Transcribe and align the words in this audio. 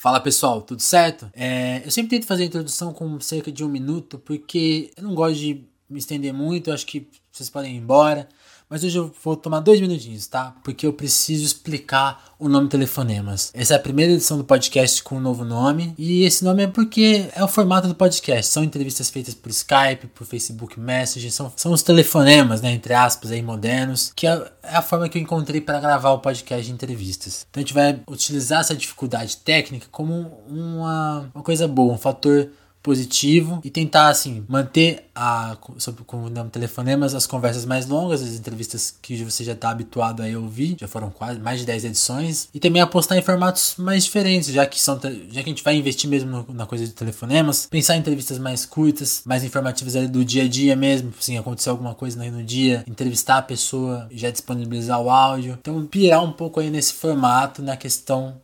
Fala 0.00 0.20
pessoal, 0.20 0.62
tudo 0.62 0.80
certo? 0.80 1.28
É, 1.34 1.82
eu 1.84 1.90
sempre 1.90 2.10
tento 2.10 2.24
fazer 2.24 2.44
a 2.44 2.46
introdução 2.46 2.92
com 2.92 3.18
cerca 3.18 3.50
de 3.50 3.64
um 3.64 3.68
minuto, 3.68 4.16
porque 4.16 4.92
eu 4.96 5.02
não 5.02 5.12
gosto 5.12 5.40
de 5.40 5.64
me 5.90 5.98
estender 5.98 6.32
muito, 6.32 6.70
acho 6.70 6.86
que 6.86 7.08
vocês 7.32 7.50
podem 7.50 7.74
ir 7.74 7.78
embora. 7.78 8.28
Mas 8.70 8.84
hoje 8.84 8.98
eu 8.98 9.10
vou 9.24 9.34
tomar 9.34 9.60
dois 9.60 9.80
minutinhos, 9.80 10.26
tá? 10.26 10.54
Porque 10.62 10.86
eu 10.86 10.92
preciso 10.92 11.42
explicar 11.42 12.34
o 12.38 12.50
nome 12.50 12.68
Telefonemas. 12.68 13.50
Essa 13.54 13.72
é 13.72 13.76
a 13.76 13.80
primeira 13.80 14.12
edição 14.12 14.36
do 14.36 14.44
podcast 14.44 15.02
com 15.02 15.16
um 15.16 15.20
novo 15.20 15.42
nome. 15.42 15.94
E 15.96 16.22
esse 16.24 16.44
nome 16.44 16.64
é 16.64 16.66
porque 16.66 17.30
é 17.34 17.42
o 17.42 17.48
formato 17.48 17.88
do 17.88 17.94
podcast. 17.94 18.52
São 18.52 18.62
entrevistas 18.62 19.08
feitas 19.08 19.32
por 19.32 19.48
Skype, 19.48 20.08
por 20.14 20.26
Facebook 20.26 20.78
Messenger. 20.78 21.32
São, 21.32 21.50
são 21.56 21.72
os 21.72 21.82
telefonemas, 21.82 22.60
né? 22.60 22.70
Entre 22.72 22.92
aspas, 22.92 23.30
aí, 23.30 23.40
modernos. 23.40 24.12
Que 24.14 24.26
é, 24.26 24.52
é 24.62 24.76
a 24.76 24.82
forma 24.82 25.08
que 25.08 25.16
eu 25.16 25.22
encontrei 25.22 25.62
para 25.62 25.80
gravar 25.80 26.10
o 26.10 26.18
podcast 26.18 26.66
de 26.66 26.72
entrevistas. 26.72 27.46
Então 27.48 27.62
a 27.62 27.64
gente 27.64 27.74
vai 27.74 28.00
utilizar 28.06 28.60
essa 28.60 28.76
dificuldade 28.76 29.38
técnica 29.38 29.86
como 29.90 30.42
uma, 30.46 31.30
uma 31.34 31.42
coisa 31.42 31.66
boa, 31.66 31.94
um 31.94 31.98
fator 31.98 32.50
positivo 32.88 33.60
e 33.62 33.68
tentar 33.68 34.08
assim 34.08 34.44
manter 34.48 35.04
a 35.14 35.58
sobre 35.76 36.04
como 36.04 36.30
nome 36.30 36.48
telefonemas 36.48 37.14
as 37.14 37.26
conversas 37.26 37.66
mais 37.66 37.86
longas 37.86 38.22
as 38.22 38.34
entrevistas 38.34 38.96
que 39.02 39.22
você 39.22 39.44
já 39.44 39.52
está 39.52 39.68
habituado 39.68 40.22
a 40.22 40.26
ouvir 40.38 40.76
já 40.80 40.88
foram 40.88 41.10
quase 41.10 41.38
mais 41.38 41.60
de 41.60 41.66
10 41.66 41.84
edições 41.84 42.48
e 42.54 42.58
também 42.58 42.80
apostar 42.80 43.18
em 43.18 43.22
formatos 43.22 43.74
mais 43.76 44.04
diferentes 44.04 44.52
já 44.52 44.64
que 44.64 44.80
são 44.80 44.98
já 45.28 45.42
que 45.42 45.50
a 45.50 45.52
gente 45.52 45.62
vai 45.62 45.76
investir 45.76 46.08
mesmo 46.08 46.30
no, 46.30 46.54
na 46.54 46.64
coisa 46.64 46.86
de 46.86 46.92
telefonemas 46.92 47.66
pensar 47.66 47.96
em 47.96 48.00
entrevistas 48.00 48.38
mais 48.38 48.64
curtas 48.64 49.20
mais 49.26 49.44
informativas 49.44 49.94
ali 49.94 50.08
do 50.08 50.24
dia 50.24 50.44
a 50.44 50.48
dia 50.48 50.74
mesmo 50.74 51.12
assim 51.18 51.36
aconteceu 51.36 51.72
alguma 51.72 51.94
coisa 51.94 52.18
no 52.30 52.42
dia 52.42 52.84
entrevistar 52.86 53.38
a 53.38 53.42
pessoa 53.42 54.08
já 54.10 54.30
disponibilizar 54.30 55.00
o 55.00 55.10
áudio. 55.10 55.58
Então 55.60 55.84
pirar 55.86 56.24
um 56.24 56.32
pouco 56.32 56.60
aí 56.60 56.70
nesse 56.70 56.92
formato 56.94 57.62
na 57.62 57.76
questão 57.76 58.40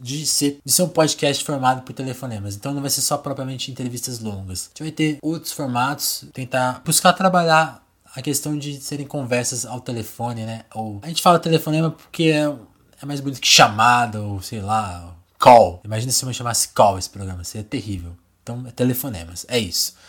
de 0.00 0.26
ser, 0.26 0.58
de 0.64 0.72
ser 0.72 0.82
um 0.82 0.88
podcast 0.88 1.44
formado 1.44 1.82
por 1.82 1.92
telefonemas. 1.92 2.56
Então 2.56 2.72
não 2.72 2.80
vai 2.80 2.90
ser 2.90 3.02
só 3.02 3.18
propriamente 3.18 3.70
entrevistas 3.70 4.18
longas. 4.18 4.66
A 4.66 4.68
gente 4.68 4.82
vai 4.82 4.92
ter 4.92 5.18
outros 5.22 5.52
formatos, 5.52 6.24
tentar 6.32 6.80
buscar 6.84 7.12
trabalhar 7.12 7.84
a 8.14 8.22
questão 8.22 8.56
de 8.56 8.80
serem 8.80 9.06
conversas 9.06 9.66
ao 9.66 9.80
telefone, 9.80 10.44
né? 10.44 10.64
Ou 10.74 10.98
a 11.02 11.08
gente 11.08 11.22
fala 11.22 11.38
telefonema 11.38 11.90
porque 11.90 12.24
é, 12.24 12.52
é 13.02 13.06
mais 13.06 13.20
bonito 13.20 13.40
que 13.40 13.48
chamada, 13.48 14.20
ou 14.20 14.40
sei 14.40 14.60
lá, 14.60 15.14
call. 15.38 15.80
Imagina 15.84 16.10
se 16.12 16.24
eu 16.24 16.32
chamasse 16.32 16.68
call 16.68 16.98
esse 16.98 17.10
programa, 17.10 17.44
seria 17.44 17.66
terrível. 17.66 18.16
Então 18.42 18.64
é 18.66 18.70
telefonemas, 18.70 19.44
é 19.48 19.58
isso. 19.58 19.94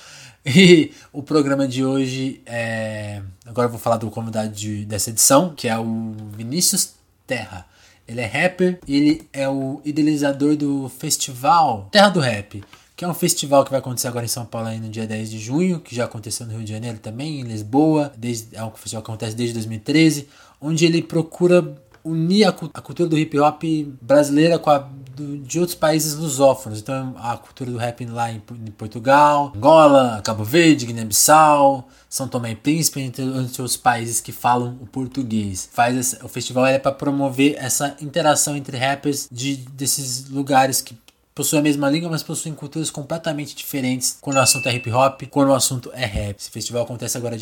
E 0.46 0.94
o 1.12 1.22
programa 1.22 1.68
de 1.68 1.84
hoje 1.84 2.42
é. 2.46 3.22
Agora 3.46 3.68
eu 3.68 3.72
vou 3.72 3.80
falar 3.80 3.98
do 3.98 4.10
convidado 4.10 4.50
de, 4.50 4.86
dessa 4.86 5.10
edição, 5.10 5.54
que 5.54 5.68
é 5.68 5.78
o 5.78 6.16
Vinícius 6.32 6.94
Terra. 7.28 7.68
Ele 8.10 8.22
é 8.22 8.26
rapper 8.26 8.80
e 8.88 8.98
ele 8.98 9.30
é 9.32 9.48
o 9.48 9.80
idealizador 9.86 10.56
do 10.56 10.90
festival 10.90 11.88
Terra 11.92 12.10
do 12.10 12.20
Rap, 12.20 12.64
que 12.96 13.06
é 13.06 13.08
um 13.08 13.14
festival 13.14 13.64
que 13.64 13.70
vai 13.70 13.80
acontecer 13.80 14.08
agora 14.08 14.26
em 14.26 14.30
São 14.30 14.46
Paulo 14.46 14.68
aí 14.68 14.80
no 14.80 14.90
dia 14.90 15.06
10 15.06 15.30
de 15.30 15.38
junho, 15.38 15.80
que 15.80 15.96
já 15.96 16.06
aconteceu 16.06 16.48
no 16.48 16.54
Rio 16.54 16.64
de 16.64 16.72
Janeiro 16.72 16.98
também, 16.98 17.40
em 17.40 17.44
Lisboa, 17.44 18.12
desde, 18.18 18.56
é 18.56 18.64
um 18.64 18.72
festival 18.72 19.04
que 19.04 19.12
acontece 19.12 19.36
desde 19.36 19.54
2013, 19.54 20.28
onde 20.60 20.86
ele 20.86 21.04
procura 21.04 21.78
unir 22.04 22.46
a, 22.46 22.50
a 22.50 22.82
cultura 22.82 23.08
do 23.08 23.18
hip 23.18 23.38
hop 23.40 23.64
brasileira 24.02 24.58
com 24.58 24.72
a 24.72 24.90
do, 25.20 25.38
de 25.38 25.59
outros 25.59 25.78
países 25.78 26.16
lusófonos. 26.16 26.80
Então, 26.80 27.14
a 27.17 27.38
cultura 27.38 27.70
do 27.70 27.78
rap 27.78 28.06
lá 28.06 28.31
em, 28.31 28.42
em 28.66 28.72
Portugal, 28.72 29.52
Angola, 29.56 30.22
Cabo 30.23 30.44
Verde, 30.44 30.86
Guiné-Bissau, 30.86 31.88
São 32.09 32.28
Tomé 32.28 32.52
e 32.52 32.56
Príncipe, 32.56 33.02
entre, 33.02 33.23
entre 33.23 33.61
outros 33.61 33.78
países 33.78 34.22
que 34.22 34.31
falam 34.31 34.78
o 34.81 34.88
português. 34.88 35.70
Faz 35.72 36.17
o 36.23 36.28
festival 36.28 36.66
é 36.66 36.80
para 36.80 36.92
promover 36.92 37.56
essa 37.58 37.95
interação 38.02 38.56
entre 38.56 38.78
rappers 38.78 39.28
de, 39.31 39.58
desses 39.73 40.30
lugares 40.30 40.81
que 40.81 40.98
possuem 41.36 41.59
a 41.61 41.64
mesma 41.64 41.89
língua, 41.89 42.09
mas 42.09 42.22
possuem 42.22 42.54
culturas 42.54 42.89
completamente 42.89 43.56
diferentes 43.56 44.17
quando 44.20 44.38
o 44.38 44.42
assunto 44.42 44.67
é 44.67 44.76
hip 44.76 44.92
hop, 44.92 45.22
quando 45.30 45.50
o 45.50 45.54
assunto 45.54 45.89
é 45.94 46.06
rap. 46.06 46.38
Esse 46.38 46.50
festival 46.50 46.83
acontece 46.83 47.17
agora, 47.17 47.38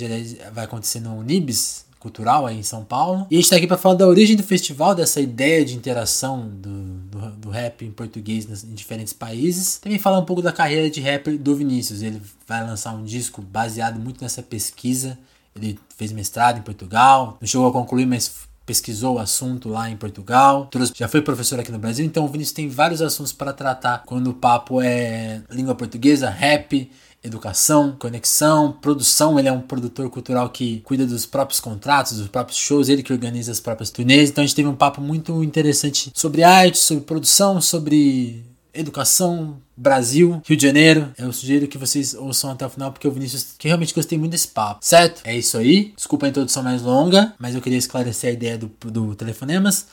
vai 0.54 0.66
acontecer 0.66 1.00
no 1.00 1.24
Nibs, 1.24 1.87
cultural 2.00 2.46
aí 2.46 2.58
em 2.58 2.64
São 2.64 2.84
Paulo. 2.84 3.28
E 3.30 3.36
a 3.36 3.38
gente 3.38 3.46
está 3.46 3.56
aqui 3.56 3.68
para 3.68 3.78
falar 3.78 3.96
da 3.96 4.08
origem 4.08 4.36
do 4.36 4.44
festival, 4.44 4.96
dessa 4.96 5.20
ideia 5.20 5.64
de 5.66 5.76
interação 5.76 6.48
do, 6.48 6.70
do, 6.70 7.32
do 7.32 7.50
rap 7.50 7.86
em 7.86 7.92
português 7.92 8.48
nas, 8.48 8.64
em 8.64 8.74
diferentes 8.74 9.14
países. 9.14 9.78
Também 9.78 10.00
falar 10.00 10.20
um 10.20 10.26
pouco 10.26 10.42
da 10.42 10.52
carreira 10.52 10.90
de 10.90 11.02
rapper 11.02 11.38
do 11.38 11.56
Vinícius. 11.56 12.02
Ele 12.02 12.22
vai 12.48 12.64
lançar 12.64 12.94
um 12.94 13.04
disco 13.04 13.42
baseado 13.42 14.00
muito 14.00 14.22
nessa 14.22 14.42
pesquisa. 14.42 15.18
Ele 15.56 15.80
fez 15.96 16.12
mestrado 16.12 16.60
em 16.60 16.62
Portugal, 16.62 17.38
não 17.42 17.48
chegou 17.48 17.68
a 17.68 17.72
concluir, 17.72 18.06
mas 18.06 18.48
pesquisou 18.68 19.16
o 19.16 19.20
assunto 19.20 19.70
lá 19.70 19.90
em 19.90 19.96
Portugal, 19.96 20.70
já 20.94 21.08
foi 21.08 21.22
professor 21.22 21.58
aqui 21.58 21.72
no 21.72 21.80
Brasil, 21.80 22.06
então 22.06 22.26
o 22.26 22.28
Vinícius 22.28 22.54
tem 22.54 22.68
vários 22.68 23.02
assuntos 23.02 23.32
para 23.32 23.54
tratar 23.54 24.04
quando 24.06 24.32
o 24.32 24.34
papo 24.34 24.82
é 24.82 25.42
língua 25.50 25.74
portuguesa, 25.74 26.30
rap, 26.30 26.92
educação, 27.28 27.96
conexão, 27.98 28.72
produção. 28.72 29.38
Ele 29.38 29.48
é 29.48 29.52
um 29.52 29.62
produtor 29.62 30.10
cultural 30.10 30.50
que 30.50 30.80
cuida 30.82 31.06
dos 31.06 31.26
próprios 31.26 31.60
contratos, 31.60 32.18
dos 32.18 32.28
próprios 32.28 32.58
shows, 32.58 32.90
ele 32.90 33.04
que 33.04 33.14
organiza 33.14 33.52
as 33.52 33.60
próprias 33.60 33.90
turnês. 33.90 34.30
Então 34.30 34.44
a 34.44 34.48
gente 34.48 34.56
teve 34.56 34.68
um 34.68 34.76
papo 34.76 35.02
muito 35.02 35.44
interessante 35.44 36.12
sobre 36.14 36.44
arte, 36.44 36.78
sobre 36.78 37.04
produção, 37.04 37.62
sobre 37.62 38.44
educação, 38.74 39.58
Brasil, 39.76 40.42
Rio 40.46 40.58
de 40.58 40.64
Janeiro. 40.64 41.14
Eu 41.18 41.32
sugiro 41.32 41.68
que 41.68 41.78
vocês 41.78 42.14
ouçam 42.14 42.52
até 42.52 42.66
o 42.66 42.70
final, 42.70 42.92
porque 42.92 43.08
o 43.08 43.12
Vinícius, 43.12 43.56
que 43.58 43.68
realmente 43.68 43.94
gostei 43.94 44.18
muito 44.18 44.32
desse 44.32 44.48
papo, 44.48 44.80
certo? 44.82 45.22
É 45.24 45.38
isso 45.38 45.58
aí. 45.58 45.94
Desculpa 45.96 46.26
a 46.26 46.30
introdução 46.30 46.64
mais 46.64 46.82
longa, 46.82 47.34
mas 47.38 47.56
eu 47.56 47.62
queria 47.62 47.78
esclarecer 47.78 48.30
a 48.30 48.34
ideia 48.34 48.58
do, 48.58 48.72
do 48.86 49.16
Telefonemas 49.16 49.88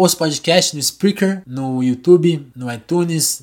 os 0.00 0.14
podcasts 0.14 0.72
no 0.74 0.78
Spreaker, 0.78 1.42
no 1.44 1.82
YouTube, 1.82 2.46
no 2.54 2.72
iTunes. 2.72 3.42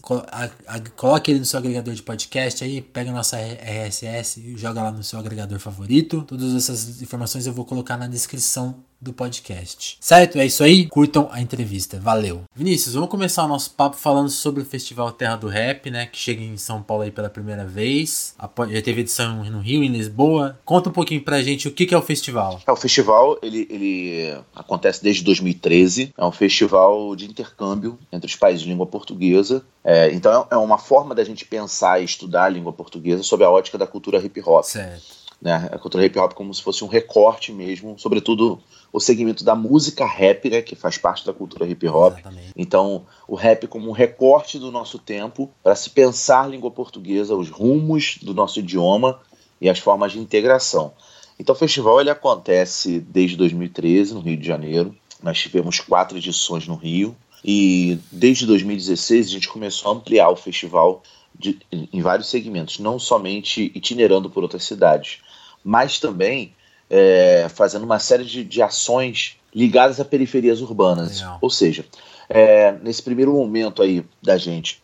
Coloque 0.96 1.32
ele 1.32 1.40
no 1.40 1.46
seu 1.46 1.60
agregador 1.60 1.94
de 1.94 2.02
podcast 2.02 2.64
aí, 2.64 2.82
pega 2.82 3.10
a 3.10 3.14
nossa 3.14 3.38
RSS 3.38 4.40
e 4.40 4.58
joga 4.58 4.82
lá 4.82 4.90
no 4.90 5.04
seu 5.04 5.20
agregador 5.20 5.60
favorito. 5.60 6.24
Todas 6.26 6.56
essas 6.56 7.02
informações 7.02 7.46
eu 7.46 7.52
vou 7.52 7.66
colocar 7.66 7.98
na 7.98 8.08
descrição 8.08 8.78
do 9.02 9.14
podcast. 9.14 9.98
Certo? 10.00 10.38
É 10.38 10.46
isso 10.46 10.64
aí. 10.64 10.88
Curtam 10.88 11.30
a 11.32 11.42
entrevista. 11.42 12.00
Valeu. 12.00 12.44
Vinícius, 12.56 12.96
vamos 12.96 13.10
começar 13.10 13.46
o 13.46 13.48
nosso 13.48 13.72
papo 13.72 13.96
falando 13.96 14.30
sobre 14.30 14.62
o 14.62 14.66
Festival 14.66 15.12
Terra 15.12 15.36
do 15.36 15.48
Rap, 15.48 15.90
né? 15.90 16.06
Que 16.06 16.18
chega 16.18 16.42
em 16.42 16.58
São 16.58 16.82
Paulo 16.82 17.04
aí 17.04 17.12
pela 17.12 17.30
primeira 17.30 17.66
vez. 17.66 18.36
Já 18.40 18.82
teve 18.82 19.02
edição 19.02 19.44
no 19.46 19.60
Rio, 19.60 19.84
em 19.84 19.90
Lisboa. 19.90 20.58
Conta 20.66 20.90
um 20.90 20.94
pouquinho 20.94 21.22
pra 21.22 21.42
gente 21.42 21.68
o 21.68 21.72
que, 21.72 21.94
é 21.94 21.98
o 21.98 22.02
festival. 22.02 22.62
É, 22.66 22.72
o 22.72 22.76
festival, 22.76 23.38
ele, 23.42 23.68
ele 23.70 24.38
acontece 24.56 25.04
desde 25.04 25.24
2013. 25.24 26.14
É 26.18 26.26
um 26.26 26.32
festival 26.32 27.16
de 27.16 27.26
intercâmbio 27.26 28.00
entre 28.12 28.28
os 28.28 28.36
países 28.36 28.64
de 28.64 28.70
língua 28.70 28.86
portuguesa. 28.86 29.64
É, 29.84 30.12
então 30.12 30.48
é 30.50 30.58
uma 30.58 30.78
forma 30.78 31.14
da 31.14 31.24
gente 31.24 31.46
pensar 31.46 32.02
e 32.02 32.06
estudar 32.06 32.46
a 32.46 32.50
língua 32.50 32.74
portuguesa 32.74 33.22
sob 33.22 33.44
a 33.44 33.50
ótica 33.50 33.78
da 33.78 33.86
cultura 33.86 34.18
hip 34.18 34.42
hop. 34.42 34.64
Certo. 34.64 35.25
Né? 35.41 35.69
A 35.72 35.78
cultura 35.78 36.06
hip 36.06 36.18
hop 36.18 36.34
como 36.34 36.53
se 36.53 36.62
fosse 36.62 36.84
um 36.84 36.88
recorte 36.88 37.51
mesmo, 37.51 37.97
sobretudo 38.00 38.59
o 38.91 39.00
segmento 39.00 39.44
da 39.44 39.56
música 39.56 40.06
rap, 40.06 40.50
né, 40.50 40.62
que 40.62 40.75
faz 40.75 40.97
parte 40.97 41.25
da 41.25 41.34
cultura 41.34 41.68
hip 41.68 41.85
hop. 41.88 42.13
Exatamente. 42.13 42.53
Então, 42.56 43.06
o 43.28 43.35
rap 43.35 43.68
como 43.68 43.90
um 43.90 43.91
recorte 43.91 44.57
do 44.57 44.72
nosso 44.72 44.97
tempo 44.97 45.51
para 45.62 45.75
se 45.75 45.90
pensar 45.90 46.50
língua 46.50 46.72
portuguesa, 46.72 47.35
os 47.35 47.50
rumos 47.50 48.18
do 48.22 48.34
nosso 48.34 48.59
idioma 48.59 49.19
e 49.59 49.69
as 49.69 49.79
formas 49.79 50.13
de 50.13 50.19
integração. 50.19 50.94
Então, 51.38 51.53
o 51.53 51.57
festival 51.57 52.00
ele 52.00 52.09
acontece 52.09 53.00
desde 53.00 53.35
2013 53.35 54.13
no 54.13 54.22
Rio 54.22 54.38
de 54.38 54.47
Janeiro. 54.47 54.96
Nós 55.22 55.40
tivemos 55.40 55.79
quatro 55.81 56.17
edições 56.17 56.66
no 56.66 56.75
Rio 56.75 57.16
e 57.44 58.00
desde 58.12 58.46
2016 58.46 59.28
a 59.28 59.29
gente 59.29 59.50
começou 59.50 59.91
a 59.91 59.96
ampliar 59.96 60.29
o 60.29 60.35
festival 60.35 61.03
de, 61.40 61.59
em 61.72 62.01
vários 62.01 62.29
segmentos, 62.29 62.79
não 62.79 62.97
somente 62.97 63.72
itinerando 63.75 64.29
por 64.29 64.44
outras 64.44 64.63
cidades, 64.63 65.19
mas 65.63 66.00
também 66.00 66.53
é, 66.90 67.47
fazendo 67.50 67.84
uma 67.84 68.00
série 68.00 68.23
de, 68.23 68.44
de, 68.44 68.62
ações 68.62 69.38
ligadas 69.53 70.00
a 70.00 70.06
periferias 70.06 70.62
urbanas. 70.62 71.19
Legal. 71.19 71.38
Ou 71.41 71.50
seja, 71.50 71.85
é, 72.29 72.73
nesse 72.84 73.01
primeiro 73.01 73.34
momento 73.34 73.81
aí 73.81 74.06
da 74.22 74.38
gente, 74.38 74.81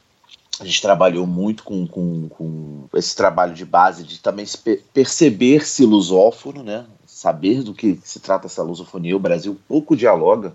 a 0.60 0.66
gente 0.66 0.82
trabalhou 0.82 1.26
muito 1.26 1.64
com, 1.64 1.88
com, 1.88 2.30
com 2.30 2.88
esse 2.96 3.16
trabalho 3.16 3.54
de 3.54 3.66
base 3.66 4.04
de 4.04 4.20
também 4.20 4.46
se 4.46 4.58
perceber-se 4.94 5.86
lusófono, 5.86 6.64
né? 6.64 6.86
saber 7.22 7.62
do 7.62 7.74
que 7.74 8.00
se 8.04 8.20
trata 8.20 8.48
essa 8.48 8.64
lusofonia. 8.64 9.16
O 9.16 9.20
Brasil 9.20 9.60
pouco 9.68 9.96
dialoga 9.96 10.54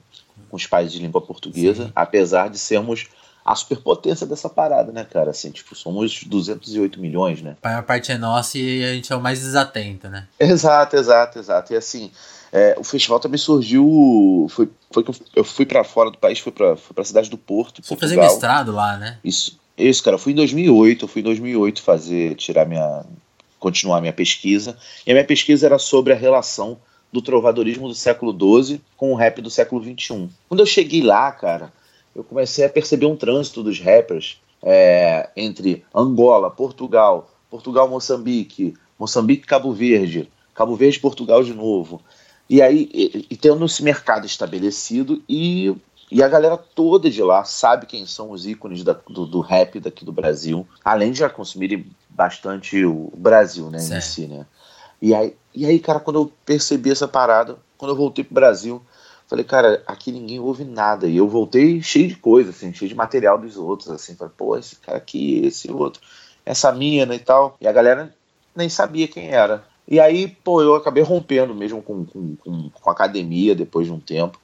com 0.50 0.56
os 0.56 0.66
países 0.66 0.94
de 0.94 0.98
língua 1.00 1.20
portuguesa, 1.20 1.84
Sim. 1.86 1.92
apesar 1.94 2.50
de 2.50 2.58
sermos 2.58 3.06
a 3.46 3.54
superpotência 3.54 4.26
dessa 4.26 4.48
parada, 4.48 4.90
né, 4.90 5.04
cara? 5.04 5.30
Assim, 5.30 5.52
tipo, 5.52 5.76
somos 5.76 6.24
208 6.24 7.00
milhões, 7.00 7.40
né? 7.40 7.56
A 7.62 7.68
maior 7.68 7.82
parte 7.84 8.10
é 8.10 8.18
nossa 8.18 8.58
e 8.58 8.84
a 8.84 8.92
gente 8.92 9.12
é 9.12 9.14
o 9.14 9.20
mais 9.20 9.38
desatento, 9.38 10.08
né? 10.08 10.26
Exato, 10.38 10.96
exato, 10.96 11.38
exato. 11.38 11.72
E 11.72 11.76
assim, 11.76 12.10
é, 12.52 12.74
o 12.76 12.82
festival 12.82 13.20
também 13.20 13.38
surgiu. 13.38 14.48
Foi, 14.50 14.68
foi 14.90 15.04
que 15.04 15.12
eu 15.36 15.44
fui 15.44 15.64
para 15.64 15.84
fora 15.84 16.10
do 16.10 16.18
país, 16.18 16.40
fui 16.40 16.50
pra, 16.50 16.76
fui 16.76 16.92
pra 16.92 17.04
cidade 17.04 17.30
do 17.30 17.38
Porto. 17.38 17.80
Você 17.84 17.96
fazer 17.96 18.16
mestrado 18.16 18.72
lá, 18.72 18.96
né? 18.96 19.18
Isso, 19.22 19.60
isso, 19.78 20.02
cara. 20.02 20.16
Eu 20.16 20.18
fui 20.18 20.32
em 20.32 20.36
2008, 20.36 21.04
eu 21.04 21.08
fui 21.08 21.22
em 21.22 21.24
2008 21.24 21.82
fazer, 21.82 22.34
tirar 22.34 22.66
minha. 22.66 23.04
continuar 23.60 24.00
minha 24.00 24.12
pesquisa. 24.12 24.76
E 25.06 25.12
a 25.12 25.14
minha 25.14 25.24
pesquisa 25.24 25.66
era 25.66 25.78
sobre 25.78 26.12
a 26.12 26.16
relação 26.16 26.78
do 27.12 27.22
trovadorismo 27.22 27.86
do 27.86 27.94
século 27.94 28.32
XII 28.32 28.80
com 28.96 29.12
o 29.12 29.14
rap 29.14 29.40
do 29.40 29.50
século 29.50 29.80
XXI. 29.80 30.28
Quando 30.48 30.60
eu 30.60 30.66
cheguei 30.66 31.00
lá, 31.00 31.30
cara 31.30 31.72
eu 32.16 32.24
comecei 32.24 32.64
a 32.64 32.68
perceber 32.70 33.04
um 33.04 33.14
trânsito 33.14 33.62
dos 33.62 33.78
rappers 33.78 34.40
é, 34.62 35.28
entre 35.36 35.84
Angola, 35.94 36.50
Portugal, 36.50 37.30
Portugal, 37.50 37.86
Moçambique, 37.88 38.74
Moçambique, 38.98 39.46
Cabo 39.46 39.70
Verde, 39.70 40.30
Cabo 40.54 40.74
Verde, 40.74 40.98
Portugal 40.98 41.44
de 41.44 41.52
novo. 41.52 42.00
E 42.48 42.62
aí, 42.62 42.88
e, 42.92 43.26
e 43.30 43.36
tendo 43.36 43.62
esse 43.66 43.82
mercado 43.82 44.24
estabelecido 44.24 45.22
e, 45.28 45.76
e 46.10 46.22
a 46.22 46.28
galera 46.28 46.56
toda 46.56 47.10
de 47.10 47.22
lá 47.22 47.44
sabe 47.44 47.84
quem 47.84 48.06
são 48.06 48.30
os 48.30 48.46
ícones 48.46 48.82
da, 48.82 48.94
do, 48.94 49.26
do, 49.26 49.40
rap 49.40 49.78
daqui 49.78 50.02
do 50.02 50.12
Brasil, 50.12 50.66
além 50.82 51.12
de 51.12 51.18
já 51.18 51.28
consumirem 51.28 51.86
bastante 52.08 52.82
o 52.82 53.12
Brasil, 53.14 53.68
né, 53.68 53.78
certo. 53.78 53.98
em 53.98 54.00
si, 54.00 54.26
né. 54.26 54.46
E 55.02 55.14
aí, 55.14 55.36
e 55.54 55.66
aí, 55.66 55.78
cara, 55.78 56.00
quando 56.00 56.20
eu 56.20 56.32
percebi 56.46 56.90
essa 56.90 57.06
parada, 57.06 57.58
quando 57.76 57.90
eu 57.90 57.96
voltei 57.96 58.24
pro 58.24 58.34
Brasil, 58.34 58.80
falei, 59.28 59.44
cara, 59.44 59.82
aqui 59.86 60.12
ninguém 60.12 60.38
ouve 60.38 60.64
nada. 60.64 61.06
E 61.06 61.16
eu 61.16 61.28
voltei 61.28 61.82
cheio 61.82 62.08
de 62.08 62.16
coisa, 62.16 62.50
assim, 62.50 62.72
cheio 62.72 62.88
de 62.88 62.94
material 62.94 63.38
dos 63.38 63.56
outros, 63.56 63.90
assim. 63.90 64.14
Falei, 64.14 64.32
pô, 64.36 64.56
esse 64.56 64.76
cara 64.76 64.98
aqui, 64.98 65.44
esse 65.44 65.70
outro, 65.70 66.00
essa 66.44 66.72
mina 66.72 67.14
e 67.14 67.18
tal. 67.18 67.56
E 67.60 67.66
a 67.66 67.72
galera 67.72 68.14
nem 68.54 68.68
sabia 68.68 69.08
quem 69.08 69.28
era. 69.28 69.64
E 69.88 70.00
aí, 70.00 70.28
pô, 70.28 70.62
eu 70.62 70.74
acabei 70.74 71.02
rompendo 71.02 71.54
mesmo 71.54 71.82
com, 71.82 72.04
com, 72.04 72.36
com, 72.36 72.70
com 72.70 72.90
a 72.90 72.92
academia 72.92 73.54
depois 73.54 73.86
de 73.86 73.92
um 73.92 74.00
tempo. 74.00 74.40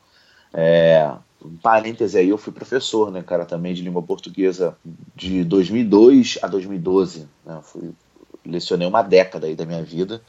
É, 0.54 1.10
um 1.44 1.56
parêntese 1.56 2.18
aí, 2.18 2.28
eu 2.28 2.38
fui 2.38 2.52
professor, 2.52 3.10
né, 3.10 3.22
cara, 3.22 3.44
também 3.44 3.74
de 3.74 3.82
língua 3.82 4.02
portuguesa 4.02 4.76
de 5.16 5.42
2002 5.44 6.38
a 6.42 6.46
2012. 6.46 7.28
Né, 7.44 7.60
fui, 7.62 7.90
lecionei 8.44 8.86
uma 8.86 9.02
década 9.02 9.46
aí 9.46 9.56
da 9.56 9.66
minha 9.66 9.82
vida. 9.82 10.22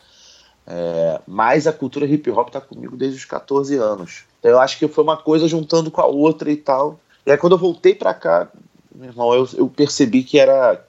É, 0.66 1.20
mas 1.28 1.68
a 1.68 1.74
cultura 1.74 2.06
hip 2.06 2.30
hop 2.32 2.50
tá 2.50 2.62
comigo 2.62 2.96
desde 2.96 3.18
os 3.18 3.26
14 3.26 3.76
anos. 3.76 4.24
Então 4.40 4.52
eu 4.52 4.60
acho 4.60 4.78
que 4.78 4.88
foi 4.88 5.04
uma 5.04 5.18
coisa 5.18 5.48
juntando 5.48 5.92
com 5.92 6.02
a 6.02 6.06
outra 6.06 6.52
e 6.52 6.58
tal. 6.58 7.00
E 7.26 7.32
aí 7.32 7.38
quando 7.38 7.54
eu 7.54 7.60
voltei 7.60 7.94
para 7.94 8.14
cá, 8.14 8.48
meu 8.94 9.10
irmão, 9.10 9.34
eu, 9.34 9.48
eu 9.56 9.68
percebi 9.68 10.24
que 10.24 10.40
era 10.40 10.82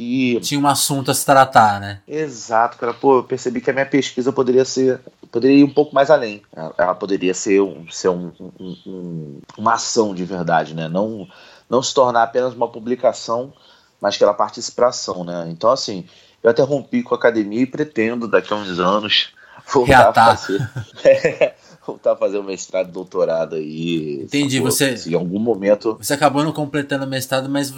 que. 0.00 0.40
Tinha 0.40 0.60
um 0.60 0.66
assunto 0.66 1.10
a 1.10 1.14
se 1.14 1.26
tratar, 1.26 1.80
né? 1.80 2.00
Exato, 2.08 2.78
cara. 2.78 2.94
Pô, 2.94 3.18
eu 3.18 3.24
percebi 3.24 3.60
que 3.60 3.70
a 3.70 3.72
minha 3.72 3.86
pesquisa 3.86 4.32
poderia 4.32 4.64
ser. 4.64 5.00
Poderia 5.30 5.58
ir 5.58 5.64
um 5.64 5.72
pouco 5.72 5.94
mais 5.94 6.10
além. 6.10 6.42
Ela 6.78 6.94
poderia 6.94 7.34
ser, 7.34 7.60
um, 7.60 7.88
ser 7.90 8.08
um, 8.08 8.32
um, 8.40 8.76
um, 8.86 9.40
uma 9.58 9.74
ação 9.74 10.14
de 10.14 10.24
verdade, 10.24 10.74
né? 10.74 10.88
Não, 10.88 11.28
não 11.68 11.82
se 11.82 11.94
tornar 11.94 12.22
apenas 12.22 12.54
uma 12.54 12.68
publicação, 12.68 13.52
mas 14.00 14.16
que 14.16 14.24
ela 14.24 14.34
participe 14.34 14.76
para 14.76 14.88
ação, 14.88 15.22
né? 15.22 15.46
Então, 15.50 15.70
assim, 15.70 16.04
eu 16.42 16.50
até 16.50 16.62
rompi 16.62 17.02
com 17.02 17.14
a 17.14 17.18
academia 17.18 17.62
e 17.62 17.66
pretendo, 17.66 18.26
daqui 18.26 18.52
a 18.52 18.56
uns 18.56 18.78
anos, 18.78 19.32
voltar 19.72 19.98
Reatar. 19.98 20.28
a 20.28 20.36
fazer. 20.36 20.70
voltar 21.86 22.12
a 22.12 22.16
fazer 22.16 22.38
o 22.38 22.42
mestrado, 22.42 22.90
doutorado 22.90 23.56
aí. 23.56 24.22
Entendi, 24.22 24.56
sacou? 24.56 24.70
você. 24.70 25.10
em 25.10 25.14
algum 25.14 25.38
momento. 25.38 25.96
Você 26.00 26.14
acabou 26.14 26.44
não 26.44 26.52
completando 26.52 27.04
o 27.04 27.08
mestrado, 27.08 27.48
mas 27.48 27.72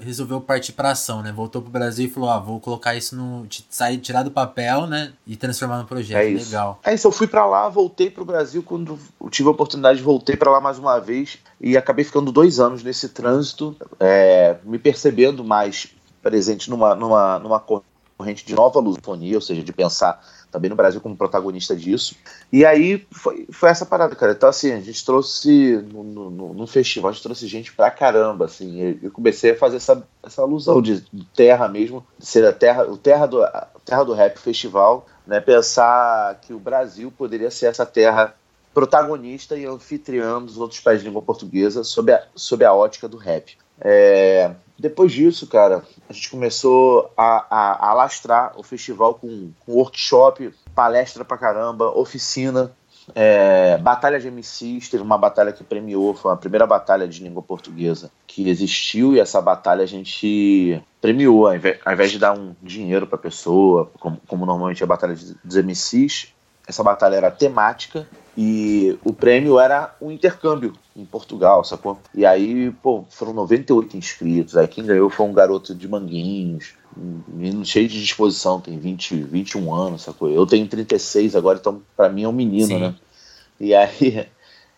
resolveu 0.00 0.40
partir 0.40 0.72
para 0.72 0.90
ação, 0.90 1.22
né? 1.22 1.32
Voltou 1.32 1.62
pro 1.62 1.70
Brasil 1.70 2.06
e 2.06 2.10
falou: 2.10 2.30
ah, 2.30 2.38
vou 2.38 2.60
colocar 2.60 2.94
isso 2.94 3.16
no. 3.16 3.46
sair, 3.68 3.98
tirar 3.98 4.22
do 4.22 4.30
papel, 4.30 4.86
né? 4.86 5.12
E 5.26 5.36
transformar 5.36 5.78
no 5.78 5.84
projeto. 5.84 6.18
É 6.18 6.28
isso. 6.28 6.46
Legal. 6.46 6.80
É 6.84 6.94
isso, 6.94 7.06
eu 7.06 7.12
fui 7.12 7.26
para 7.26 7.46
lá, 7.46 7.68
voltei 7.68 8.10
pro 8.10 8.24
Brasil 8.24 8.62
quando 8.62 8.98
tive 9.30 9.48
a 9.48 9.52
oportunidade, 9.52 10.02
voltei 10.02 10.36
para 10.36 10.50
lá 10.50 10.60
mais 10.60 10.78
uma 10.78 10.98
vez 10.98 11.38
e 11.60 11.76
acabei 11.76 12.04
ficando 12.04 12.32
dois 12.32 12.58
anos 12.60 12.82
nesse 12.82 13.08
trânsito, 13.08 13.76
é, 14.00 14.56
me 14.64 14.78
percebendo 14.78 15.44
mais 15.44 15.88
presente 16.22 16.70
numa, 16.70 16.94
numa, 16.94 17.38
numa 17.38 17.60
corrente 17.60 17.93
de 18.44 18.54
nova 18.54 18.80
lusofonia, 18.80 19.36
ou 19.36 19.40
seja, 19.40 19.62
de 19.62 19.72
pensar 19.72 20.24
também 20.50 20.70
no 20.70 20.76
Brasil 20.76 21.00
como 21.00 21.16
protagonista 21.16 21.74
disso. 21.74 22.14
E 22.52 22.64
aí 22.64 23.04
foi, 23.10 23.46
foi 23.50 23.68
essa 23.68 23.84
parada, 23.84 24.14
cara. 24.14 24.32
Então, 24.32 24.48
assim, 24.48 24.72
a 24.72 24.80
gente 24.80 25.04
trouxe 25.04 25.76
no, 25.92 26.04
no, 26.04 26.54
no 26.54 26.66
festival, 26.66 27.10
a 27.10 27.12
gente 27.12 27.22
trouxe 27.22 27.46
gente 27.48 27.72
pra 27.72 27.90
caramba, 27.90 28.44
assim. 28.44 28.98
Eu 29.02 29.10
comecei 29.10 29.50
a 29.50 29.56
fazer 29.56 29.76
essa, 29.76 30.06
essa 30.22 30.42
alusão 30.42 30.80
de, 30.80 31.04
terra 31.34 31.68
mesmo, 31.68 32.06
ser 32.18 32.46
a 32.46 32.52
terra, 32.52 32.84
o 32.84 32.96
terra 32.96 33.26
do, 33.26 33.40
terra 33.84 34.04
do 34.04 34.14
rap 34.14 34.38
festival, 34.38 35.06
né? 35.26 35.40
Pensar 35.40 36.38
que 36.40 36.52
o 36.52 36.58
Brasil 36.58 37.10
poderia 37.10 37.50
ser 37.50 37.66
essa 37.66 37.84
terra 37.84 38.34
protagonista 38.72 39.56
e 39.56 39.64
anfitriã 39.64 40.40
dos 40.40 40.58
outros 40.58 40.80
países 40.80 41.02
de 41.02 41.08
língua 41.08 41.22
portuguesa 41.22 41.84
sob 41.84 42.12
a, 42.12 42.24
sob 42.34 42.64
a 42.64 42.72
ótica 42.72 43.08
do 43.08 43.16
rap. 43.16 43.56
É, 43.80 44.52
depois 44.78 45.12
disso, 45.12 45.46
cara, 45.46 45.82
a 46.08 46.12
gente 46.12 46.30
começou 46.30 47.12
a, 47.16 47.46
a, 47.48 47.72
a 47.72 47.90
alastrar 47.90 48.52
o 48.56 48.62
festival 48.62 49.14
com, 49.14 49.50
com 49.60 49.72
workshop, 49.72 50.52
palestra 50.74 51.24
pra 51.24 51.38
caramba, 51.38 51.96
oficina, 51.96 52.72
é, 53.14 53.78
batalha 53.78 54.18
de 54.18 54.30
MCs, 54.30 54.88
teve 54.88 55.02
uma 55.02 55.18
batalha 55.18 55.52
que 55.52 55.62
premiou, 55.62 56.14
foi 56.14 56.32
a 56.32 56.36
primeira 56.36 56.66
batalha 56.66 57.06
de 57.06 57.22
língua 57.22 57.42
portuguesa 57.42 58.10
que 58.26 58.48
existiu, 58.48 59.14
e 59.14 59.20
essa 59.20 59.40
batalha 59.40 59.82
a 59.82 59.86
gente 59.86 60.82
premiou, 61.00 61.46
ao 61.46 61.54
invés, 61.54 61.78
ao 61.84 61.92
invés 61.92 62.10
de 62.10 62.18
dar 62.18 62.36
um 62.36 62.54
dinheiro 62.62 63.06
pra 63.06 63.18
pessoa, 63.18 63.90
como, 64.00 64.20
como 64.26 64.46
normalmente 64.46 64.82
é 64.82 64.84
a 64.84 64.88
batalha 64.88 65.14
dos 65.44 65.56
MCs, 65.56 66.32
essa 66.66 66.82
batalha 66.82 67.16
era 67.16 67.30
temática 67.30 68.08
e 68.36 68.98
o 69.04 69.12
prêmio 69.12 69.60
era 69.60 69.94
um 70.00 70.10
intercâmbio 70.10 70.72
em 70.96 71.04
Portugal, 71.04 71.64
sacou? 71.64 71.98
E 72.14 72.24
aí, 72.24 72.70
pô, 72.82 73.04
foram 73.10 73.32
98 73.32 73.96
inscritos. 73.96 74.56
Aí 74.56 74.68
quem 74.68 74.84
ganhou 74.84 75.10
foi 75.10 75.26
um 75.26 75.32
garoto 75.32 75.74
de 75.74 75.88
Manguinhos, 75.88 76.74
um 76.96 77.20
menino 77.28 77.64
cheio 77.64 77.88
de 77.88 78.00
disposição, 78.00 78.60
tem 78.60 78.78
20, 78.78 79.22
21 79.22 79.74
anos, 79.74 80.02
sacou? 80.02 80.30
Eu 80.30 80.46
tenho 80.46 80.68
36 80.68 81.34
agora, 81.34 81.58
então 81.58 81.82
para 81.96 82.08
mim 82.08 82.22
é 82.22 82.28
um 82.28 82.32
menino, 82.32 82.68
Sim. 82.68 82.80
né? 82.80 82.94
E 83.60 83.74
aí. 83.74 84.26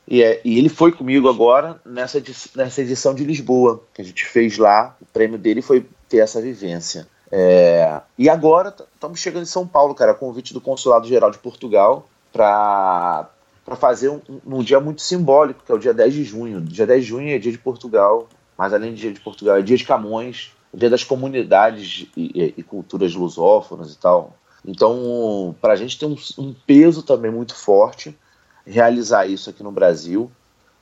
E, 0.09 0.23
é, 0.23 0.41
e, 0.45 0.57
ele 0.57 0.69
foi 0.69 0.93
comigo 0.93 1.29
agora 1.29 1.81
nessa, 1.85 2.23
nessa 2.55 2.81
edição 2.81 3.13
de 3.13 3.25
Lisboa, 3.25 3.83
que 3.93 4.01
a 4.01 4.05
gente 4.05 4.25
fez 4.25 4.57
lá. 4.57 4.97
O 5.03 5.05
prêmio 5.07 5.37
dele 5.37 5.61
foi 5.61 5.85
ter 6.09 6.19
essa 6.19 6.41
vivência. 6.41 7.09
É, 7.29 8.01
e 8.17 8.29
agora 8.29 8.73
estamos 8.95 9.19
chegando 9.19 9.43
em 9.43 9.47
São 9.47 9.67
Paulo, 9.67 9.97
cara, 9.97 10.15
convite 10.15 10.55
do 10.55 10.61
Consulado 10.61 11.09
Geral 11.09 11.33
de 11.33 11.39
Portugal 11.39 12.09
para 12.33 13.29
para 13.67 13.75
fazer 13.75 14.09
um, 14.09 14.21
um, 14.47 14.63
dia 14.63 14.79
muito 14.79 15.03
simbólico, 15.03 15.65
que 15.67 15.73
é 15.73 15.75
o 15.75 15.79
dia 15.79 15.93
10 15.93 16.15
de 16.15 16.23
junho. 16.23 16.61
Dia 16.61 16.87
10 16.87 17.03
de 17.03 17.11
junho 17.11 17.29
é 17.31 17.39
dia 17.39 17.51
de 17.51 17.59
Portugal, 17.59 18.29
mas 18.57 18.73
além 18.73 18.95
de 18.95 19.01
dia 19.01 19.13
de 19.13 19.21
Portugal, 19.21 19.57
é 19.57 19.63
dia 19.63 19.77
de 19.77 19.85
Camões, 19.85 20.53
dia 20.73 20.89
das 20.89 21.03
comunidades 21.03 22.07
e, 22.17 22.31
e, 22.33 22.55
e 22.59 22.63
culturas 22.63 23.13
lusófonas 23.13 23.93
e 23.93 23.99
tal. 23.99 24.37
Então, 24.65 25.55
para 25.61 25.73
a 25.73 25.77
gente 25.77 25.99
tem 25.99 26.09
um, 26.09 26.17
um, 26.39 26.55
peso 26.65 27.03
também 27.03 27.31
muito 27.31 27.57
forte 27.57 28.17
realizar 28.65 29.27
isso 29.27 29.51
aqui 29.51 29.65
no 29.65 29.73
Brasil. 29.73 30.31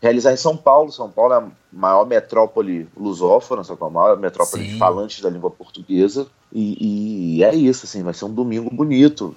Realizar 0.01 0.35
em 0.35 0.37
São 0.37 0.55
Paulo. 0.55 0.93
São 0.93 1.11
Paulo 1.11 1.33
é 1.33 1.37
a 1.39 1.49
maior 1.73 2.07
metrópole 2.07 2.87
lusófona, 2.95 3.63
a 3.63 3.91
maior 3.91 4.19
metrópole 4.19 4.63
Sim. 4.63 4.73
de 4.73 4.79
falantes 4.79 5.23
da 5.23 5.31
língua 5.31 5.51
portuguesa. 5.51 6.27
E, 6.53 7.39
e, 7.39 7.45
é 7.45 7.55
isso, 7.55 7.87
assim, 7.87 8.03
vai 8.03 8.13
ser 8.13 8.27
um 8.27 8.35
domingo 8.35 8.69
bonito. 8.71 9.35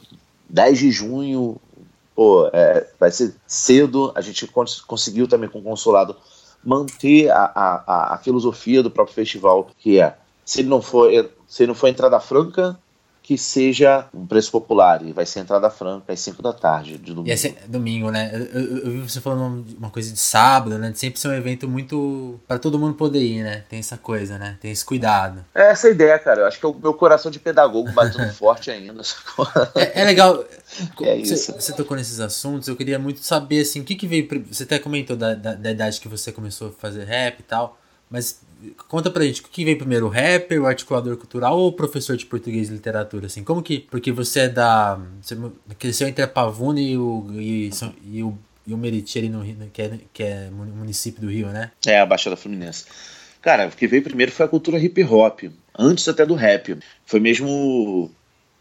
10 0.49 0.79
de 0.79 0.91
junho, 0.91 1.57
pô, 2.17 2.49
é, 2.51 2.87
vai 2.99 3.11
ser 3.11 3.35
cedo. 3.45 4.11
A 4.15 4.21
gente 4.21 4.47
cons 4.47 4.81
conseguiu 4.81 5.27
também 5.27 5.47
com 5.47 5.59
o 5.59 5.63
consulado 5.63 6.15
manter 6.65 7.29
a, 7.29 7.51
a, 7.53 8.13
a 8.15 8.17
filosofia 8.17 8.81
do 8.81 8.89
próprio 8.89 9.13
festival, 9.13 9.69
que 9.77 10.01
é 10.01 10.17
se 10.43 10.63
não 10.63 10.81
for 10.81 11.11
se 11.47 11.61
ele 11.63 11.67
não 11.67 11.75
for 11.75 11.87
entrada 11.87 12.19
franca, 12.19 12.77
que 13.27 13.37
seja 13.37 14.07
um 14.13 14.25
preço 14.25 14.49
popular 14.49 15.05
e 15.05 15.11
vai 15.11 15.25
ser 15.25 15.41
entrada 15.41 15.69
franca 15.69 16.13
às 16.13 16.19
5 16.21 16.41
da 16.41 16.53
tarde 16.53 16.97
de 16.97 17.13
domingo. 17.13 17.27
E 17.27 17.33
é 17.33 17.55
domingo, 17.67 18.09
né? 18.09 18.31
Eu, 18.33 18.61
eu, 18.61 18.77
eu, 18.77 18.91
vi 18.91 18.99
você 19.01 19.19
falando 19.19 19.65
uma 19.77 19.89
coisa 19.89 20.13
de 20.13 20.17
sábado, 20.17 20.77
né? 20.77 20.91
De 20.91 20.97
sempre 20.97 21.19
ser 21.19 21.27
um 21.27 21.33
evento 21.33 21.67
muito 21.67 22.39
para 22.47 22.57
todo 22.57 22.79
mundo 22.79 22.93
poder 22.93 23.21
ir, 23.21 23.43
né? 23.43 23.65
Tem 23.67 23.79
essa 23.79 23.97
coisa, 23.97 24.37
né? 24.37 24.57
Tem 24.61 24.71
esse 24.71 24.85
cuidado. 24.85 25.43
É 25.53 25.71
essa 25.71 25.89
a 25.89 25.91
ideia, 25.91 26.17
cara. 26.17 26.43
Eu 26.43 26.45
acho 26.47 26.57
que 26.57 26.65
é 26.65 26.69
o 26.69 26.73
meu 26.73 26.93
coração 26.93 27.29
de 27.29 27.37
pedagogo 27.37 27.91
batendo 27.91 28.31
forte 28.31 28.71
ainda. 28.71 29.01
é, 29.75 30.03
é, 30.03 30.05
legal. 30.05 30.45
É 31.01 31.15
isso. 31.15 31.35
Você, 31.35 31.51
você, 31.51 31.73
tocou 31.73 31.97
nesses 31.97 32.19
assuntos, 32.19 32.67
eu 32.67 32.75
queria 32.75 32.99
muito 32.99 33.21
saber 33.21 33.61
assim, 33.61 33.79
o 33.79 33.83
que 33.83 33.95
que 33.95 34.05
veio. 34.05 34.27
Você 34.51 34.63
até 34.63 34.77
comentou 34.77 35.15
da, 35.15 35.33
da, 35.33 35.53
da 35.53 35.71
idade 35.71 35.99
que 35.99 36.07
você 36.07 36.31
começou 36.31 36.69
a 36.69 36.71
fazer 36.71 37.05
rap 37.05 37.39
e 37.39 37.43
tal, 37.43 37.79
mas 38.09 38.41
Conta 38.87 39.09
pra 39.09 39.23
gente, 39.23 39.41
o 39.41 39.43
que 39.45 39.65
veio 39.65 39.77
primeiro, 39.77 40.07
o 40.07 40.09
rapper, 40.09 40.61
o 40.61 40.65
articulador 40.65 41.15
cultural 41.17 41.57
ou 41.57 41.69
o 41.69 41.73
professor 41.73 42.17
de 42.17 42.25
português 42.25 42.69
e 42.69 42.73
literatura, 42.73 43.27
assim? 43.27 43.43
Como 43.43 43.61
que... 43.61 43.79
Porque 43.91 44.11
você 44.11 44.41
é 44.41 44.49
da... 44.49 44.99
Você 45.21 45.37
cresceu 45.77 46.07
entre 46.07 46.23
a 46.23 46.27
Pavuna 46.27 46.79
e 46.79 46.97
o, 46.97 47.27
e, 47.33 47.69
e 48.11 48.23
o, 48.23 48.37
e 48.65 48.73
o 48.73 48.77
Meriti 48.77 49.17
ali 49.19 49.29
no 49.29 49.41
Rio, 49.41 49.57
que 49.71 49.81
é, 49.81 49.99
que 50.13 50.23
é 50.23 50.49
município 50.49 51.21
do 51.21 51.29
Rio, 51.29 51.47
né? 51.47 51.71
É, 51.85 51.99
a 51.99 52.05
Baixada 52.05 52.35
Fluminense. 52.35 52.85
Cara, 53.41 53.67
o 53.67 53.71
que 53.71 53.87
veio 53.87 54.03
primeiro 54.03 54.31
foi 54.31 54.45
a 54.45 54.49
cultura 54.49 54.79
hip 54.79 55.03
hop, 55.03 55.43
antes 55.77 56.07
até 56.07 56.25
do 56.25 56.35
rap. 56.35 56.77
Foi 57.05 57.19
mesmo 57.19 58.11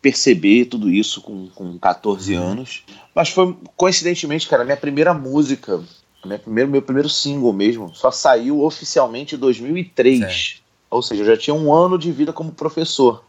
perceber 0.01 0.67
tudo 0.67 0.89
isso 0.89 1.21
com, 1.21 1.49
com 1.49 1.77
14 1.79 2.37
uhum. 2.37 2.43
anos. 2.43 2.85
Mas 3.15 3.31
foi, 3.31 3.57
coincidentemente, 3.77 4.47
cara, 4.49 4.65
minha 4.65 4.77
primeira 4.77 5.13
música 5.13 5.83
meu 6.27 6.39
primeiro, 6.39 6.71
meu 6.71 6.83
primeiro 6.83 7.09
single 7.09 7.53
mesmo 7.53 7.95
só 7.95 8.11
saiu 8.11 8.63
oficialmente 8.63 9.35
em 9.35 9.39
2003. 9.39 10.19
Certo. 10.19 10.63
Ou 10.91 11.03
seja, 11.03 11.23
eu 11.23 11.27
já 11.27 11.37
tinha 11.37 11.55
um 11.55 11.73
ano 11.73 11.99
de 11.99 12.13
vida 12.13 12.33
como 12.33 12.53
professor. 12.53 13.25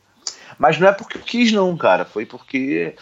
Mas 0.58 0.80
não 0.80 0.88
é 0.88 0.92
porque 0.92 1.18
eu 1.18 1.22
quis, 1.22 1.52
não, 1.52 1.76
cara. 1.78 2.06
Foi 2.06 2.26
porque 2.26 2.96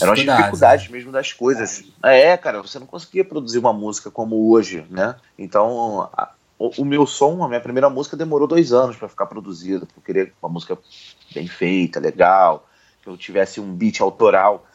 eram 0.00 0.12
as 0.12 0.20
dificuldades 0.20 0.88
né? 0.88 0.96
mesmo 0.96 1.12
das 1.12 1.32
coisas. 1.32 1.84
É, 2.02 2.36
cara, 2.36 2.62
você 2.62 2.78
não 2.78 2.86
conseguia 2.86 3.24
produzir 3.24 3.58
uma 3.58 3.72
música 3.72 4.10
como 4.10 4.50
hoje, 4.50 4.84
né? 4.90 5.16
Então, 5.38 6.08
a, 6.12 6.32
o, 6.58 6.82
o, 6.82 6.84
meu 6.84 7.06
som, 7.06 7.42
a 7.42 7.48
minha 7.48 7.60
primeira 7.60 7.90
música 7.90 8.16
demorou 8.16 8.46
dois 8.46 8.72
anos 8.72 8.96
para 8.96 9.08
ficar 9.08 9.26
produzida. 9.26 9.86
Eu 9.96 10.02
queria 10.02 10.32
uma 10.42 10.50
música 10.50 10.78
bem 11.34 11.46
feita, 11.46 12.00
legal, 12.00 12.68
que 13.02 13.08
eu 13.08 13.16
tivesse 13.16 13.60
um 13.60 13.74
beat 13.74 14.00
autoral. 14.00 14.66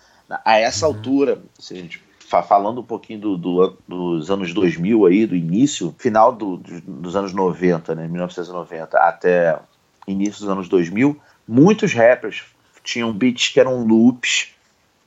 A 0.44 0.58
essa 0.58 0.88
uhum. 0.88 0.96
altura, 0.96 1.42
se 1.58 1.74
a 1.74 1.78
gente 1.78 2.02
falando 2.28 2.82
um 2.82 2.84
pouquinho 2.84 3.20
do, 3.22 3.38
do, 3.38 3.78
dos 3.88 4.30
anos 4.30 4.54
2000 4.54 5.06
aí, 5.06 5.26
do 5.26 5.36
início, 5.36 5.96
final 5.98 6.34
do, 6.34 6.58
dos 6.58 7.16
anos 7.16 7.32
90, 7.32 7.96
né, 7.96 8.06
1990, 8.06 8.98
até 8.98 9.58
início 10.06 10.42
dos 10.42 10.50
anos 10.50 10.68
2000, 10.68 11.18
muitos 11.48 11.94
rappers 11.94 12.44
tinham 12.84 13.14
beats 13.14 13.48
que 13.48 13.60
eram 13.60 13.86
loops 13.86 14.50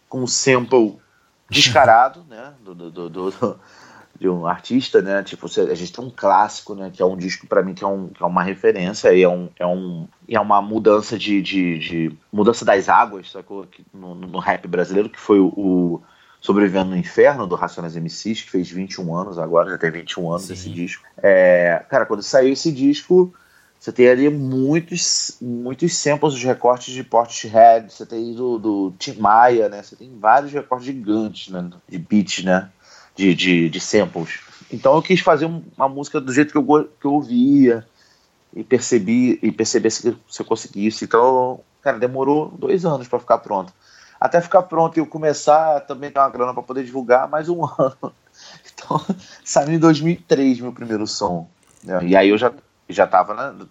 com 0.08 0.26
sample 0.26 0.98
descarado, 1.50 2.24
né, 2.26 2.54
do, 2.64 2.74
do, 2.90 3.60
de 4.18 4.26
um 4.26 4.46
artista, 4.46 5.02
né, 5.02 5.22
tipo, 5.22 5.46
a 5.46 5.74
gente 5.74 5.92
tem 5.92 6.02
um 6.02 6.10
clássico, 6.10 6.74
né, 6.74 6.90
que 6.90 7.02
é 7.02 7.04
um 7.04 7.18
disco 7.18 7.46
para 7.46 7.62
mim 7.62 7.74
que 7.74 7.84
é, 7.84 7.86
um, 7.86 8.08
que 8.08 8.22
é 8.22 8.26
uma 8.26 8.42
referência 8.42 9.12
e 9.12 9.22
é, 9.22 9.28
um, 9.28 9.50
é, 9.58 9.66
um, 9.66 10.08
é 10.26 10.40
uma 10.40 10.62
mudança 10.62 11.18
de, 11.18 11.42
de, 11.42 11.78
de 11.78 12.16
mudança 12.32 12.64
das 12.64 12.88
águas, 12.88 13.30
sacou, 13.30 13.68
no, 13.92 14.14
no 14.14 14.38
rap 14.38 14.66
brasileiro, 14.66 15.10
que 15.10 15.20
foi 15.20 15.38
o, 15.38 15.48
o 15.48 16.02
Sobrevivendo 16.40 16.90
no 16.90 16.96
Inferno, 16.96 17.46
do 17.46 17.54
Racionais 17.54 17.96
MCs, 17.96 18.42
que 18.42 18.50
fez 18.50 18.70
21 18.70 19.14
anos 19.14 19.38
agora, 19.38 19.70
já 19.70 19.78
tem 19.78 19.90
21 19.90 20.30
anos 20.30 20.46
Sim. 20.46 20.52
esse 20.54 20.70
disco. 20.70 21.04
É, 21.22 21.84
cara, 21.90 22.06
quando 22.06 22.22
saiu 22.22 22.54
esse 22.54 22.72
disco, 22.72 23.32
você 23.78 23.92
tem 23.92 24.08
ali 24.08 24.28
muitos, 24.30 25.36
muitos 25.40 25.94
samples 25.94 26.34
de 26.34 26.46
recortes 26.46 26.94
de 26.94 27.04
Portishead, 27.04 27.92
você 27.92 28.06
tem 28.06 28.34
do, 28.34 28.58
do 28.58 28.94
Tim 28.98 29.18
Maia, 29.18 29.68
né? 29.68 29.82
Você 29.82 29.96
tem 29.96 30.18
vários 30.18 30.50
recortes 30.50 30.86
gigantes, 30.86 31.52
né? 31.52 31.70
De 31.86 31.98
beats, 31.98 32.42
né? 32.42 32.70
De, 33.14 33.34
de, 33.34 33.68
de 33.68 33.80
samples. 33.80 34.40
Então 34.72 34.94
eu 34.94 35.02
quis 35.02 35.20
fazer 35.20 35.44
uma 35.76 35.88
música 35.88 36.20
do 36.20 36.32
jeito 36.32 36.52
que 36.52 36.58
eu, 36.58 36.90
que 37.00 37.06
eu 37.06 37.12
ouvia 37.12 37.86
e 38.56 38.64
percebi 38.64 39.38
e 39.42 39.52
perceber 39.52 39.90
se, 39.90 40.16
se 40.28 40.40
eu 40.42 40.46
conseguisse. 40.46 41.04
Então, 41.04 41.60
cara, 41.82 41.98
demorou 41.98 42.48
dois 42.48 42.86
anos 42.86 43.08
para 43.08 43.18
ficar 43.18 43.38
pronto 43.38 43.72
até 44.20 44.40
ficar 44.40 44.62
pronto 44.62 44.96
e 44.96 45.00
eu 45.00 45.06
começar 45.06 45.80
também 45.80 46.10
ter 46.10 46.18
uma 46.18 46.28
grana 46.28 46.52
para 46.52 46.62
poder 46.62 46.84
divulgar 46.84 47.28
mais 47.28 47.48
um 47.48 47.64
ano. 47.78 48.12
Então, 48.72 49.00
saiu 49.44 49.72
em 49.72 49.78
2003 49.78 50.60
meu 50.60 50.72
primeiro 50.72 51.06
som. 51.06 51.48
Né? 51.82 51.98
E 52.04 52.16
aí 52.16 52.28
eu 52.28 52.36
já 52.36 52.52
já 52.92 53.04
estava 53.04 53.34
né, 53.34 53.66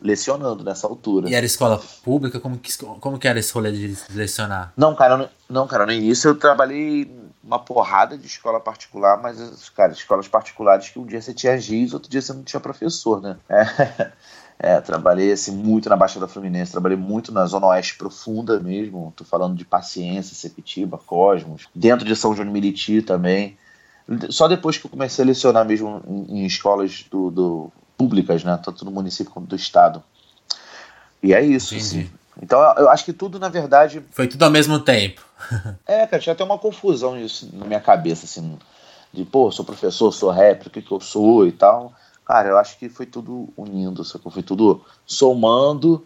lecionando 0.00 0.62
nessa 0.62 0.86
altura. 0.86 1.28
E 1.28 1.34
era 1.34 1.44
escola 1.44 1.80
pública? 2.04 2.38
Como 2.38 2.56
que, 2.56 2.72
como 3.00 3.18
que 3.18 3.26
era 3.26 3.38
esse 3.38 3.52
rolê 3.52 3.72
de 3.72 3.96
lecionar? 4.10 4.72
Não, 4.76 4.94
cara, 4.94 5.28
não, 5.50 5.66
cara, 5.66 5.84
no 5.84 5.92
início 5.92 6.28
eu 6.28 6.34
trabalhei 6.36 7.10
uma 7.42 7.58
porrada 7.58 8.16
de 8.16 8.26
escola 8.26 8.60
particular, 8.60 9.20
mas, 9.20 9.68
cara, 9.70 9.92
escolas 9.92 10.28
particulares 10.28 10.88
que 10.88 10.98
um 10.98 11.04
dia 11.04 11.20
você 11.20 11.34
tinha 11.34 11.58
giz, 11.58 11.92
outro 11.92 12.08
dia 12.08 12.22
você 12.22 12.32
não 12.32 12.42
tinha 12.42 12.60
professor, 12.60 13.20
né? 13.20 13.36
É. 13.48 14.12
É, 14.58 14.80
trabalhei 14.80 15.32
assim, 15.32 15.50
muito 15.52 15.88
na 15.88 15.96
Baixada 15.96 16.28
Fluminense, 16.28 16.72
trabalhei 16.72 16.96
muito 16.96 17.32
na 17.32 17.44
Zona 17.44 17.66
Oeste 17.66 17.96
Profunda 17.96 18.60
mesmo. 18.60 19.12
Tô 19.16 19.24
falando 19.24 19.56
de 19.56 19.64
Paciência, 19.64 20.34
Sepitiba, 20.34 20.98
Cosmos, 20.98 21.66
dentro 21.74 22.06
de 22.06 22.14
São 22.14 22.34
João 22.34 22.46
de 22.46 22.52
Meriti 22.52 23.02
também. 23.02 23.56
Só 24.30 24.46
depois 24.46 24.78
que 24.78 24.86
eu 24.86 24.90
comecei 24.90 25.24
a 25.24 25.26
lecionar 25.26 25.64
mesmo 25.64 26.02
em, 26.06 26.40
em 26.40 26.46
escolas 26.46 27.04
do, 27.10 27.30
do, 27.30 27.72
públicas, 27.96 28.44
né? 28.44 28.58
Tanto 28.62 28.84
no 28.84 28.90
município 28.90 29.32
quanto 29.32 29.48
do 29.48 29.56
estado. 29.56 30.02
E 31.22 31.32
é 31.32 31.42
isso, 31.42 31.74
Assim. 31.74 32.10
Então 32.42 32.60
eu 32.76 32.90
acho 32.90 33.04
que 33.04 33.12
tudo, 33.12 33.38
na 33.38 33.48
verdade. 33.48 34.02
Foi 34.10 34.26
tudo 34.26 34.42
ao 34.42 34.50
mesmo 34.50 34.78
tempo. 34.80 35.24
é, 35.86 36.06
cara, 36.06 36.20
tinha 36.20 36.32
até 36.32 36.42
uma 36.42 36.58
confusão 36.58 37.18
isso 37.18 37.48
na 37.52 37.64
minha 37.64 37.80
cabeça, 37.80 38.24
assim, 38.24 38.58
de 39.12 39.24
pô, 39.24 39.50
sou 39.52 39.64
professor, 39.64 40.10
sou 40.12 40.30
rapper, 40.30 40.66
o 40.66 40.70
que, 40.70 40.82
que 40.82 40.90
eu 40.90 41.00
sou 41.00 41.46
e 41.46 41.52
tal. 41.52 41.92
Cara, 42.24 42.48
eu 42.48 42.58
acho 42.58 42.78
que 42.78 42.88
foi 42.88 43.06
tudo 43.06 43.48
unindo, 43.56 44.04
sacou? 44.04 44.32
Foi 44.32 44.42
tudo 44.42 44.82
somando 45.06 46.04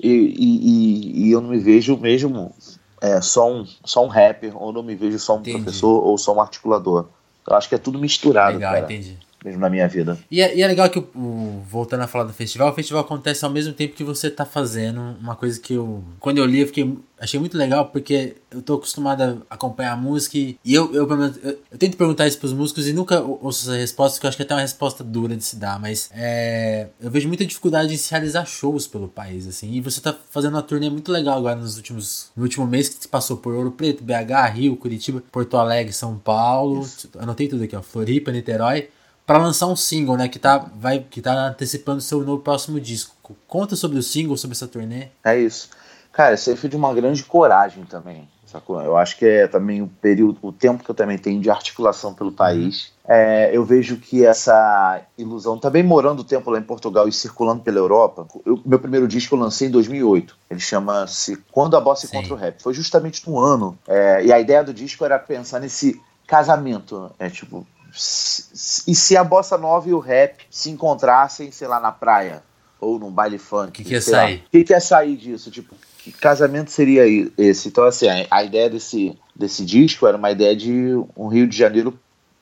e, 0.00 0.08
e, 0.08 1.26
e 1.26 1.30
eu 1.32 1.40
não 1.40 1.50
me 1.50 1.58
vejo 1.58 1.96
mesmo 1.96 2.54
é, 3.00 3.20
só, 3.20 3.50
um, 3.50 3.66
só 3.84 4.04
um 4.04 4.08
rapper, 4.08 4.56
ou 4.60 4.72
não 4.72 4.82
me 4.82 4.94
vejo 4.94 5.18
só 5.18 5.36
um 5.36 5.40
entendi. 5.40 5.56
professor 5.58 6.04
ou 6.04 6.16
só 6.16 6.34
um 6.34 6.40
articulador. 6.40 7.08
Eu 7.48 7.56
acho 7.56 7.68
que 7.68 7.74
é 7.74 7.78
tudo 7.78 7.98
misturado, 7.98 8.54
Legal, 8.54 8.72
cara. 8.72 8.84
entendi 8.84 9.27
mesmo 9.48 9.60
na 9.60 9.70
minha 9.70 9.88
vida. 9.88 10.18
E 10.30 10.40
é, 10.40 10.56
e 10.56 10.62
é 10.62 10.66
legal 10.66 10.88
que, 10.88 10.98
o, 10.98 11.62
voltando 11.68 12.02
a 12.02 12.06
falar 12.06 12.24
do 12.24 12.32
festival, 12.32 12.70
o 12.70 12.74
festival 12.74 13.02
acontece 13.02 13.44
ao 13.44 13.50
mesmo 13.50 13.72
tempo 13.72 13.94
que 13.94 14.04
você 14.04 14.30
tá 14.30 14.44
fazendo 14.44 15.00
uma 15.20 15.34
coisa 15.34 15.58
que 15.58 15.74
eu, 15.74 16.04
quando 16.20 16.38
eu 16.38 16.44
li, 16.44 16.60
eu 16.60 16.66
fiquei, 16.66 16.96
achei 17.18 17.40
muito 17.40 17.56
legal, 17.56 17.86
porque 17.86 18.36
eu 18.50 18.62
tô 18.62 18.74
acostumado 18.74 19.22
a 19.22 19.54
acompanhar 19.54 19.92
a 19.92 19.96
música 19.96 20.38
e 20.38 20.56
eu, 20.64 20.94
eu, 20.94 21.08
eu, 21.10 21.58
eu 21.70 21.78
tento 21.78 21.96
perguntar 21.96 22.26
isso 22.26 22.38
pros 22.38 22.52
músicos 22.52 22.86
e 22.86 22.92
nunca 22.92 23.20
ouço 23.20 23.68
essa 23.68 23.78
resposta, 23.78 24.16
porque 24.16 24.26
eu 24.26 24.28
acho 24.28 24.36
que 24.36 24.42
é 24.42 24.46
até 24.46 24.54
uma 24.54 24.60
resposta 24.60 25.02
dura 25.02 25.34
de 25.36 25.44
se 25.44 25.56
dar, 25.56 25.80
mas 25.80 26.10
é, 26.14 26.88
eu 27.00 27.10
vejo 27.10 27.26
muita 27.28 27.44
dificuldade 27.44 27.92
em 27.92 27.96
se 27.96 28.10
realizar 28.10 28.44
shows 28.46 28.86
pelo 28.86 29.08
país, 29.08 29.46
assim, 29.46 29.72
e 29.72 29.80
você 29.80 30.00
tá 30.00 30.14
fazendo 30.30 30.54
uma 30.54 30.62
turnê 30.62 30.90
muito 30.90 31.10
legal 31.10 31.38
agora 31.38 31.56
nos 31.56 31.76
últimos, 31.76 32.30
no 32.36 32.42
último 32.42 32.66
mês 32.66 32.88
que 32.88 33.02
se 33.02 33.08
passou 33.08 33.36
por 33.36 33.54
Ouro 33.54 33.70
Preto, 33.70 34.04
BH, 34.04 34.54
Rio, 34.54 34.76
Curitiba, 34.76 35.22
Porto 35.32 35.56
Alegre, 35.56 35.92
São 35.92 36.18
Paulo, 36.18 36.82
isso. 36.82 37.08
anotei 37.18 37.48
tudo 37.48 37.64
aqui, 37.64 37.74
ó, 37.74 37.82
Floripa, 37.82 38.30
Niterói, 38.30 38.88
para 39.28 39.36
lançar 39.36 39.66
um 39.66 39.76
single, 39.76 40.16
né? 40.16 40.26
Que 40.26 40.38
tá, 40.38 40.56
vai, 40.56 41.00
que 41.00 41.20
tá 41.20 41.48
antecipando 41.48 42.00
seu 42.00 42.24
novo 42.24 42.42
próximo 42.42 42.80
disco. 42.80 43.36
Conta 43.46 43.76
sobre 43.76 43.98
o 43.98 44.02
single, 44.02 44.38
sobre 44.38 44.54
essa 44.56 44.66
turnê. 44.66 45.08
É 45.22 45.38
isso. 45.38 45.68
Cara, 46.10 46.34
isso 46.34 46.48
aí 46.48 46.56
foi 46.56 46.70
de 46.70 46.76
uma 46.76 46.94
grande 46.94 47.22
coragem 47.24 47.84
também. 47.84 48.26
Sacou? 48.46 48.80
Eu 48.80 48.96
acho 48.96 49.18
que 49.18 49.26
é 49.26 49.46
também 49.46 49.82
o 49.82 49.86
período, 49.86 50.38
o 50.40 50.50
tempo 50.50 50.82
que 50.82 50.90
eu 50.90 50.94
também 50.94 51.18
tenho 51.18 51.42
de 51.42 51.50
articulação 51.50 52.14
pelo 52.14 52.32
país. 52.32 52.86
Uhum. 53.04 53.14
É, 53.14 53.50
eu 53.54 53.62
vejo 53.66 53.98
que 53.98 54.24
essa 54.24 55.02
ilusão, 55.18 55.58
também 55.58 55.82
morando 55.82 56.20
o 56.20 56.24
tempo 56.24 56.50
lá 56.50 56.58
em 56.58 56.62
Portugal 56.62 57.06
e 57.06 57.12
circulando 57.12 57.62
pela 57.62 57.76
Europa, 57.76 58.26
eu, 58.46 58.58
meu 58.64 58.78
primeiro 58.78 59.06
disco 59.06 59.34
eu 59.34 59.40
lancei 59.40 59.68
em 59.68 59.70
2008. 59.70 60.34
Ele 60.50 60.60
chama-se 60.60 61.36
Quando 61.52 61.76
a 61.76 61.80
Bossa 61.82 62.06
Encontra 62.06 62.32
o 62.32 62.36
Rap. 62.36 62.62
Foi 62.62 62.72
justamente 62.72 63.28
no 63.28 63.38
ano. 63.38 63.78
É, 63.86 64.24
e 64.24 64.32
a 64.32 64.40
ideia 64.40 64.64
do 64.64 64.72
disco 64.72 65.04
era 65.04 65.18
pensar 65.18 65.60
nesse 65.60 66.00
casamento. 66.26 67.10
É 67.18 67.28
tipo, 67.28 67.66
e 67.90 68.94
se 68.94 69.16
a 69.16 69.24
bossa 69.24 69.56
nova 69.56 69.88
e 69.88 69.92
o 69.92 69.98
rap 69.98 70.44
se 70.50 70.70
encontrassem, 70.70 71.50
sei 71.50 71.66
lá, 71.66 71.80
na 71.80 71.90
praia 71.90 72.42
ou 72.80 72.98
num 72.98 73.10
baile 73.10 73.38
funk? 73.38 73.68
O 73.68 73.72
que, 73.72 73.84
que 73.84 73.92
ia 73.94 74.00
sair? 74.00 74.44
O 74.46 74.50
que, 74.50 74.64
que 74.64 74.72
ia 74.72 74.80
sair 74.80 75.16
disso? 75.16 75.50
Tipo, 75.50 75.74
que 75.98 76.12
casamento 76.12 76.70
seria 76.70 77.04
esse? 77.36 77.68
Então, 77.68 77.84
assim, 77.84 78.06
a, 78.30 78.44
ideia 78.44 78.68
desse, 78.70 79.18
desse 79.34 79.64
disco 79.64 80.06
era 80.06 80.16
uma 80.16 80.30
ideia 80.30 80.54
de 80.54 80.94
um 81.16 81.28
Rio 81.28 81.46
de 81.46 81.56
Janeiro 81.56 81.98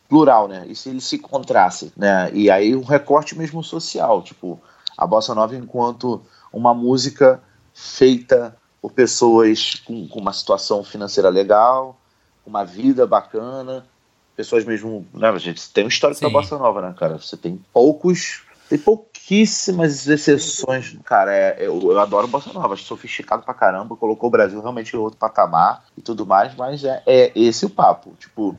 plural, 0.09 0.49
né? 0.49 0.65
E 0.69 0.75
se 0.75 0.89
ele 0.89 1.01
se 1.01 1.17
encontrasse, 1.17 1.93
né? 1.97 2.31
E 2.33 2.51
aí 2.51 2.75
um 2.75 2.85
recorte 2.85 3.37
mesmo 3.37 3.63
social, 3.63 4.23
tipo, 4.23 4.61
a 4.97 5.07
bossa 5.07 5.35
nova 5.35 5.57
enquanto 5.57 6.23
uma 6.53 6.73
música 6.75 7.43
feita 7.73 8.57
por 8.81 8.93
pessoas 8.93 9.83
com, 9.85 10.07
com 10.09 10.21
uma 10.21 10.33
situação 10.33 10.85
financeira 10.85 11.29
legal, 11.29 11.99
uma 12.47 12.65
vida 12.65 13.07
bacana, 13.07 13.85
pessoas 14.37 14.65
mesmo. 14.65 15.07
Né, 15.15 15.29
a 15.29 15.39
gente 15.39 15.71
tem 15.73 15.85
um 15.85 15.89
histórico 15.89 16.19
Sim. 16.19 16.27
da 16.27 16.33
Bossa 16.33 16.59
Nova, 16.59 16.83
né, 16.83 16.95
cara? 16.97 17.19
Você 17.19 17.37
tem 17.37 17.61
poucos. 17.73 18.43
Tem 18.69 18.79
pouquíssimas 18.79 20.09
exceções. 20.09 20.97
Cara, 21.05 21.33
é, 21.35 21.57
eu, 21.61 21.81
eu 21.93 22.01
adoro 22.01 22.27
Bossa 22.27 22.53
Nova, 22.53 22.75
acho 22.75 22.83
sofisticado 22.83 23.45
pra 23.45 23.55
caramba, 23.55 23.97
colocou 23.97 24.29
o 24.29 24.31
Brasil 24.31 24.61
realmente 24.61 24.95
em 24.95 24.99
outro 24.99 25.19
patamar 25.19 25.85
e 25.97 26.03
tudo 26.03 26.27
mais, 26.27 26.55
mas 26.57 26.83
é, 26.83 27.01
é 27.07 27.33
esse 27.37 27.65
o 27.65 27.71
papo. 27.71 28.15
Tipo, 28.19 28.59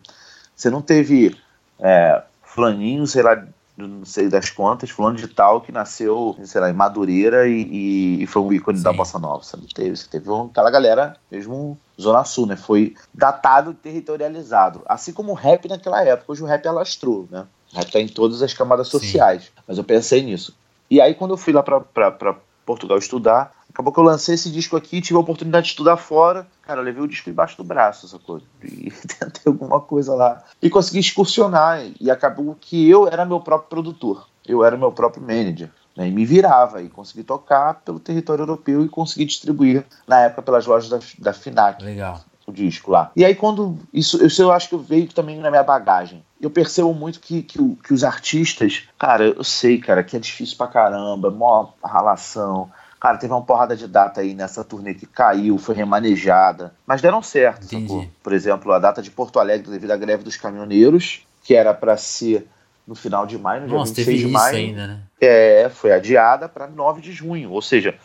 você 0.56 0.70
não 0.70 0.82
teve 0.82 1.38
é, 1.80 2.24
flaninho, 2.42 3.06
sei 3.06 3.22
lá, 3.22 3.46
não 3.78 4.04
sei 4.04 4.28
das 4.28 4.50
quantas, 4.50 4.90
fulano 4.90 5.18
de 5.18 5.28
tal, 5.28 5.62
que 5.62 5.72
nasceu, 5.72 6.36
sei 6.44 6.60
lá, 6.60 6.70
em 6.70 6.74
Madureira 6.74 7.48
e, 7.48 8.24
e, 8.24 8.28
foi 8.28 8.42
um 8.42 8.52
ícone 8.52 8.78
Sim. 8.80 8.84
da 8.84 8.92
Bossa 8.92 9.20
Nova. 9.20 9.44
Você 9.44 9.56
não 9.56 9.68
teve, 9.68 9.96
você 9.96 10.08
teve 10.10 10.28
aquela 10.50 10.72
galera, 10.72 11.16
mesmo 11.30 11.78
Zona 12.00 12.24
Sul, 12.24 12.48
né? 12.48 12.56
Foi 12.56 12.96
datado 13.14 13.72
e 13.72 13.76
territorializado. 13.76 14.82
Assim 14.88 15.14
como 15.14 15.32
o 15.32 15.36
rap 15.36 15.68
naquela 15.68 16.04
época. 16.04 16.32
Hoje 16.32 16.42
o 16.42 16.48
rap 16.48 16.68
alastrou, 16.68 17.28
né? 17.30 17.46
O 17.72 17.78
rap 17.78 17.92
tá 17.92 18.00
em 18.00 18.08
todas 18.08 18.42
as 18.42 18.54
camadas 18.54 18.88
sociais. 18.88 19.44
Sim. 19.44 19.52
Mas 19.68 19.78
eu 19.78 19.84
pensei 19.84 20.24
nisso. 20.24 20.56
E 20.90 21.00
aí, 21.00 21.14
quando 21.14 21.32
eu 21.32 21.38
fui 21.38 21.54
lá 21.54 21.62
pra 21.62 22.36
Portugal 22.66 22.98
estudar, 22.98 23.54
acabou 23.78 23.94
que 23.94 24.00
eu 24.00 24.04
lancei 24.04 24.34
esse 24.34 24.50
disco 24.50 24.76
aqui, 24.76 25.00
tive 25.00 25.18
a 25.18 25.22
oportunidade 25.22 25.66
de 25.66 25.70
estudar 25.70 25.98
fora. 25.98 26.48
Cara, 26.64 26.80
eu 26.80 26.84
levei 26.84 27.04
o 27.04 27.08
disco 27.08 27.30
embaixo 27.30 27.56
do 27.58 27.64
braço, 27.64 28.08
essa 28.08 28.18
coisa. 28.18 28.44
E 28.64 28.90
tentei 29.20 29.44
alguma 29.46 29.80
coisa 29.80 30.16
lá. 30.16 30.44
E 30.60 30.68
consegui 30.68 31.00
excursionar. 31.00 31.86
E 32.00 32.10
acabou 32.10 32.58
que 32.60 32.90
eu 32.90 33.08
era 33.08 33.24
meu 33.24 33.40
próprio 33.40 33.70
produtor. 33.70 34.28
Eu 34.48 34.66
era 34.66 34.76
meu 34.76 34.92
próprio 34.92 35.22
manager. 35.22 35.70
Né, 35.96 36.08
e 36.08 36.12
me 36.12 36.26
virava 36.26 36.82
e 36.82 36.90
consegui 36.90 37.24
tocar 37.24 37.82
pelo 37.82 38.00
território 38.00 38.44
europeu 38.44 38.86
e 38.86 38.90
consegui 38.90 39.26
distribuir 39.26 39.84
na 40.08 40.22
época 40.22 40.44
pelas 40.44 40.66
lojas 40.66 40.90
da, 40.90 41.00
da 41.20 41.34
Finac. 41.34 41.84
Legal. 41.84 42.22
O 42.48 42.52
disco 42.52 42.92
lá. 42.92 43.12
E 43.16 43.26
aí, 43.26 43.36
quando. 43.36 43.78
Isso, 43.94 44.26
isso 44.26 44.42
eu 44.42 44.52
acho 44.52 44.70
que 44.70 44.78
veio 44.78 45.08
também 45.08 45.38
na 45.38 45.50
minha 45.52 45.64
bagagem. 45.64 46.24
Eu 46.40 46.50
percebo 46.50 46.94
muito 46.94 47.20
que, 47.20 47.44
que, 47.44 47.60
que 47.84 47.94
os 47.94 48.04
artistas. 48.04 48.84
Cara, 48.98 49.26
eu 49.26 49.44
sei, 49.44 49.80
cara, 49.80 50.04
que 50.04 50.16
é 50.16 50.20
difícil 50.20 50.56
pra 50.56 50.68
caramba, 50.68 51.30
mó 51.30 51.70
ralação 51.84 52.72
Cara, 53.00 53.18
teve 53.18 53.32
uma 53.32 53.44
porrada 53.44 53.76
de 53.76 53.88
data 53.88 54.22
aí 54.22 54.34
nessa 54.34 54.64
turnê 54.64 54.94
que 54.94 55.06
caiu, 55.06 55.58
foi 55.58 55.76
remanejada, 55.76 56.74
mas 56.86 57.02
deram 57.02 57.22
certo. 57.22 57.68
Por 58.24 58.34
exemplo, 58.34 58.72
a 58.72 58.80
data 58.80 59.02
de 59.02 59.12
Porto 59.12 59.40
Alegre 59.40 59.70
devido 59.70 59.92
à 59.92 59.98
greve 59.98 60.24
dos 60.24 60.36
caminhoneiros, 60.36 61.22
que 61.44 61.54
era 61.54 61.74
para 61.74 61.96
ser 61.96 62.48
no 62.88 62.96
final 62.96 63.28
de 63.28 63.38
maio, 63.38 63.68
no 63.68 63.68
Nossa, 63.68 63.94
dia 63.94 64.06
26 64.06 64.28
de 64.28 64.34
maio. 64.34 64.58
Ainda, 64.58 64.88
né? 64.88 65.00
É, 65.20 65.70
foi 65.70 65.92
adiada 65.92 66.48
para 66.48 66.68
9 66.68 67.02
de 67.02 67.12
junho, 67.12 67.52
ou 67.52 67.62
seja, 67.62 67.96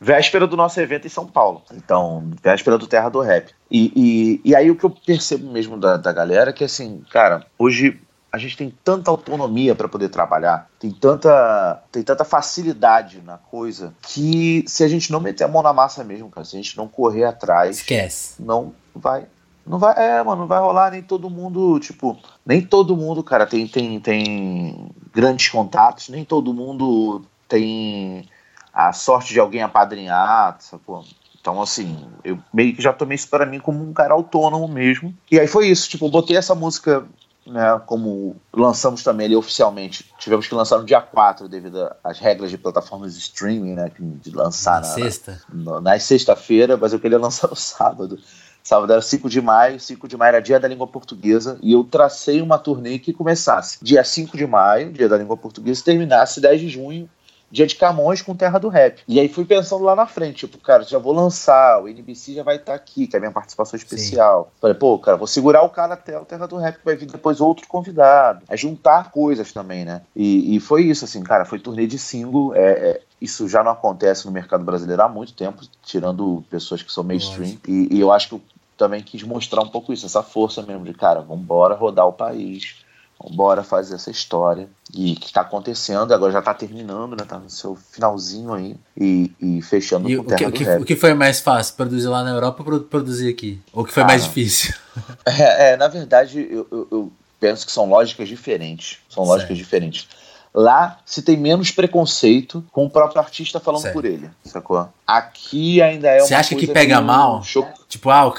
véspera 0.00 0.46
do 0.46 0.56
nosso 0.56 0.80
evento 0.80 1.06
em 1.06 1.10
São 1.10 1.26
Paulo. 1.26 1.62
Então, 1.72 2.28
véspera 2.42 2.76
do 2.76 2.88
Terra 2.88 3.08
do 3.08 3.20
Rap. 3.20 3.50
E, 3.70 3.92
e, 3.94 4.50
e 4.50 4.56
aí 4.56 4.70
o 4.70 4.76
que 4.76 4.84
eu 4.84 4.90
percebo 4.90 5.52
mesmo 5.52 5.76
da, 5.76 5.96
da 5.96 6.12
galera 6.12 6.50
é 6.50 6.52
que, 6.52 6.64
assim, 6.64 7.04
cara, 7.10 7.46
hoje 7.56 8.00
a 8.32 8.38
gente 8.38 8.56
tem 8.56 8.72
tanta 8.82 9.10
autonomia 9.10 9.74
para 9.74 9.86
poder 9.86 10.08
trabalhar, 10.08 10.66
tem 10.80 10.90
tanta, 10.90 11.82
tem 11.92 12.02
tanta 12.02 12.24
facilidade 12.24 13.20
na 13.20 13.36
coisa, 13.36 13.92
que 14.00 14.64
se 14.66 14.82
a 14.82 14.88
gente 14.88 15.12
não 15.12 15.20
meter 15.20 15.44
a 15.44 15.48
mão 15.48 15.62
na 15.62 15.72
massa 15.72 16.02
mesmo, 16.02 16.30
cara, 16.30 16.44
se 16.46 16.56
a 16.56 16.62
gente 16.62 16.76
não 16.78 16.88
correr 16.88 17.24
atrás. 17.24 17.76
Esquece. 17.76 18.42
Não 18.42 18.72
vai. 18.94 19.26
Não 19.66 19.78
vai, 19.78 19.94
é, 19.96 20.22
mano, 20.22 20.40
não 20.40 20.48
vai 20.48 20.58
rolar 20.58 20.90
nem 20.90 21.02
todo 21.02 21.30
mundo, 21.30 21.78
tipo, 21.78 22.18
nem 22.44 22.62
todo 22.62 22.96
mundo, 22.96 23.22
cara, 23.22 23.46
tem, 23.46 23.68
tem, 23.68 24.00
tem 24.00 24.90
grandes 25.12 25.48
contatos, 25.50 26.08
nem 26.08 26.24
todo 26.24 26.54
mundo 26.54 27.22
tem 27.46 28.28
a 28.72 28.92
sorte 28.92 29.32
de 29.32 29.38
alguém 29.38 29.62
apadrinhar, 29.62 30.56
sacou? 30.58 31.04
Então, 31.38 31.60
assim, 31.60 32.06
eu 32.24 32.38
meio 32.52 32.74
que 32.74 32.80
já 32.80 32.92
tomei 32.92 33.16
isso 33.16 33.28
para 33.28 33.44
mim 33.44 33.60
como 33.60 33.84
um 33.84 33.92
cara 33.92 34.14
autônomo 34.14 34.66
mesmo. 34.68 35.14
E 35.30 35.38
aí 35.38 35.46
foi 35.46 35.68
isso, 35.68 35.88
tipo, 35.88 36.08
botei 36.08 36.36
essa 36.36 36.54
música, 36.54 37.04
né, 37.46 37.80
como 37.86 38.36
lançamos 38.52 39.02
também 39.02 39.26
ali 39.26 39.36
oficialmente. 39.36 40.10
Tivemos 40.18 40.46
que 40.46 40.54
lançar 40.54 40.78
no 40.78 40.84
dia 40.84 41.00
4 41.00 41.48
devido 41.48 41.90
às 42.02 42.18
regras 42.18 42.50
de 42.50 42.58
plataformas 42.58 43.14
de 43.14 43.20
streaming, 43.20 43.74
né, 43.74 43.90
de 43.98 44.30
lançar 44.30 44.80
na, 44.80 44.88
na 44.88 44.94
sexta. 44.94 45.42
Na, 45.52 45.80
na 45.80 45.98
sexta-feira, 45.98 46.76
mas 46.76 46.92
eu 46.92 47.00
queria 47.00 47.18
lançar 47.18 47.48
no 47.48 47.56
sábado. 47.56 48.18
Sábado 48.62 48.92
era 48.92 49.02
5 49.02 49.28
de 49.28 49.40
maio, 49.40 49.80
5 49.80 50.06
de 50.06 50.16
maio 50.16 50.28
era 50.28 50.40
dia 50.40 50.60
da 50.60 50.68
língua 50.68 50.86
portuguesa, 50.86 51.58
e 51.60 51.72
eu 51.72 51.82
tracei 51.82 52.40
uma 52.40 52.58
turnê 52.58 52.96
que 52.98 53.12
começasse 53.12 53.78
dia 53.82 54.04
5 54.04 54.36
de 54.36 54.46
maio, 54.46 54.92
dia 54.92 55.08
da 55.08 55.18
língua 55.18 55.36
portuguesa, 55.36 55.80
e 55.80 55.84
terminasse 55.84 56.40
10 56.40 56.60
de 56.60 56.68
junho, 56.68 57.10
dia 57.52 57.66
de 57.66 57.76
Camões 57.76 58.22
com 58.22 58.34
Terra 58.34 58.58
do 58.58 58.68
Rap. 58.68 59.02
E 59.06 59.20
aí 59.20 59.28
fui 59.28 59.44
pensando 59.44 59.84
lá 59.84 59.94
na 59.94 60.06
frente, 60.06 60.46
tipo, 60.46 60.56
cara, 60.56 60.82
já 60.84 60.98
vou 60.98 61.12
lançar, 61.12 61.82
o 61.82 61.86
NBC 61.86 62.32
já 62.32 62.42
vai 62.42 62.56
estar 62.56 62.72
tá 62.72 62.74
aqui, 62.74 63.06
que 63.06 63.14
é 63.14 63.18
a 63.18 63.20
minha 63.20 63.30
participação 63.30 63.76
especial. 63.76 64.44
Sim. 64.44 64.60
Falei, 64.62 64.74
pô, 64.74 64.98
cara, 64.98 65.18
vou 65.18 65.26
segurar 65.26 65.62
o 65.62 65.68
cara 65.68 65.92
até 65.92 66.18
o 66.18 66.24
Terra 66.24 66.46
do 66.46 66.56
Rap, 66.56 66.78
que 66.78 66.84
vai 66.84 66.96
vir 66.96 67.06
depois 67.06 67.42
outro 67.42 67.68
convidado. 67.68 68.42
É 68.48 68.56
juntar 68.56 69.10
coisas 69.10 69.52
também, 69.52 69.84
né? 69.84 70.00
E, 70.16 70.56
e 70.56 70.60
foi 70.60 70.84
isso, 70.84 71.04
assim, 71.04 71.22
cara, 71.22 71.44
foi 71.44 71.58
turnê 71.58 71.86
de 71.86 71.98
single, 71.98 72.54
é, 72.54 72.70
é, 72.70 73.00
isso 73.20 73.46
já 73.46 73.62
não 73.62 73.72
acontece 73.72 74.24
no 74.24 74.32
mercado 74.32 74.64
brasileiro 74.64 75.02
há 75.02 75.08
muito 75.08 75.34
tempo, 75.34 75.60
tirando 75.82 76.42
pessoas 76.48 76.82
que 76.82 76.90
são 76.90 77.04
mainstream. 77.04 77.58
E, 77.68 77.88
e, 77.96 78.00
eu 78.00 78.10
acho 78.10 78.28
que 78.30 78.34
eu 78.36 78.42
também 78.78 79.02
quis 79.02 79.22
mostrar 79.22 79.60
um 79.60 79.68
pouco 79.68 79.92
isso, 79.92 80.06
essa 80.06 80.22
força 80.22 80.62
mesmo 80.62 80.84
de, 80.84 80.94
cara, 80.94 81.20
vambora 81.20 81.74
rodar 81.74 82.06
o 82.08 82.12
país 82.12 82.81
bora 83.30 83.62
fazer 83.62 83.94
essa 83.94 84.10
história. 84.10 84.68
E 84.94 85.14
que 85.16 85.26
está 85.26 85.40
acontecendo, 85.40 86.12
agora 86.12 86.32
já 86.32 86.40
está 86.40 86.52
terminando, 86.52 87.12
né? 87.12 87.24
Tá 87.26 87.38
no 87.38 87.48
seu 87.48 87.74
finalzinho 87.74 88.52
aí 88.52 88.76
e, 88.96 89.32
e 89.40 89.62
fechando 89.62 90.10
e 90.10 90.16
com 90.16 90.22
o 90.22 90.26
Terra 90.26 90.50
que, 90.50 90.58
do 90.58 90.64
Rap. 90.64 90.82
O 90.82 90.84
que 90.84 90.96
foi 90.96 91.14
mais 91.14 91.40
fácil, 91.40 91.74
produzir 91.74 92.08
lá 92.08 92.22
na 92.22 92.30
Europa 92.30 92.62
ou 92.66 92.80
produzir 92.80 93.30
aqui? 93.30 93.60
Ou 93.72 93.82
o 93.82 93.86
que 93.86 93.92
foi 93.92 94.02
ah, 94.02 94.06
mais 94.06 94.24
difícil? 94.24 94.74
É, 95.24 95.70
é 95.72 95.76
na 95.78 95.88
verdade, 95.88 96.46
eu, 96.50 96.66
eu, 96.70 96.88
eu, 96.90 97.12
penso 97.40 97.64
que 97.64 97.72
são 97.72 97.88
lógicas 97.88 98.28
diferentes. 98.28 98.98
São 99.08 99.24
certo. 99.24 99.34
lógicas 99.34 99.56
diferentes. 99.56 100.06
Lá 100.54 100.98
se 101.06 101.22
tem 101.22 101.36
menos 101.36 101.70
preconceito 101.70 102.62
com 102.70 102.84
o 102.84 102.90
próprio 102.90 103.20
artista 103.20 103.58
falando 103.58 103.82
certo. 103.82 103.94
por 103.94 104.04
ele, 104.04 104.30
sacou? 104.44 104.86
Aqui 105.06 105.80
ainda 105.80 106.08
é 106.08 106.20
Você 106.20 106.34
acha 106.34 106.54
que 106.54 106.66
pega 106.66 107.00
mal? 107.00 107.40
Tipo, 107.88 108.10
ah, 108.10 108.26
o 108.26 108.32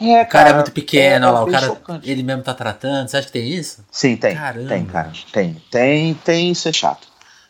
é, 0.00 0.22
o 0.22 0.26
cara, 0.26 0.50
é 0.50 0.54
muito 0.54 0.72
pequeno, 0.72 1.26
é, 1.26 1.30
lá, 1.30 1.44
o 1.44 1.50
cara 1.50 1.66
chocante. 1.66 2.10
ele 2.10 2.22
mesmo 2.22 2.42
tá 2.42 2.54
tratando. 2.54 3.08
Você 3.08 3.16
acha 3.16 3.26
que 3.26 3.32
tem 3.32 3.48
isso? 3.48 3.84
Sim, 3.90 4.16
tem. 4.16 4.34
Caramba. 4.34 4.68
Tem, 4.68 4.86
cara. 4.86 5.12
Tem. 5.32 5.62
Tem, 5.70 6.14
tem, 6.14 6.50
isso 6.50 6.68
é 6.68 6.72
chato. 6.72 7.08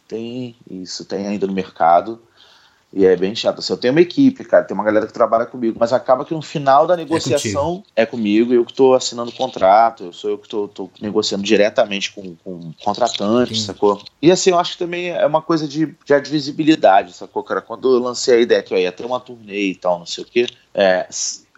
Tem 0.09 0.57
isso, 0.69 1.05
tem 1.05 1.27
ainda 1.27 1.47
no 1.47 1.53
mercado. 1.53 2.21
E 2.93 3.07
é 3.07 3.15
bem 3.15 3.37
chato. 3.37 3.61
Assim, 3.61 3.73
eu 3.73 3.77
tenho 3.77 3.95
uma 3.95 4.01
equipe, 4.01 4.45
cara, 4.45 4.65
tem 4.65 4.75
uma 4.75 4.83
galera 4.83 5.07
que 5.07 5.13
trabalha 5.13 5.47
comigo, 5.47 5.77
mas 5.79 5.93
acaba 5.93 6.25
que 6.25 6.35
no 6.35 6.43
final 6.43 6.89
da 6.89 6.97
negociação 6.97 7.85
é, 7.95 8.03
é 8.03 8.07
comigo, 8.07 8.53
eu 8.53 8.65
que 8.65 8.73
estou 8.73 8.95
assinando 8.95 9.31
o 9.31 9.35
contrato, 9.35 10.07
eu 10.07 10.13
sou 10.13 10.31
eu 10.31 10.39
que 10.39 10.47
estou 10.47 10.91
negociando 11.01 11.45
diretamente 11.45 12.11
com, 12.13 12.35
com 12.43 12.55
o 12.55 12.75
contratante, 12.83 13.55
Sim. 13.55 13.67
sacou? 13.67 14.03
E 14.21 14.33
assim, 14.33 14.51
eu 14.51 14.59
acho 14.59 14.73
que 14.73 14.79
também 14.79 15.11
é 15.11 15.25
uma 15.25 15.41
coisa 15.41 15.69
de, 15.69 15.87
de 15.87 16.31
visibilidade, 16.31 17.13
sacou, 17.13 17.45
cara? 17.45 17.61
Quando 17.61 17.95
eu 17.95 18.03
lancei 18.03 18.39
a 18.39 18.41
ideia 18.41 18.63
que 18.63 18.75
eu 18.75 18.79
ia 18.79 18.91
ter 18.91 19.07
uma 19.07 19.21
turnê 19.21 19.67
e 19.67 19.75
tal, 19.77 20.01
não 20.01 20.07
sei 20.07 20.25
o 20.25 20.27
quê, 20.27 20.49
é, 20.75 21.07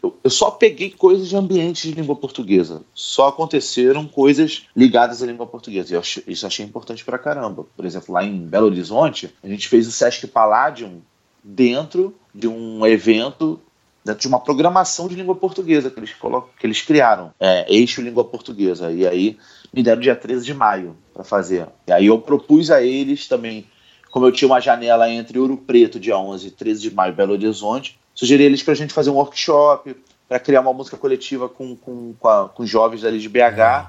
eu 0.02 0.30
só 0.30 0.50
peguei 0.50 0.90
coisas 0.90 1.28
de 1.28 1.36
ambiente 1.36 1.88
de 1.88 1.94
língua 1.94 2.16
portuguesa. 2.16 2.82
Só 2.92 3.28
aconteceram 3.28 4.06
coisas 4.06 4.66
ligadas 4.74 5.22
à 5.22 5.26
língua 5.26 5.46
portuguesa. 5.46 5.92
E 5.92 5.96
eu, 5.96 6.02
isso 6.26 6.46
achei 6.46 6.64
importante 6.64 7.04
pra 7.04 7.18
caramba. 7.18 7.64
Por 7.76 7.84
exemplo, 7.84 8.12
lá 8.12 8.24
em 8.24 8.38
Belo 8.38 8.66
Horizonte, 8.66 9.32
a 9.42 9.48
gente 9.48 9.68
fez 9.68 9.86
o 9.86 9.92
Sesc 9.92 10.26
Palladium 10.26 11.00
dentro 11.42 12.16
de 12.34 12.48
um 12.48 12.84
evento, 12.84 13.60
dentro 14.04 14.22
de 14.22 14.28
uma 14.28 14.40
programação 14.40 15.06
de 15.06 15.14
língua 15.14 15.36
portuguesa 15.36 15.88
que 15.88 16.00
eles, 16.00 16.12
colocam, 16.14 16.50
que 16.58 16.66
eles 16.66 16.82
criaram. 16.82 17.32
É, 17.38 17.72
Eixo 17.72 18.02
Língua 18.02 18.24
Portuguesa. 18.24 18.90
E 18.90 19.06
aí 19.06 19.38
me 19.72 19.84
deram 19.84 20.00
dia 20.00 20.16
13 20.16 20.44
de 20.44 20.54
maio 20.54 20.96
para 21.14 21.22
fazer. 21.22 21.68
E 21.86 21.92
aí 21.92 22.06
eu 22.06 22.18
propus 22.18 22.72
a 22.72 22.82
eles 22.82 23.28
também, 23.28 23.66
como 24.10 24.26
eu 24.26 24.32
tinha 24.32 24.48
uma 24.48 24.60
janela 24.60 25.08
entre 25.08 25.38
Ouro 25.38 25.56
Preto, 25.56 26.00
dia 26.00 26.18
11 26.18 26.48
e 26.48 26.50
13 26.50 26.80
de 26.82 26.92
maio, 26.92 27.14
Belo 27.14 27.34
Horizonte, 27.34 28.01
sugeri 28.14 28.44
eles 28.44 28.62
para 28.62 28.72
a 28.72 28.76
gente 28.76 28.92
fazer 28.92 29.10
um 29.10 29.14
workshop, 29.14 29.96
para 30.28 30.40
criar 30.40 30.60
uma 30.60 30.72
música 30.72 30.96
coletiva 30.96 31.48
com, 31.48 31.76
com, 31.76 32.14
com, 32.18 32.28
a, 32.28 32.48
com 32.48 32.62
os 32.62 32.70
jovens 32.70 33.04
ali 33.04 33.18
de 33.18 33.28
BH. 33.28 33.38
Uhum. 33.38 33.86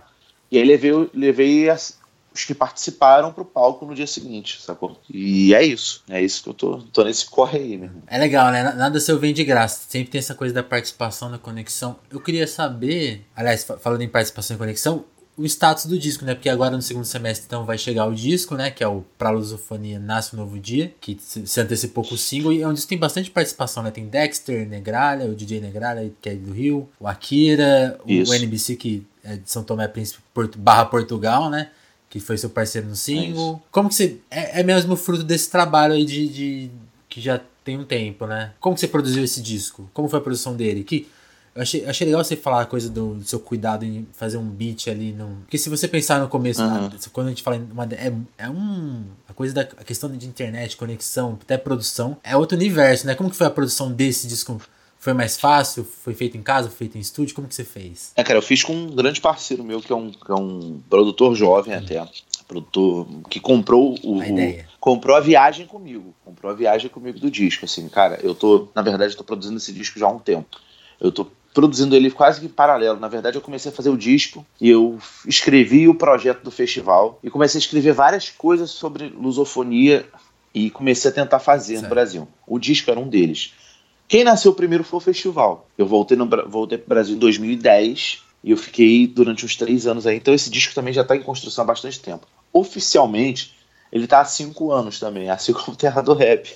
E 0.52 0.58
aí 0.58 0.66
levei, 0.66 1.10
levei 1.14 1.70
as, 1.70 1.98
os 2.34 2.44
que 2.44 2.54
participaram 2.54 3.32
pro 3.32 3.46
palco 3.46 3.86
no 3.86 3.94
dia 3.94 4.08
seguinte, 4.08 4.62
sacou? 4.62 5.00
E 5.10 5.54
é 5.54 5.64
isso. 5.64 6.04
É 6.10 6.22
isso 6.22 6.44
que 6.44 6.50
eu 6.50 6.54
tô, 6.54 6.78
tô 6.92 7.04
nesse 7.04 7.26
corre 7.26 7.60
aí 7.60 7.78
mesmo. 7.78 8.02
É 8.08 8.18
legal, 8.18 8.52
né? 8.52 8.64
Nada 8.74 9.00
seu 9.00 9.20
vem 9.20 9.34
de 9.34 9.44
graça. 9.44 9.86
Sempre 9.88 10.12
tem 10.12 10.20
essa 10.20 10.36
coisa 10.36 10.54
da 10.54 10.64
participação, 10.64 11.32
da 11.32 11.38
conexão. 11.38 11.98
Eu 12.12 12.20
queria 12.20 12.48
saber, 12.48 13.26
aliás, 13.36 13.66
falando 13.80 14.02
em 14.02 14.10
participação 14.10 14.56
e 14.56 14.60
conexão, 14.60 15.06
o 15.36 15.46
status 15.46 15.86
do 15.86 15.98
disco, 15.98 16.24
né? 16.26 16.36
Porque 16.36 16.50
agora 16.50 16.76
no 16.76 16.82
segundo 16.82 17.06
semestre 17.06 17.46
então 17.48 17.66
vai 17.66 17.78
chegar 17.78 18.06
o 18.06 18.14
disco, 18.14 18.56
né? 18.56 18.70
Que 18.70 18.84
é 18.84 18.88
o 18.88 19.04
Pra 19.18 19.32
Lusofonia 19.32 20.00
Nasce 20.00 20.36
um 20.36 20.40
Novo 20.40 20.60
Dia, 20.60 20.94
que 21.02 21.18
se 21.20 21.60
antecipou 21.60 22.04
com 22.04 22.16
o 22.16 22.18
single. 22.18 22.54
E 22.54 22.62
é 22.62 22.68
um 22.68 22.74
disco 22.74 22.88
que 22.88 22.90
tem 22.90 23.00
bastante 23.00 23.32
participação, 23.32 23.82
né? 23.82 23.92
Tem 23.92 24.08
Dexter, 24.08 24.68
Negralha, 24.68 25.26
o 25.26 25.36
DJ 25.36 25.60
Negralha, 25.60 26.12
que 26.22 26.30
é 26.30 26.36
do 26.36 26.52
Rio, 26.52 26.88
o 27.00 27.08
Akira, 27.08 28.00
o, 28.06 28.10
o 28.10 28.34
NBC, 28.34 28.76
que 28.76 29.06
é 29.24 29.38
de 29.38 29.50
São 29.50 29.64
Tomé 29.64 29.88
Príncipe 29.88 30.22
Porto, 30.34 30.58
barra 30.58 30.86
Portugal, 30.86 31.50
né? 31.50 31.70
Que 32.10 32.20
foi 32.20 32.38
seu 32.38 32.50
parceiro 32.50 32.88
no 32.88 32.96
single. 32.96 33.56
É 33.56 33.68
Como 33.72 33.90
que 33.90 33.96
você. 33.96 34.18
É, 34.30 34.60
é 34.60 34.64
mesmo 34.64 34.96
fruto 34.96 35.24
desse 35.24 35.50
trabalho 35.50 35.94
aí 35.94 36.06
de, 36.06 36.28
de. 36.28 36.72
que 37.10 37.20
já 37.20 37.42
tem 37.64 37.78
um 37.78 37.86
tempo, 37.86 38.28
né? 38.28 38.54
Como 38.60 38.76
que 38.76 38.82
você 38.82 38.88
produziu 38.88 39.24
esse 39.24 39.42
disco? 39.42 39.90
Como 39.94 40.08
foi 40.08 40.20
a 40.20 40.22
produção 40.22 40.56
dele? 40.56 40.84
Que 40.84 41.08
eu 41.56 41.62
achei, 41.62 41.86
achei 41.86 42.06
legal 42.06 42.24
você 42.24 42.36
falar 42.36 42.62
a 42.62 42.66
coisa 42.66 42.90
do, 42.90 43.14
do, 43.16 43.24
seu 43.24 43.40
cuidado 43.40 43.86
em 43.86 44.08
fazer 44.14 44.38
um 44.38 44.50
beat 44.50 44.88
ali. 44.88 45.12
No... 45.12 45.38
Porque 45.42 45.58
se 45.58 45.70
você 45.70 45.88
pensar 45.88 46.20
no 46.20 46.28
começo, 46.28 46.64
uhum. 46.64 46.90
quando 47.12 47.28
a 47.28 47.30
gente 47.30 47.44
fala 47.44 47.58
uma, 47.58 47.84
é, 47.86 48.12
é 48.40 48.50
um. 48.50 49.04
A 49.30 49.34
coisa 49.34 49.54
da 49.54 49.62
a 49.62 49.84
questão 49.84 50.10
de 50.12 50.26
internet, 50.26 50.76
conexão, 50.76 51.38
até 51.42 51.56
produção, 51.58 52.18
é 52.24 52.36
outro 52.36 52.58
universo, 52.58 53.06
né? 53.06 53.14
Como 53.14 53.30
que 53.30 53.36
foi 53.36 53.46
a 53.46 53.52
produção 53.52 53.92
desse 53.92 54.28
disco? 54.28 54.60
Foi 54.98 55.14
mais 55.14 55.38
fácil? 55.38 55.84
Foi 55.84 56.14
feito 56.14 56.38
em 56.38 56.42
casa? 56.42 56.70
Foi 56.70 56.78
feito 56.78 56.98
em 56.98 57.02
estúdio? 57.02 57.36
Como 57.36 57.48
que 57.48 57.54
você 57.54 57.66
fez? 57.66 58.14
É, 58.16 58.24
cara, 58.24 58.40
eu 58.40 58.42
fiz 58.42 58.64
com 58.64 58.74
um 58.74 58.88
grande 58.88 59.22
parceiro 59.22 59.64
meu, 59.64 59.80
que 59.80 59.92
é 59.92 59.96
um, 59.96 60.10
que 60.10 60.32
é 60.32 60.36
um 60.36 60.82
produtor 60.90 61.36
jovem 61.36 61.78
Sim. 61.78 61.84
até. 61.84 62.10
Produtor 62.48 63.06
que 63.30 63.40
comprou 63.40 63.96
o, 64.04 64.22
a 64.22 64.28
ideia. 64.28 64.68
Comprou 64.80 65.16
a 65.16 65.20
viagem 65.20 65.68
comigo. 65.68 66.16
Comprou 66.26 66.52
a 66.52 66.56
viagem 66.56 66.90
comigo 66.90 67.20
do 67.20 67.30
disco. 67.30 67.66
Assim, 67.66 67.88
cara, 67.90 68.20
eu 68.24 68.34
tô. 68.34 68.70
Na 68.74 68.82
verdade, 68.82 69.14
eu 69.14 69.18
tô 69.18 69.24
produzindo 69.24 69.58
esse 69.58 69.72
disco 69.72 70.00
já 70.00 70.08
há 70.08 70.10
um 70.10 70.20
tempo. 70.20 70.58
Eu 71.00 71.12
tô 71.12 71.28
produzindo 71.54 71.96
ele 71.96 72.10
quase 72.10 72.40
que 72.40 72.48
em 72.48 72.50
paralelo. 72.50 73.00
Na 73.00 73.08
verdade, 73.08 73.38
eu 73.38 73.42
comecei 73.42 73.72
a 73.72 73.76
fazer 73.76 73.90
o 73.90 73.98
disco 73.98 74.46
e 74.60 74.70
eu 74.70 74.98
escrevi 75.28 75.88
o 75.88 75.96
projeto 75.96 76.44
do 76.44 76.52
festival 76.52 77.20
e 77.24 77.30
comecei 77.30 77.60
a 77.60 77.64
escrever 77.64 77.94
várias 77.94 78.30
coisas 78.30 78.72
sobre 78.72 79.08
lusofonia 79.10 80.06
e 80.54 80.70
comecei 80.70 81.12
a 81.12 81.14
tentar 81.14 81.40
fazer 81.40 81.74
certo. 81.74 81.84
no 81.84 81.90
Brasil. 81.90 82.28
O 82.48 82.58
disco 82.58 82.90
era 82.90 83.00
um 83.00 83.08
deles. 83.08 83.54
Quem 84.08 84.24
nasceu 84.24 84.54
primeiro 84.54 84.84
foi 84.84 84.98
o 84.98 85.02
festival. 85.02 85.68
Eu 85.78 85.86
voltei, 85.86 86.18
no, 86.18 86.28
voltei 86.48 86.78
para 86.78 86.86
o 86.86 86.90
Brasil 86.90 87.16
em 87.16 87.20
2010 87.20 88.24
e 88.44 88.52
eu 88.52 88.58
fiquei 88.58 89.08
durante 89.08 89.46
uns 89.46 89.56
três 89.56 89.88
anos 89.88 90.06
aí. 90.06 90.18
Então 90.18 90.34
esse 90.34 90.50
disco 90.50 90.74
também 90.74 90.94
já 90.94 91.02
está 91.02 91.16
em 91.16 91.22
construção 91.22 91.64
há 91.64 91.68
bastante 91.68 92.00
tempo. 92.00 92.28
Oficialmente, 92.52 93.56
ele 93.92 94.06
está 94.06 94.22
há 94.22 94.26
cinco 94.26 94.72
anos 94.72 95.00
também, 95.00 95.30
assim 95.30 95.54
como 95.54 95.78
Terra 95.78 96.02
do 96.02 96.14
Rap. 96.14 96.52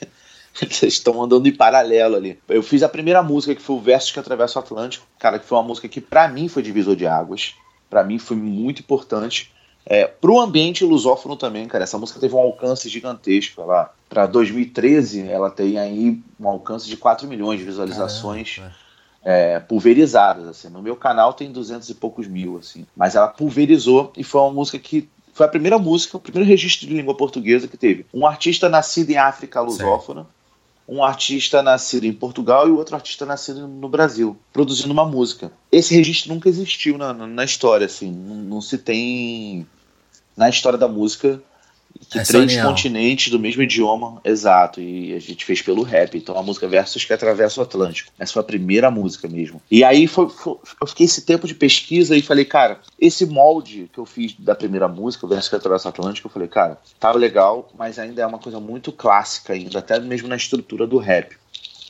Eles 0.61 0.81
estão 0.83 1.21
andando 1.21 1.47
em 1.47 1.55
paralelo 1.55 2.15
ali. 2.15 2.39
Eu 2.47 2.63
fiz 2.63 2.83
a 2.83 2.89
primeira 2.89 3.21
música, 3.21 3.55
que 3.55 3.61
foi 3.61 3.75
o 3.75 3.79
Versos 3.79 4.11
que 4.11 4.19
Atravessa 4.19 4.59
o 4.59 4.61
Atlântico. 4.61 5.05
Cara, 5.19 5.39
que 5.39 5.45
foi 5.45 5.57
uma 5.57 5.63
música 5.63 5.87
que 5.87 6.01
para 6.01 6.27
mim 6.27 6.47
foi 6.47 6.63
divisor 6.63 6.95
de 6.95 7.07
águas. 7.07 7.55
para 7.89 8.03
mim 8.03 8.19
foi 8.19 8.35
muito 8.35 8.81
importante. 8.81 9.51
É, 9.85 10.05
pro 10.05 10.39
ambiente 10.39 10.83
lusófono 10.83 11.37
também, 11.37 11.65
cara, 11.65 11.85
essa 11.85 11.97
música 11.97 12.19
teve 12.19 12.35
um 12.35 12.39
alcance 12.39 12.89
gigantesco. 12.89 13.61
Ela, 13.61 13.93
pra 14.09 14.25
2013, 14.25 15.29
ela 15.29 15.49
tem 15.49 15.79
aí 15.79 16.19
um 16.37 16.47
alcance 16.47 16.87
de 16.87 16.97
4 16.97 17.25
milhões 17.25 17.59
de 17.59 17.65
visualizações 17.65 18.59
é, 19.23 19.59
pulverizadas. 19.59 20.47
Assim. 20.47 20.69
No 20.69 20.81
meu 20.81 20.97
canal 20.97 21.33
tem 21.33 21.51
200 21.51 21.89
e 21.89 21.95
poucos 21.95 22.27
mil, 22.27 22.57
assim. 22.57 22.85
Mas 22.95 23.15
ela 23.15 23.29
pulverizou 23.29 24.11
e 24.17 24.23
foi 24.23 24.41
uma 24.41 24.51
música 24.51 24.77
que 24.77 25.09
foi 25.33 25.45
a 25.45 25.49
primeira 25.49 25.77
música, 25.77 26.17
o 26.17 26.19
primeiro 26.19 26.49
registro 26.49 26.87
de 26.87 26.93
língua 26.95 27.15
portuguesa 27.15 27.67
que 27.67 27.77
teve. 27.77 28.05
Um 28.11 28.25
artista 28.25 28.67
nascido 28.67 29.11
em 29.11 29.17
África 29.17 29.61
lusófona, 29.61 30.21
certo. 30.21 30.36
Um 30.87 31.03
artista 31.03 31.61
nascido 31.61 32.05
em 32.05 32.13
Portugal 32.13 32.67
e 32.67 32.71
outro 32.71 32.95
artista 32.95 33.25
nascido 33.25 33.67
no 33.67 33.89
Brasil, 33.89 34.37
produzindo 34.53 34.93
uma 34.93 35.05
música. 35.05 35.51
Esse 35.71 35.93
registro 35.93 36.33
nunca 36.33 36.47
existiu 36.47 36.97
na, 36.97 37.13
na, 37.13 37.27
na 37.27 37.43
história, 37.43 37.85
assim, 37.85 38.11
não, 38.11 38.35
não 38.35 38.61
se 38.61 38.77
tem 38.77 39.67
na 40.35 40.49
história 40.49 40.77
da 40.77 40.87
música 40.87 41.41
que 42.09 42.19
é 42.19 42.23
três 42.23 42.61
continentes 42.61 43.31
do 43.31 43.39
mesmo 43.39 43.63
idioma, 43.63 44.21
exato, 44.23 44.79
e 44.81 45.13
a 45.13 45.19
gente 45.19 45.45
fez 45.45 45.61
pelo 45.61 45.83
rap, 45.83 46.17
então 46.17 46.37
a 46.37 46.43
música 46.43 46.67
Versus 46.67 47.03
que 47.05 47.13
atravessa 47.13 47.59
o 47.59 47.63
Atlântico. 47.63 48.11
Essa 48.17 48.33
foi 48.33 48.41
a 48.41 48.45
primeira 48.45 48.91
música 48.91 49.27
mesmo. 49.27 49.61
E 49.69 49.83
aí 49.83 50.07
foi, 50.07 50.29
foi, 50.29 50.57
eu 50.81 50.87
fiquei 50.87 51.05
esse 51.05 51.21
tempo 51.21 51.47
de 51.47 51.55
pesquisa 51.55 52.15
e 52.15 52.21
falei, 52.21 52.45
cara, 52.45 52.79
esse 52.99 53.25
molde 53.25 53.89
que 53.91 53.99
eu 53.99 54.05
fiz 54.05 54.33
da 54.37 54.55
primeira 54.55 54.87
música, 54.87 55.27
Versus 55.27 55.49
que 55.49 55.55
atravessa 55.55 55.87
o 55.87 55.89
Atlântico, 55.89 56.27
eu 56.27 56.31
falei, 56.31 56.47
cara, 56.47 56.77
tá 56.99 57.11
legal, 57.11 57.69
mas 57.77 57.97
ainda 57.99 58.21
é 58.21 58.25
uma 58.25 58.39
coisa 58.39 58.59
muito 58.59 58.91
clássica 58.91 59.53
ainda, 59.53 59.79
até 59.79 59.99
mesmo 59.99 60.27
na 60.27 60.35
estrutura 60.35 60.85
do 60.85 60.97
rap. 60.97 61.35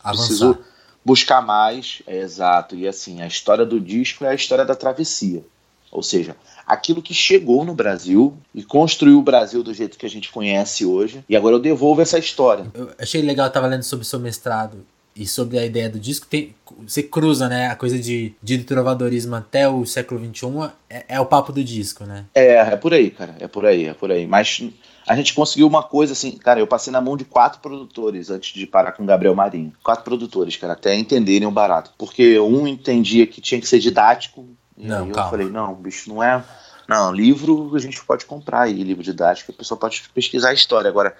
Avançar. 0.04 0.26
Preciso 0.28 0.58
buscar 1.04 1.41
mais, 1.41 2.02
é 2.06 2.17
exato, 2.17 2.76
e 2.76 2.86
assim, 2.86 3.22
a 3.22 3.28
história 3.28 3.65
do 3.65 3.80
disco 3.80 4.26
é 4.26 4.30
a 4.30 4.36
história 4.36 4.65
da 4.65 4.76
travessia. 4.76 5.43
Ou 5.89 6.04
seja, 6.04 6.36
aquilo 6.67 7.01
que 7.01 7.13
chegou 7.13 7.63
no 7.63 7.73
Brasil 7.73 8.38
e 8.53 8.62
construiu 8.62 9.19
o 9.19 9.23
Brasil 9.23 9.63
do 9.63 9.73
jeito 9.73 9.97
que 9.97 10.06
a 10.06 10.10
gente 10.10 10.32
conhece 10.32 10.86
hoje. 10.86 11.23
E 11.30 11.36
agora 11.36 11.56
eu 11.56 11.60
devolvo 11.60 12.01
essa 12.01 12.19
história. 12.19 12.65
Eu 12.73 12.91
achei 12.99 13.21
legal, 13.21 13.47
eu 13.47 13.51
tava 13.51 13.67
lendo 13.67 13.84
sobre 13.84 14.03
o 14.03 14.08
seu 14.08 14.19
mestrado 14.19 14.86
e 15.15 15.25
sobre 15.25 15.58
a 15.58 15.65
ideia 15.65 15.89
do 15.89 15.99
disco, 15.99 16.27
tem, 16.27 16.53
você 16.86 17.01
cruza, 17.01 17.49
né? 17.49 17.69
A 17.69 17.75
coisa 17.75 17.97
de, 17.97 18.36
de 18.41 18.60
trovadorismo 18.60 19.36
até 19.36 19.67
o 19.67 19.84
século 19.84 20.23
XXI 20.23 20.69
é, 20.88 21.06
é, 21.08 21.19
o 21.19 21.25
papo 21.25 21.51
do 21.51 21.63
disco, 21.63 22.03
né? 22.03 22.25
É, 22.36 22.58
é 22.58 22.75
por 22.75 22.93
aí, 22.93 23.10
cara. 23.10 23.36
É 23.39 23.47
por 23.47 23.65
aí, 23.65 23.86
é 23.86 23.93
por 23.93 24.12
aí. 24.12 24.27
Mas 24.27 24.62
a 25.08 25.15
gente 25.15 25.34
conseguiu 25.34 25.65
uma 25.65 25.82
coisa 25.82 26.13
assim, 26.13 26.32
cara, 26.32 26.60
eu 26.60 26.67
passei 26.67 26.93
na 26.93 27.01
mão 27.01 27.17
de 27.17 27.25
quatro 27.25 27.60
produtores 27.62 28.30
antes 28.30 28.53
de 28.53 28.67
parar 28.67 28.91
com 28.91 29.03
o 29.03 29.06
Gabriel 29.08 29.34
Marinho. 29.34 29.73
Quatro 29.84 30.03
produtores, 30.03 30.56
cara, 30.56 30.73
até 30.73 30.93
entenderem 30.95 31.47
o 31.47 31.51
barato. 31.51 31.91
Porque 31.97 32.38
um 32.39 32.67
entendia 32.67 33.25
que 33.25 33.41
tinha 33.41 33.60
que 33.60 33.67
ser 33.67 33.80
didático, 33.80 34.47
e 34.78 34.88
não, 34.88 35.06
aí 35.06 35.12
calma. 35.12 35.28
eu 35.28 35.30
falei, 35.32 35.50
não, 35.50 35.74
bicho, 35.74 36.10
não 36.10 36.22
é. 36.24 36.44
Não, 36.88 37.12
livro 37.12 37.76
a 37.76 37.80
gente 37.80 38.04
pode 38.06 38.26
comprar 38.26 38.62
aí, 38.62 38.84
livro 38.84 39.04
didático, 39.04 39.52
a 39.52 39.56
pessoa 39.56 39.78
pode 39.78 40.04
pesquisar 40.13 40.50
a 40.50 40.54
história. 40.54 40.90
Agora, 40.90 41.16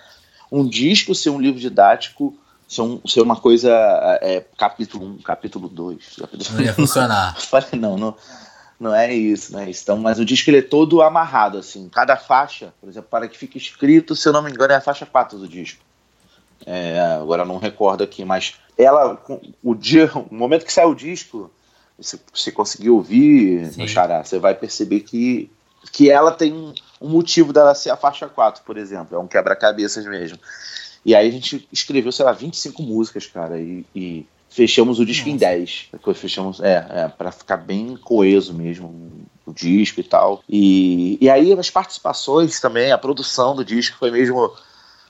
um 0.52 0.65
disco 0.67 1.13
ser 1.13 1.30
um 1.30 1.39
livro 1.39 1.60
didático, 1.60 2.38
ser, 2.67 2.82
um, 2.82 3.02
ser 3.06 3.22
uma 3.22 3.36
coisa. 3.36 3.70
É, 4.22 4.46
capítulo 4.58 5.06
1, 5.06 5.17
capítulo 5.20 5.67
2. 5.67 6.17
Não 6.54 6.62
ia 6.62 6.74
funcionar. 6.74 7.38
falei, 7.41 7.67
não, 7.74 7.98
não. 7.98 8.15
Não 8.80 8.93
é 8.93 9.12
isso, 9.12 9.54
não 9.54 9.60
é 9.60 9.70
isso. 9.70 9.82
Então, 9.82 9.98
mas 9.98 10.20
o 10.20 10.26
disco 10.26 10.52
ele 10.52 10.60
é 10.60 10.62
todo 10.62 11.02
amarrado, 11.02 11.58
assim. 11.58 11.89
Cada 11.89 12.15
faixa, 12.15 12.72
por 12.80 12.88
exemplo, 12.88 13.10
para 13.10 13.28
que 13.28 13.36
fique 13.36 13.58
escrito, 13.58 14.15
se 14.15 14.30
eu 14.30 14.34
não 14.34 14.43
me 14.43 14.52
engano, 14.52 14.72
é 14.72 14.76
a 14.76 14.82
faixa 14.82 15.06
4 15.06 15.39
do 15.39 15.48
disco. 15.48 15.84
É, 16.65 17.00
agora 17.20 17.43
não 17.43 17.58
recordo 17.58 18.04
aqui, 18.04 18.24
mas 18.24 18.56
ela, 18.78 19.20
o 19.63 19.74
dia, 19.74 20.12
o 20.13 20.34
momento 20.34 20.65
que 20.65 20.72
sai 20.72 20.86
o 20.86 20.93
disco, 20.93 21.52
se 21.99 22.19
você 22.33 22.51
conseguir 22.51 22.89
ouvir, 22.89 23.75
no 23.77 23.88
Xará, 23.88 24.23
você 24.23 24.38
vai 24.38 24.53
perceber 24.53 25.01
que, 25.01 25.49
que 25.91 26.10
ela 26.10 26.31
tem 26.31 26.53
um, 27.01 27.10
motivo 27.10 27.51
dela 27.51 27.73
ser 27.73 27.89
a 27.89 27.97
faixa 27.97 28.27
4, 28.27 28.63
por 28.63 28.77
exemplo. 28.77 29.15
É 29.15 29.19
um 29.19 29.27
quebra-cabeças 29.27 30.05
mesmo. 30.05 30.38
E 31.03 31.15
aí 31.15 31.27
a 31.27 31.31
gente 31.31 31.67
escreveu, 31.71 32.12
sei 32.12 32.25
lá, 32.25 32.31
25 32.31 32.83
músicas, 32.83 33.25
cara, 33.25 33.60
e, 33.60 33.86
e 33.95 34.27
fechamos 34.49 34.99
o 34.99 35.05
disco 35.05 35.29
Nossa. 35.29 35.36
em 35.36 35.38
10. 35.38 35.88
Depois 35.93 36.17
fechamos, 36.17 36.60
é, 36.60 36.86
é 36.89 37.07
para 37.07 37.31
ficar 37.31 37.57
bem 37.57 37.97
coeso 37.97 38.53
mesmo 38.53 39.12
o 39.45 39.53
disco 39.53 39.99
e 39.99 40.03
tal. 40.03 40.43
E, 40.47 41.17
e 41.21 41.29
aí 41.29 41.53
as 41.53 41.69
participações 41.69 42.60
também, 42.60 42.91
a 42.91 42.97
produção 42.97 43.55
do 43.55 43.63
disco 43.63 43.97
foi 43.97 44.12
mesmo. 44.12 44.53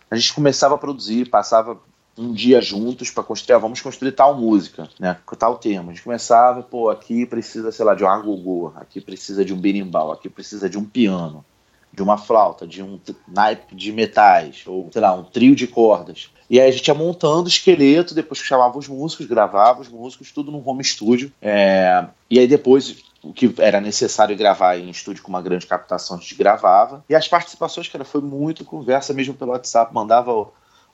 A 0.10 0.16
gente 0.16 0.34
começava 0.34 0.76
a 0.76 0.78
produzir, 0.78 1.30
passava 1.30 1.78
um 2.18 2.34
dia 2.34 2.60
juntos 2.62 3.12
para 3.12 3.24
construir, 3.24 3.56
ah, 3.56 3.60
vamos 3.60 3.82
construir 3.82 4.12
tal 4.12 4.36
música, 4.36 4.90
né? 5.00 5.18
Tal 5.38 5.58
tema. 5.58 5.92
A 5.92 5.94
gente 5.94 6.04
começava, 6.04 6.64
pô, 6.64 6.90
aqui 6.90 7.26
precisa, 7.26 7.72
sei 7.72 7.86
lá, 7.86 7.94
de 7.94 8.04
um 8.04 8.08
agogô, 8.08 8.74
aqui 8.76 9.00
precisa 9.00 9.46
de 9.46 9.54
um 9.54 9.58
berimbau, 9.58 10.12
aqui 10.12 10.30
precisa 10.30 10.70
de 10.70 10.78
um 10.78 10.86
piano, 10.86 11.46
de 11.94 12.02
uma 12.02 12.18
flauta, 12.18 12.66
de 12.66 12.82
um 12.82 13.00
naipe 13.28 13.76
de 13.76 13.92
metais, 13.92 14.64
ou 14.66 14.90
sei 14.92 15.02
lá, 15.02 15.14
um 15.14 15.24
trio 15.24 15.56
de 15.56 15.68
cordas. 15.68 16.30
E 16.50 16.60
aí 16.60 16.70
a 16.70 16.72
gente 16.72 16.88
ia 16.88 16.94
montando 16.94 17.46
o 17.46 17.48
esqueleto, 17.48 18.16
depois 18.16 18.40
chamava 18.40 18.78
os 18.78 18.88
músicos, 18.88 19.26
gravava 19.26 19.82
os 19.82 19.90
músicos, 19.90 20.32
tudo 20.32 20.52
no 20.52 20.68
home 20.68 20.84
studio. 20.84 21.32
É... 21.42 22.06
E 22.30 22.40
aí 22.40 22.48
depois 22.48 23.04
o 23.22 23.34
que 23.34 23.54
era 23.58 23.82
necessário 23.82 24.38
gravar 24.38 24.78
em 24.78 24.90
estúdio 24.90 25.22
com 25.24 25.30
uma 25.30 25.42
grande 25.42 25.66
captação 25.66 26.18
a 26.18 26.20
gente 26.20 26.36
gravava. 26.36 27.04
E 27.10 27.16
as 27.16 27.28
participações, 27.28 27.90
cara, 27.90 28.06
foi 28.06 28.22
muito 28.22 28.64
conversa 28.64 29.14
mesmo 29.14 29.34
pelo 29.34 29.52
WhatsApp, 29.52 29.94
mandava 29.94 30.48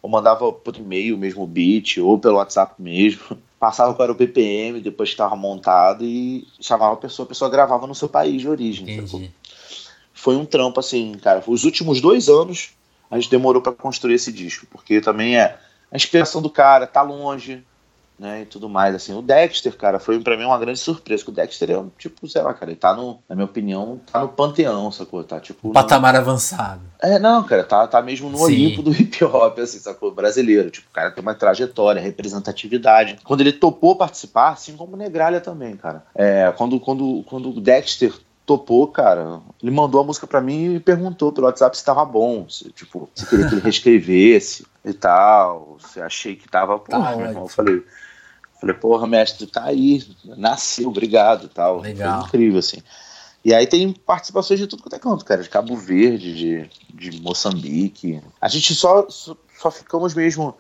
ou 0.04 0.10
mandava 0.10 0.52
por 0.52 0.76
e-mail 0.76 1.18
mesmo 1.18 1.44
o 1.44 1.48
beat, 1.48 1.98
ou 1.98 2.20
pelo 2.20 2.36
WhatsApp 2.36 2.76
mesmo. 2.78 3.38
Passava 3.58 3.94
qual 3.94 4.04
era 4.04 4.12
o 4.12 4.16
BPM, 4.16 4.82
depois 4.82 5.10
que 5.10 5.14
estava 5.14 5.38
montado 5.38 6.04
e 6.04 6.46
chamava 6.60 6.96
a 6.96 6.98
pessoa, 6.98 7.26
a 7.26 7.30
pessoa 7.30 7.50
gravava 7.50 7.88
no 7.88 7.96
seu 7.96 8.10
país 8.10 8.42
de 8.42 8.50
origem. 8.50 8.86
Foi 10.14 10.36
um 10.36 10.46
trampo 10.46 10.82
assim, 10.82 11.14
cara. 11.14 11.42
Os 11.48 11.64
últimos 11.64 12.02
dois 12.02 12.28
anos 12.28 12.72
a 13.10 13.18
gente 13.18 13.30
demorou 13.30 13.62
para 13.62 13.72
construir 13.72 14.16
esse 14.16 14.34
disco, 14.34 14.68
porque 14.70 15.00
também 15.00 15.38
é 15.38 15.58
a 15.90 15.96
inspiração 15.96 16.42
do 16.42 16.50
cara, 16.50 16.86
tá 16.86 17.02
longe, 17.02 17.64
né, 18.18 18.42
e 18.42 18.46
tudo 18.46 18.70
mais, 18.70 18.96
assim. 18.96 19.14
O 19.18 19.22
Dexter, 19.22 19.76
cara, 19.76 20.00
foi 20.00 20.20
para 20.20 20.38
mim 20.38 20.46
uma 20.46 20.58
grande 20.58 20.80
surpresa, 20.80 21.24
que 21.24 21.30
o 21.30 21.34
Dexter 21.34 21.72
é 21.72 21.78
um, 21.78 21.90
tipo, 21.98 22.28
sei 22.28 22.42
lá, 22.42 22.54
cara, 22.54 22.72
ele 22.72 22.80
tá 22.80 22.94
no, 22.94 23.20
na 23.28 23.36
minha 23.36 23.46
opinião, 23.46 24.00
tá 24.12 24.20
no 24.20 24.30
panteão, 24.30 24.92
sacou? 24.92 25.24
Tá, 25.24 25.40
tipo... 25.40 25.72
Patamar 25.72 26.16
avançado. 26.16 26.82
É, 27.02 27.20
não, 27.20 27.44
cara, 27.44 27.64
tá, 27.64 27.88
tá 27.88 28.02
mesmo 28.02 28.30
no 28.30 28.38
Sim. 28.38 28.44
Olimpo 28.44 28.82
do 28.82 28.92
hip 28.96 29.24
hop, 29.24 29.60
assim, 29.60 29.80
sacou? 29.80 30.12
Brasileiro, 30.12 30.70
tipo, 30.70 30.88
o 30.90 30.94
cara 30.94 31.12
tem 31.12 31.22
uma 31.22 31.36
trajetória, 31.36 32.02
representatividade. 32.02 33.18
Quando 33.24 33.42
ele 33.42 33.54
topou 33.54 33.96
participar, 33.96 34.52
assim 34.52 34.76
como 34.76 34.94
o 34.94 34.98
Negralha 34.98 35.42
também, 35.42 35.76
cara. 35.76 36.04
É, 36.16 36.54
quando, 36.56 36.80
quando, 36.80 37.24
quando 37.28 37.50
o 37.50 37.62
Dexter 37.62 38.14
topou, 38.46 38.88
cara. 38.88 39.40
Ele 39.62 39.72
mandou 39.72 40.02
a 40.02 40.04
música 40.04 40.28
para 40.28 40.42
mim 40.42 40.76
e 40.76 40.80
perguntou 40.80 41.32
pelo 41.32 41.48
WhatsApp 41.48 41.78
se 41.78 41.86
tava 41.86 42.04
bom, 42.06 42.48
se, 42.50 42.72
tipo, 42.72 43.10
se 43.16 43.26
queria 43.26 43.48
que 43.48 43.56
ele 43.56 43.62
reescrevesse 43.64 44.66
e 44.84 44.94
tal. 44.94 45.78
Se 45.80 46.02
achei 46.02 46.36
que 46.36 46.48
tava, 46.48 46.78
pô, 46.80 46.92
tá 46.92 47.16
meu 47.16 47.28
irmão, 47.28 47.44
eu 47.44 47.50
falei, 47.50 47.84
Falei, 48.64 48.78
porra, 48.78 49.06
mestre, 49.06 49.46
tá 49.46 49.66
aí, 49.66 50.02
nasceu, 50.24 50.88
obrigado 50.88 51.50
tal. 51.50 51.82
Legal. 51.82 52.22
Foi 52.22 52.28
incrível, 52.30 52.60
assim. 52.60 52.78
E 53.44 53.54
aí 53.54 53.68
tem 53.68 53.92
participações 53.92 54.58
de 54.58 54.68
tudo 54.68 54.82
quanto 54.84 54.96
é 54.96 55.00
canto, 55.00 55.26
cara, 55.26 55.44
de 55.44 55.50
Cabo 55.50 55.76
Verde, 55.76 56.34
de, 56.34 56.70
de 56.94 57.22
Moçambique. 57.22 58.22
A 58.40 58.48
gente 58.48 58.74
só, 58.74 59.06
só, 59.10 59.36
só 59.60 59.70
ficamos 59.70 60.14
mesmo 60.14 60.56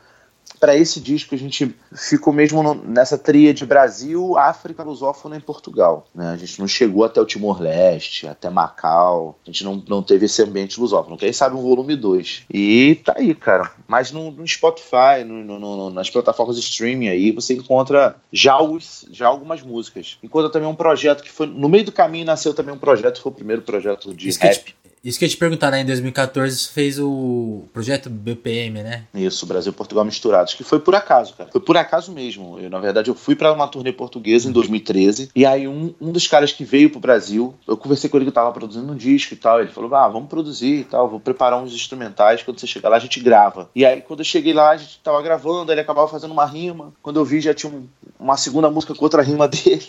para 0.63 0.77
esse 0.77 1.01
disco 1.01 1.35
a 1.35 1.37
gente 1.37 1.75
ficou 1.93 2.31
mesmo 2.31 2.63
no, 2.63 2.73
nessa 2.73 3.17
tríade 3.17 3.65
Brasil, 3.65 4.37
África, 4.37 4.81
Lusófona 4.81 5.35
e 5.35 5.41
Portugal. 5.41 6.07
Né? 6.15 6.29
A 6.29 6.37
gente 6.37 6.57
não 6.57 6.69
chegou 6.69 7.03
até 7.03 7.19
o 7.19 7.25
Timor-Leste, 7.25 8.27
até 8.27 8.49
Macau. 8.49 9.37
A 9.45 9.51
gente 9.51 9.65
não, 9.65 9.83
não 9.85 10.01
teve 10.01 10.25
esse 10.25 10.41
ambiente 10.41 10.79
lusófono. 10.79 11.17
Quem 11.17 11.33
sabe 11.33 11.57
um 11.57 11.61
volume 11.61 11.97
2. 11.97 12.43
E 12.49 12.95
tá 13.03 13.15
aí, 13.17 13.35
cara. 13.35 13.71
Mas 13.85 14.13
no, 14.13 14.31
no 14.31 14.47
Spotify, 14.47 15.25
no, 15.25 15.59
no, 15.59 15.89
nas 15.89 16.09
plataformas 16.09 16.55
de 16.55 16.61
streaming 16.61 17.09
aí, 17.09 17.31
você 17.31 17.53
encontra 17.53 18.15
já, 18.31 18.61
os, 18.61 19.05
já 19.11 19.27
algumas 19.27 19.61
músicas. 19.61 20.17
Encontra 20.23 20.49
também 20.49 20.69
um 20.69 20.75
projeto 20.75 21.23
que 21.23 21.29
foi. 21.29 21.45
No 21.45 21.67
meio 21.67 21.83
do 21.83 21.91
caminho 21.91 22.25
nasceu 22.25 22.53
também 22.53 22.73
um 22.73 22.79
projeto, 22.79 23.21
foi 23.21 23.33
o 23.33 23.35
primeiro 23.35 23.63
projeto 23.63 24.13
de 24.13 24.29
Isso 24.29 24.39
rap. 24.39 24.73
Isso 25.03 25.19
que 25.19 25.25
eu 25.25 25.27
ia 25.27 25.31
te 25.31 25.37
perguntar, 25.37 25.69
né? 25.69 25.81
Em 25.81 25.85
2014 25.85 26.69
fez 26.69 26.97
o 26.97 27.65
projeto 27.73 28.09
BPM, 28.09 28.81
né? 28.81 29.03
Isso, 29.13 29.45
Brasil 29.45 29.73
Portugal 29.73 30.05
Misturados, 30.05 30.53
que 30.53 30.63
foi 30.63 30.79
por 30.79 30.95
acaso, 30.95 31.33
cara. 31.33 31.49
Foi 31.51 31.59
por 31.59 31.75
acaso 31.75 32.13
mesmo. 32.13 32.57
Eu, 32.57 32.69
na 32.69 32.79
verdade, 32.79 33.09
eu 33.09 33.15
fui 33.15 33.35
para 33.35 33.51
uma 33.51 33.67
turnê 33.67 33.91
portuguesa 33.91 34.47
em 34.47 34.53
2013. 34.53 35.29
E 35.35 35.45
aí, 35.45 35.67
um, 35.67 35.93
um 35.99 36.13
dos 36.13 36.25
caras 36.25 36.53
que 36.53 36.63
veio 36.63 36.89
pro 36.89 37.01
Brasil, 37.01 37.53
eu 37.67 37.75
conversei 37.75 38.09
com 38.09 38.15
ele 38.15 38.23
que 38.23 38.29
eu 38.29 38.33
tava 38.33 38.53
produzindo 38.53 38.89
um 38.89 38.95
disco 38.95 39.33
e 39.33 39.37
tal. 39.37 39.59
Ele 39.59 39.71
falou: 39.71 39.93
Ah, 39.93 40.07
vamos 40.07 40.29
produzir 40.29 40.79
e 40.79 40.83
tal, 40.85 41.09
vou 41.09 41.19
preparar 41.19 41.61
uns 41.61 41.73
instrumentais. 41.73 42.41
Quando 42.41 42.61
você 42.61 42.65
chegar 42.65 42.87
lá, 42.87 42.95
a 42.95 42.99
gente 42.99 43.19
grava. 43.19 43.69
E 43.75 43.85
aí, 43.85 43.99
quando 43.99 44.21
eu 44.21 44.25
cheguei 44.25 44.53
lá, 44.53 44.69
a 44.69 44.77
gente 44.77 45.01
tava 45.03 45.21
gravando, 45.21 45.69
ele 45.69 45.81
acabava 45.81 46.07
fazendo 46.07 46.31
uma 46.31 46.45
rima. 46.45 46.93
Quando 47.01 47.19
eu 47.19 47.25
vi, 47.25 47.41
já 47.41 47.53
tinha 47.53 47.73
um, 47.73 47.85
uma 48.17 48.37
segunda 48.37 48.71
música 48.71 48.95
com 48.95 49.03
outra 49.03 49.21
rima 49.21 49.49
dele. 49.49 49.85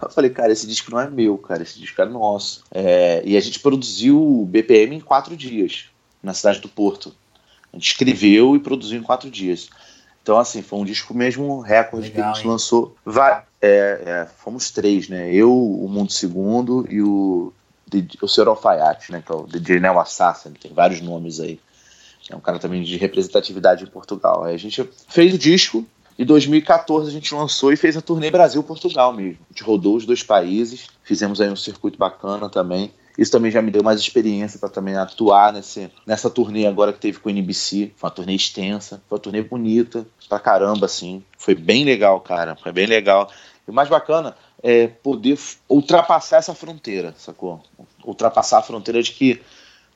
Eu 0.00 0.10
falei, 0.10 0.30
cara, 0.30 0.52
esse 0.52 0.66
disco 0.66 0.90
não 0.90 1.00
é 1.00 1.08
meu, 1.08 1.38
cara, 1.38 1.62
esse 1.62 1.78
disco 1.78 2.00
é 2.00 2.04
nosso. 2.04 2.62
É, 2.70 3.22
e 3.24 3.36
a 3.36 3.40
gente 3.40 3.60
produziu 3.60 4.20
o 4.20 4.44
BPM 4.44 4.96
em 4.96 5.00
quatro 5.00 5.36
dias, 5.36 5.86
na 6.22 6.34
cidade 6.34 6.60
do 6.60 6.68
Porto. 6.68 7.14
A 7.72 7.76
gente 7.76 7.88
escreveu 7.88 8.54
e 8.56 8.60
produziu 8.60 8.98
em 8.98 9.02
quatro 9.02 9.30
dias. 9.30 9.68
Então, 10.22 10.38
assim, 10.38 10.60
foi 10.60 10.78
um 10.78 10.84
disco 10.84 11.14
mesmo 11.14 11.60
recorde 11.60 12.08
Legal, 12.08 12.14
que 12.14 12.30
a 12.30 12.32
gente 12.34 12.44
hein? 12.44 12.50
lançou. 12.50 12.96
Vai, 13.04 13.44
é, 13.60 14.02
é, 14.04 14.28
fomos 14.38 14.70
três, 14.70 15.08
né? 15.08 15.32
Eu, 15.32 15.52
o 15.52 15.88
Mundo 15.88 16.10
Segundo 16.12 16.86
e 16.90 17.00
o, 17.00 17.52
o 18.20 18.28
Sr. 18.28 18.48
Alfaiate, 18.48 19.12
né? 19.12 19.22
Que 19.24 19.30
é 19.30 19.34
o 19.34 19.46
DJ 19.46 19.78
Neo 19.78 20.00
Assassin, 20.00 20.50
tem 20.50 20.72
vários 20.72 21.00
nomes 21.00 21.38
aí. 21.38 21.60
É 22.28 22.34
um 22.34 22.40
cara 22.40 22.58
também 22.58 22.82
de 22.82 22.96
representatividade 22.96 23.84
em 23.84 23.86
Portugal. 23.86 24.44
Aí 24.44 24.54
a 24.54 24.58
gente 24.58 24.88
fez 25.08 25.32
o 25.32 25.38
disco, 25.38 25.86
e 26.18 26.24
2014 26.24 27.08
a 27.08 27.12
gente 27.12 27.34
lançou 27.34 27.72
e 27.72 27.76
fez 27.76 27.96
a 27.96 28.00
turnê 28.00 28.30
Brasil-Portugal 28.30 29.12
mesmo. 29.12 29.38
A 29.50 29.52
gente 29.52 29.62
rodou 29.62 29.96
os 29.96 30.06
dois 30.06 30.22
países, 30.22 30.86
fizemos 31.02 31.40
aí 31.40 31.50
um 31.50 31.56
circuito 31.56 31.98
bacana 31.98 32.48
também. 32.48 32.90
Isso 33.18 33.32
também 33.32 33.50
já 33.50 33.62
me 33.62 33.70
deu 33.70 33.82
mais 33.82 33.98
experiência 33.98 34.58
para 34.58 34.68
também 34.68 34.94
atuar 34.96 35.52
nesse, 35.52 35.90
nessa 36.06 36.28
turnê 36.28 36.66
agora 36.66 36.92
que 36.92 36.98
teve 36.98 37.18
com 37.18 37.28
o 37.28 37.32
NBC. 37.32 37.92
Foi 37.96 38.08
uma 38.08 38.14
turnê 38.14 38.34
extensa, 38.34 39.00
foi 39.08 39.16
uma 39.16 39.22
turnê 39.22 39.42
bonita, 39.42 40.06
pra 40.28 40.38
caramba, 40.38 40.86
assim. 40.86 41.22
Foi 41.38 41.54
bem 41.54 41.84
legal, 41.84 42.20
cara. 42.20 42.56
Foi 42.56 42.72
bem 42.72 42.86
legal. 42.86 43.30
E 43.66 43.70
o 43.70 43.74
mais 43.74 43.88
bacana 43.88 44.36
é 44.62 44.86
poder 44.86 45.38
ultrapassar 45.68 46.38
essa 46.38 46.54
fronteira, 46.54 47.14
sacou? 47.16 47.62
Ultrapassar 48.04 48.58
a 48.58 48.62
fronteira 48.62 49.02
de 49.02 49.12
que 49.12 49.40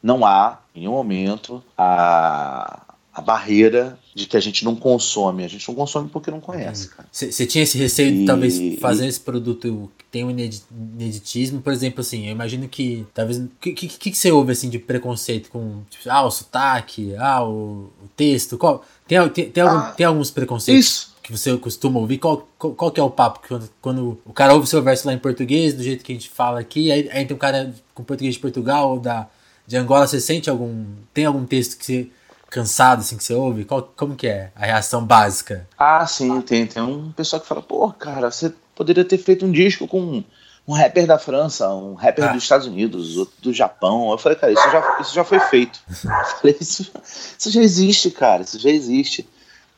não 0.02 0.24
há, 0.24 0.58
em 0.74 0.80
nenhum 0.80 0.92
momento, 0.92 1.62
a, 1.76 2.89
a 3.12 3.20
barreira 3.20 3.98
de 4.14 4.26
que 4.26 4.36
a 4.36 4.40
gente 4.40 4.64
não 4.64 4.76
consome. 4.76 5.44
A 5.44 5.48
gente 5.48 5.66
não 5.68 5.74
consome 5.74 6.08
porque 6.08 6.30
não 6.30 6.40
conhece, 6.40 6.90
Você 7.10 7.46
tinha 7.46 7.64
esse 7.64 7.76
receio 7.76 8.12
de 8.12 8.24
talvez 8.24 8.78
fazer 8.80 9.06
e... 9.06 9.08
esse 9.08 9.20
produto 9.20 9.90
que 9.98 10.04
tem 10.04 10.24
um 10.24 10.30
ineditismo, 10.30 11.60
por 11.60 11.72
exemplo, 11.72 12.00
assim, 12.00 12.26
eu 12.26 12.32
imagino 12.32 12.68
que 12.68 13.06
talvez. 13.12 13.38
O 13.38 13.50
que, 13.60 13.72
que, 13.72 13.88
que, 13.88 14.16
você 14.16 14.30
ouve 14.30 14.52
assim 14.52 14.68
de 14.68 14.78
preconceito 14.78 15.50
com 15.50 15.82
tipo, 15.90 16.08
ah, 16.08 16.22
o 16.22 16.30
sotaque, 16.30 17.14
ah, 17.16 17.44
o, 17.44 17.90
o 18.02 18.08
texto? 18.16 18.56
Qual, 18.56 18.84
tem, 19.06 19.28
tem, 19.30 19.50
tem, 19.50 19.62
algum, 19.62 19.78
ah, 19.78 19.92
tem 19.92 20.06
alguns 20.06 20.30
preconceitos? 20.30 20.86
Isso 20.86 21.10
que 21.22 21.36
você 21.36 21.56
costuma 21.56 21.98
ouvir? 21.98 22.18
Qual, 22.18 22.48
qual, 22.58 22.74
qual, 22.74 22.90
que 22.90 23.00
é 23.00 23.02
o 23.02 23.10
papo? 23.10 23.40
Quando, 23.46 23.70
quando 23.80 24.20
o 24.24 24.32
cara 24.32 24.54
ouve 24.54 24.66
seu 24.66 24.82
verso 24.82 25.06
lá 25.06 25.12
em 25.12 25.18
português, 25.18 25.74
do 25.74 25.82
jeito 25.82 26.04
que 26.04 26.12
a 26.12 26.14
gente 26.14 26.30
fala 26.30 26.60
aqui, 26.60 26.90
aí, 26.90 27.08
aí 27.10 27.24
tem 27.24 27.36
um 27.36 27.38
cara 27.38 27.74
com 27.94 28.02
português 28.02 28.34
de 28.34 28.40
Portugal 28.40 28.92
ou 28.92 29.00
da, 29.00 29.28
de 29.66 29.76
Angola, 29.76 30.06
você 30.06 30.20
sente 30.20 30.48
algum. 30.48 30.84
Tem 31.12 31.24
algum 31.24 31.44
texto 31.44 31.76
que 31.78 31.84
você 31.84 32.10
cansado, 32.50 33.00
assim, 33.00 33.16
que 33.16 33.24
você 33.24 33.32
ouve? 33.32 33.64
Qual, 33.64 33.82
como 33.96 34.16
que 34.16 34.26
é 34.26 34.50
a 34.56 34.66
reação 34.66 35.04
básica? 35.04 35.66
Ah, 35.78 36.04
sim, 36.06 36.40
tem. 36.40 36.66
Tem 36.66 36.82
um 36.82 37.12
pessoal 37.12 37.40
que 37.40 37.48
fala, 37.48 37.62
pô, 37.62 37.90
cara, 37.92 38.30
você 38.30 38.52
poderia 38.74 39.04
ter 39.04 39.18
feito 39.18 39.46
um 39.46 39.52
disco 39.52 39.86
com 39.86 40.24
um 40.66 40.72
rapper 40.72 41.06
da 41.06 41.18
França, 41.18 41.68
um 41.70 41.94
rapper 41.94 42.24
ah. 42.24 42.32
dos 42.32 42.42
Estados 42.42 42.66
Unidos, 42.66 43.16
outro 43.16 43.34
do 43.40 43.52
Japão. 43.52 44.10
Eu 44.10 44.18
falei, 44.18 44.36
cara, 44.36 44.52
isso 44.52 44.70
já, 44.70 44.98
isso 45.00 45.14
já 45.14 45.24
foi 45.24 45.40
feito. 45.40 45.80
Eu 46.04 46.24
falei, 46.36 46.56
isso, 46.60 46.92
isso 47.38 47.50
já 47.50 47.62
existe, 47.62 48.10
cara, 48.10 48.42
isso 48.42 48.58
já 48.58 48.70
existe. 48.70 49.28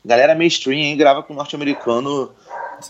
Galera 0.04 0.34
mainstream, 0.34 0.80
hein, 0.80 0.96
grava 0.96 1.22
com 1.22 1.32
norte-americano 1.32 2.32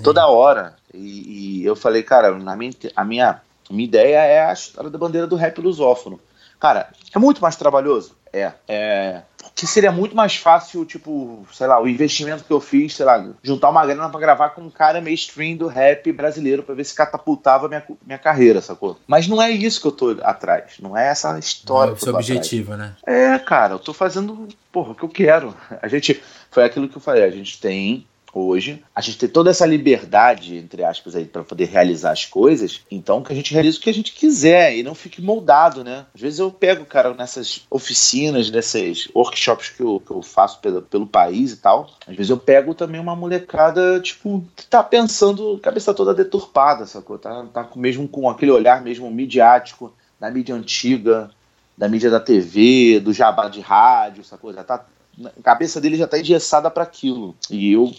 toda 0.02 0.26
hora. 0.26 0.74
E, 0.94 1.60
e, 1.60 1.64
eu 1.64 1.76
falei, 1.76 2.02
cara, 2.02 2.38
na 2.38 2.56
minha, 2.56 2.72
a 2.96 3.04
minha, 3.04 3.40
minha 3.70 3.84
ideia 3.84 4.18
é 4.18 4.46
a 4.46 4.52
história 4.52 4.88
da 4.88 4.98
bandeira 4.98 5.26
do 5.26 5.36
rap 5.36 5.60
lusófono. 5.60 6.18
Cara, 6.58 6.88
é 7.14 7.18
muito 7.18 7.42
mais 7.42 7.56
trabalhoso? 7.56 8.16
É. 8.32 8.52
é 8.66 9.22
que 9.54 9.66
seria 9.66 9.92
muito 9.92 10.16
mais 10.16 10.36
fácil, 10.36 10.84
tipo, 10.84 11.46
sei 11.52 11.66
lá, 11.66 11.80
o 11.80 11.88
investimento 11.88 12.44
que 12.44 12.52
eu 12.52 12.60
fiz, 12.60 12.94
sei 12.94 13.04
lá, 13.04 13.24
juntar 13.42 13.70
uma 13.70 13.84
grana 13.84 14.08
para 14.08 14.20
gravar 14.20 14.50
com 14.50 14.62
um 14.62 14.70
cara 14.70 15.00
mainstream 15.00 15.56
do 15.56 15.66
rap 15.66 16.10
brasileiro 16.12 16.62
para 16.62 16.74
ver 16.74 16.84
se 16.84 16.94
catapultava 16.94 17.68
minha, 17.68 17.82
minha 18.04 18.18
carreira, 18.18 18.60
sacou? 18.60 18.98
Mas 19.06 19.28
não 19.28 19.40
é 19.40 19.50
isso 19.50 19.80
que 19.80 19.86
eu 19.86 19.92
tô 19.92 20.16
atrás, 20.22 20.74
não 20.80 20.96
é 20.96 21.08
essa 21.08 21.38
história. 21.38 21.92
Não 21.92 21.98
é 21.98 22.00
o 22.00 22.04
seu 22.04 22.14
objetivo, 22.14 22.72
atrás. 22.72 22.90
né? 22.90 22.96
É, 23.06 23.38
cara, 23.38 23.74
eu 23.74 23.78
tô 23.78 23.92
fazendo, 23.92 24.48
porra, 24.70 24.92
o 24.92 24.94
que 24.94 25.02
eu 25.02 25.08
quero. 25.08 25.54
A 25.80 25.88
gente, 25.88 26.22
foi 26.50 26.64
aquilo 26.64 26.88
que 26.88 26.96
eu 26.96 27.02
falei, 27.02 27.24
a 27.24 27.30
gente 27.30 27.60
tem 27.60 28.06
hoje, 28.32 28.82
a 28.94 29.00
gente 29.00 29.18
tem 29.18 29.28
toda 29.28 29.50
essa 29.50 29.66
liberdade, 29.66 30.56
entre 30.56 30.82
aspas, 30.82 31.14
aí, 31.14 31.24
para 31.24 31.44
poder 31.44 31.66
realizar 31.66 32.12
as 32.12 32.24
coisas, 32.24 32.82
então 32.90 33.22
que 33.22 33.32
a 33.32 33.36
gente 33.36 33.52
realiza 33.52 33.78
o 33.78 33.80
que 33.80 33.90
a 33.90 33.94
gente 33.94 34.12
quiser 34.12 34.76
e 34.76 34.82
não 34.82 34.94
fique 34.94 35.20
moldado, 35.20 35.84
né? 35.84 36.06
Às 36.14 36.20
vezes 36.20 36.38
eu 36.38 36.50
pego, 36.50 36.84
cara, 36.84 37.12
nessas 37.14 37.66
oficinas, 37.70 38.50
nesses 38.50 39.08
workshops 39.14 39.68
que 39.70 39.82
eu, 39.82 40.00
que 40.00 40.10
eu 40.10 40.22
faço 40.22 40.60
pelo, 40.60 40.82
pelo 40.82 41.06
país 41.06 41.52
e 41.52 41.56
tal, 41.56 41.90
às 42.06 42.16
vezes 42.16 42.30
eu 42.30 42.38
pego 42.38 42.74
também 42.74 43.00
uma 43.00 43.14
molecada, 43.14 44.00
tipo, 44.00 44.44
que 44.56 44.66
tá 44.66 44.82
pensando, 44.82 45.58
cabeça 45.58 45.92
toda 45.92 46.14
deturpada, 46.14 46.86
sacou? 46.86 47.18
Tá, 47.18 47.44
tá 47.52 47.68
mesmo 47.76 48.08
com 48.08 48.28
aquele 48.28 48.50
olhar 48.50 48.82
mesmo 48.82 49.10
midiático 49.10 49.92
da 50.18 50.30
mídia 50.30 50.54
antiga, 50.54 51.30
da 51.76 51.88
mídia 51.88 52.10
da 52.10 52.20
TV, 52.20 53.00
do 53.00 53.12
jabá 53.12 53.48
de 53.48 53.60
rádio, 53.60 54.24
sacou? 54.24 54.52
Já 54.52 54.62
tá 54.62 54.84
a 55.24 55.42
cabeça 55.42 55.80
dele 55.80 55.96
já 55.96 56.06
tá 56.06 56.18
engessada 56.18 56.70
para 56.70 56.82
aquilo. 56.82 57.34
E 57.50 57.72
eu 57.72 57.92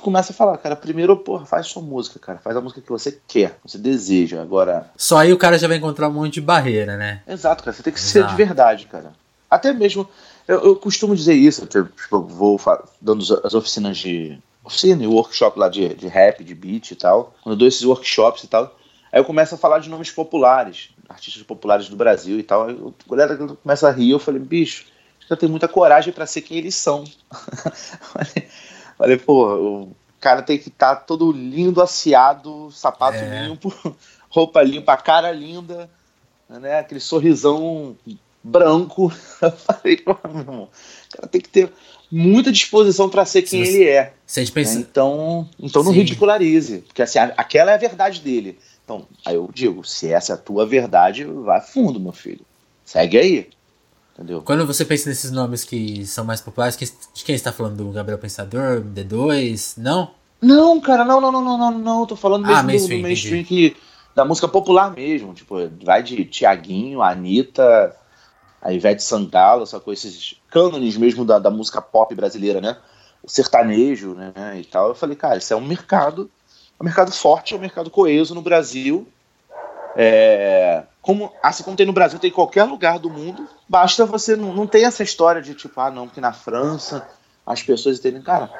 começo 0.00 0.32
a 0.32 0.34
falar, 0.34 0.58
cara, 0.58 0.76
primeiro, 0.76 1.16
porra, 1.16 1.46
faz 1.46 1.66
sua 1.66 1.82
música, 1.82 2.18
cara. 2.18 2.38
Faz 2.38 2.56
a 2.56 2.60
música 2.60 2.80
que 2.80 2.90
você 2.90 3.18
quer, 3.26 3.58
você 3.64 3.78
deseja. 3.78 4.42
Agora. 4.42 4.90
Só 4.96 5.16
aí 5.18 5.32
o 5.32 5.38
cara 5.38 5.58
já 5.58 5.66
vai 5.66 5.78
encontrar 5.78 6.08
um 6.08 6.12
monte 6.12 6.34
de 6.34 6.40
barreira, 6.42 6.96
né? 6.96 7.22
Exato, 7.26 7.64
cara. 7.64 7.74
Você 7.74 7.82
tem 7.82 7.92
que 7.92 7.98
Exato. 7.98 8.12
ser 8.12 8.26
de 8.26 8.34
verdade, 8.36 8.86
cara. 8.86 9.12
Até 9.50 9.72
mesmo. 9.72 10.08
Eu, 10.46 10.60
eu 10.64 10.76
costumo 10.76 11.14
dizer 11.14 11.34
isso, 11.34 11.66
tipo, 11.66 11.90
eu 12.12 12.22
vou 12.22 12.60
dando 13.00 13.22
as 13.44 13.54
oficinas 13.54 13.96
de. 13.98 14.38
Oficina 14.62 15.02
e 15.02 15.06
workshop 15.06 15.58
lá 15.58 15.68
de, 15.68 15.94
de 15.94 16.08
rap, 16.08 16.44
de 16.44 16.54
beat 16.54 16.90
e 16.90 16.94
tal. 16.94 17.34
Quando 17.42 17.54
eu 17.54 17.58
dou 17.58 17.68
esses 17.68 17.84
workshops 17.84 18.44
e 18.44 18.48
tal. 18.48 18.76
Aí 19.10 19.18
eu 19.18 19.24
começo 19.24 19.54
a 19.54 19.58
falar 19.58 19.78
de 19.78 19.88
nomes 19.88 20.10
populares, 20.10 20.90
artistas 21.08 21.42
populares 21.42 21.88
do 21.88 21.96
Brasil 21.96 22.38
e 22.38 22.42
tal. 22.42 22.66
Aí 22.66 22.76
a 22.76 23.10
galera 23.10 23.36
começa 23.62 23.88
a 23.88 23.90
rir, 23.90 24.10
eu 24.10 24.18
falei, 24.18 24.38
bicho 24.38 24.84
já 25.28 25.36
tem 25.36 25.48
muita 25.48 25.68
coragem 25.68 26.12
para 26.12 26.26
ser 26.26 26.42
quem 26.42 26.56
eles 26.56 26.74
são. 26.74 27.04
falei, 28.00 28.48
falei, 28.96 29.16
pô, 29.18 29.82
o 29.82 29.96
cara 30.20 30.42
tem 30.42 30.58
que 30.58 30.68
estar 30.68 30.96
tá 30.96 31.02
todo 31.02 31.30
lindo, 31.30 31.82
aciado, 31.82 32.70
sapato 32.72 33.18
é. 33.18 33.46
limpo, 33.46 33.72
roupa 34.30 34.62
limpa, 34.62 34.96
cara 34.96 35.30
linda, 35.30 35.90
né? 36.48 36.78
Aquele 36.78 37.00
sorrisão 37.00 37.96
branco. 38.42 39.10
falei, 39.66 39.98
pô, 39.98 40.16
meu 40.28 40.40
irmão, 40.40 40.62
o 40.64 41.16
cara 41.16 41.28
tem 41.28 41.40
que 41.40 41.48
ter 41.48 41.72
muita 42.10 42.50
disposição 42.50 43.08
para 43.10 43.24
ser 43.26 43.42
quem 43.42 43.60
ele 43.60 43.84
é. 43.84 44.14
Pensa... 44.70 44.78
Então, 44.78 45.48
então 45.60 45.82
não 45.82 45.92
Sim. 45.92 45.98
ridicularize, 45.98 46.78
porque 46.86 47.02
assim, 47.02 47.18
aquela 47.18 47.72
é 47.72 47.74
a 47.74 47.78
verdade 47.78 48.20
dele. 48.22 48.58
Então, 48.82 49.06
aí 49.26 49.34
eu 49.34 49.50
digo, 49.52 49.84
se 49.84 50.10
essa 50.10 50.32
é 50.32 50.34
a 50.34 50.38
tua 50.38 50.64
verdade, 50.64 51.22
vai 51.22 51.60
fundo, 51.60 52.00
meu 52.00 52.12
filho. 52.12 52.40
Segue 52.86 53.18
aí. 53.18 53.50
Entendeu? 54.18 54.42
Quando 54.42 54.66
você 54.66 54.84
pensa 54.84 55.08
nesses 55.08 55.30
nomes 55.30 55.62
que 55.62 56.04
são 56.04 56.24
mais 56.24 56.40
populares, 56.40 56.76
de 56.76 57.24
quem 57.24 57.36
está 57.36 57.52
falando? 57.52 57.76
Do 57.76 57.92
Gabriel 57.92 58.18
Pensador, 58.18 58.80
D2? 58.80 59.74
Não? 59.76 60.10
Não, 60.42 60.80
cara, 60.80 61.04
não, 61.04 61.20
não, 61.20 61.30
não, 61.30 61.42
não, 61.44 61.56
não, 61.56 61.78
não. 61.78 62.06
Tô 62.06 62.16
falando 62.16 62.42
mesmo 62.42 62.58
ah, 62.58 62.62
mainstream, 62.64 62.98
do, 62.98 63.02
do 63.02 63.08
mainstream 63.08 63.44
que, 63.44 63.76
da 64.16 64.24
música 64.24 64.48
popular 64.48 64.92
mesmo. 64.92 65.32
Tipo, 65.34 65.70
vai 65.84 66.02
de 66.02 66.24
Tiaguinho, 66.24 67.00
Anitta, 67.00 67.94
a 68.60 68.72
Ivete 68.72 69.04
Sangalo, 69.04 69.64
só 69.64 69.78
com 69.78 69.92
esses 69.92 70.34
cânones 70.50 70.96
mesmo 70.96 71.24
da, 71.24 71.38
da 71.38 71.50
música 71.50 71.80
pop 71.80 72.12
brasileira, 72.12 72.60
né? 72.60 72.76
O 73.22 73.30
sertanejo, 73.30 74.14
né? 74.14 74.32
E 74.58 74.64
tal. 74.64 74.88
Eu 74.88 74.94
falei, 74.96 75.14
cara, 75.14 75.38
isso 75.38 75.52
é 75.52 75.56
um 75.56 75.64
mercado, 75.64 76.28
é 76.78 76.82
um 76.82 76.84
mercado 76.84 77.12
forte, 77.12 77.54
é 77.54 77.56
um 77.56 77.60
mercado 77.60 77.88
coeso 77.88 78.34
no 78.34 78.42
Brasil. 78.42 79.06
É, 79.96 80.82
como, 81.08 81.32
assim 81.42 81.62
como 81.62 81.74
tem 81.74 81.86
no 81.86 81.92
Brasil, 81.94 82.18
tem 82.18 82.28
em 82.28 82.34
qualquer 82.34 82.64
lugar 82.64 82.98
do 82.98 83.08
mundo. 83.08 83.48
Basta 83.66 84.04
você 84.04 84.36
não, 84.36 84.52
não 84.52 84.66
tem 84.66 84.84
essa 84.84 85.02
história 85.02 85.40
de 85.40 85.54
tipo, 85.54 85.80
ah, 85.80 85.90
não, 85.90 86.06
porque 86.06 86.20
na 86.20 86.34
França 86.34 87.08
as 87.46 87.62
pessoas 87.62 87.98
entendem. 87.98 88.20
Cara, 88.20 88.50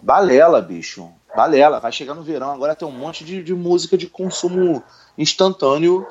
balela, 0.00 0.62
bicho. 0.62 1.10
Balela. 1.34 1.80
Vai 1.80 1.90
chegar 1.90 2.14
no 2.14 2.22
verão, 2.22 2.52
agora 2.52 2.76
tem 2.76 2.86
um 2.86 2.92
monte 2.92 3.24
de, 3.24 3.42
de 3.42 3.52
música 3.52 3.98
de 3.98 4.06
consumo 4.06 4.84
instantâneo 5.18 6.06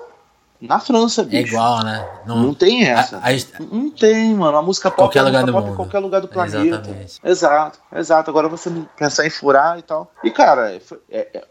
na 0.60 0.82
França, 0.82 1.22
é 1.22 1.24
bicho. 1.24 1.38
É 1.38 1.48
igual, 1.48 1.82
né? 1.86 2.06
Não, 2.26 2.36
não 2.44 2.54
tem 2.54 2.84
essa. 2.84 3.16
A, 3.20 3.30
a, 3.30 3.64
não 3.72 3.90
tem, 3.90 4.36
mano. 4.36 4.58
A 4.58 4.62
música 4.62 4.92
pop 4.92 5.04
qualquer 5.04 5.20
é 5.20 5.22
lugar 5.22 5.46
do 5.46 5.54
mundo. 5.54 5.72
em 5.72 5.76
qualquer 5.78 6.00
lugar 6.00 6.20
do 6.20 6.28
planeta. 6.28 6.60
Exatamente. 6.60 7.20
Exato, 7.24 7.80
exato. 7.96 8.30
Agora 8.30 8.50
você 8.50 8.70
pensar 8.98 9.26
em 9.26 9.30
furar 9.30 9.80
e 9.80 9.82
tal. 9.82 10.12
E, 10.26 10.30
cara, 10.30 10.74
é, 10.74 10.82
é, 11.10 11.46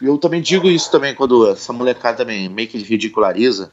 eu 0.00 0.18
também 0.18 0.42
digo 0.42 0.68
isso 0.68 0.90
também 0.90 1.14
quando 1.14 1.50
essa 1.50 1.72
molecada 1.72 2.18
também 2.18 2.48
meio 2.48 2.68
que 2.68 2.78
ridiculariza. 2.78 3.70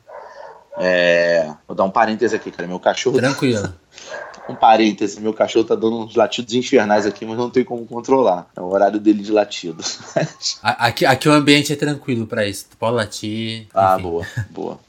É, 0.77 1.53
vou 1.67 1.75
dar 1.75 1.83
um 1.83 1.91
parêntese 1.91 2.35
aqui, 2.35 2.49
cara. 2.49 2.67
Meu 2.67 2.79
cachorro. 2.79 3.17
Tranquilo. 3.17 3.73
um 4.49 4.55
parêntese, 4.55 5.21
meu 5.21 5.33
cachorro 5.33 5.65
tá 5.65 5.75
dando 5.75 5.99
uns 5.99 6.15
latidos 6.15 6.53
infernais 6.53 7.05
aqui, 7.05 7.25
mas 7.25 7.37
não 7.37 7.49
tem 7.49 7.63
como 7.63 7.85
controlar. 7.85 8.49
É 8.55 8.61
o 8.61 8.65
horário 8.65 8.99
dele 8.99 9.23
de 9.23 9.31
latido. 9.31 9.83
aqui, 10.61 11.05
aqui 11.05 11.29
o 11.29 11.31
ambiente 11.31 11.71
é 11.71 11.75
tranquilo 11.75 12.27
para 12.27 12.45
isso. 12.45 12.67
Tu 12.69 12.77
pode 12.77 12.95
latir. 12.95 13.67
Ah, 13.73 13.97
boa, 13.97 14.25
boa. 14.49 14.79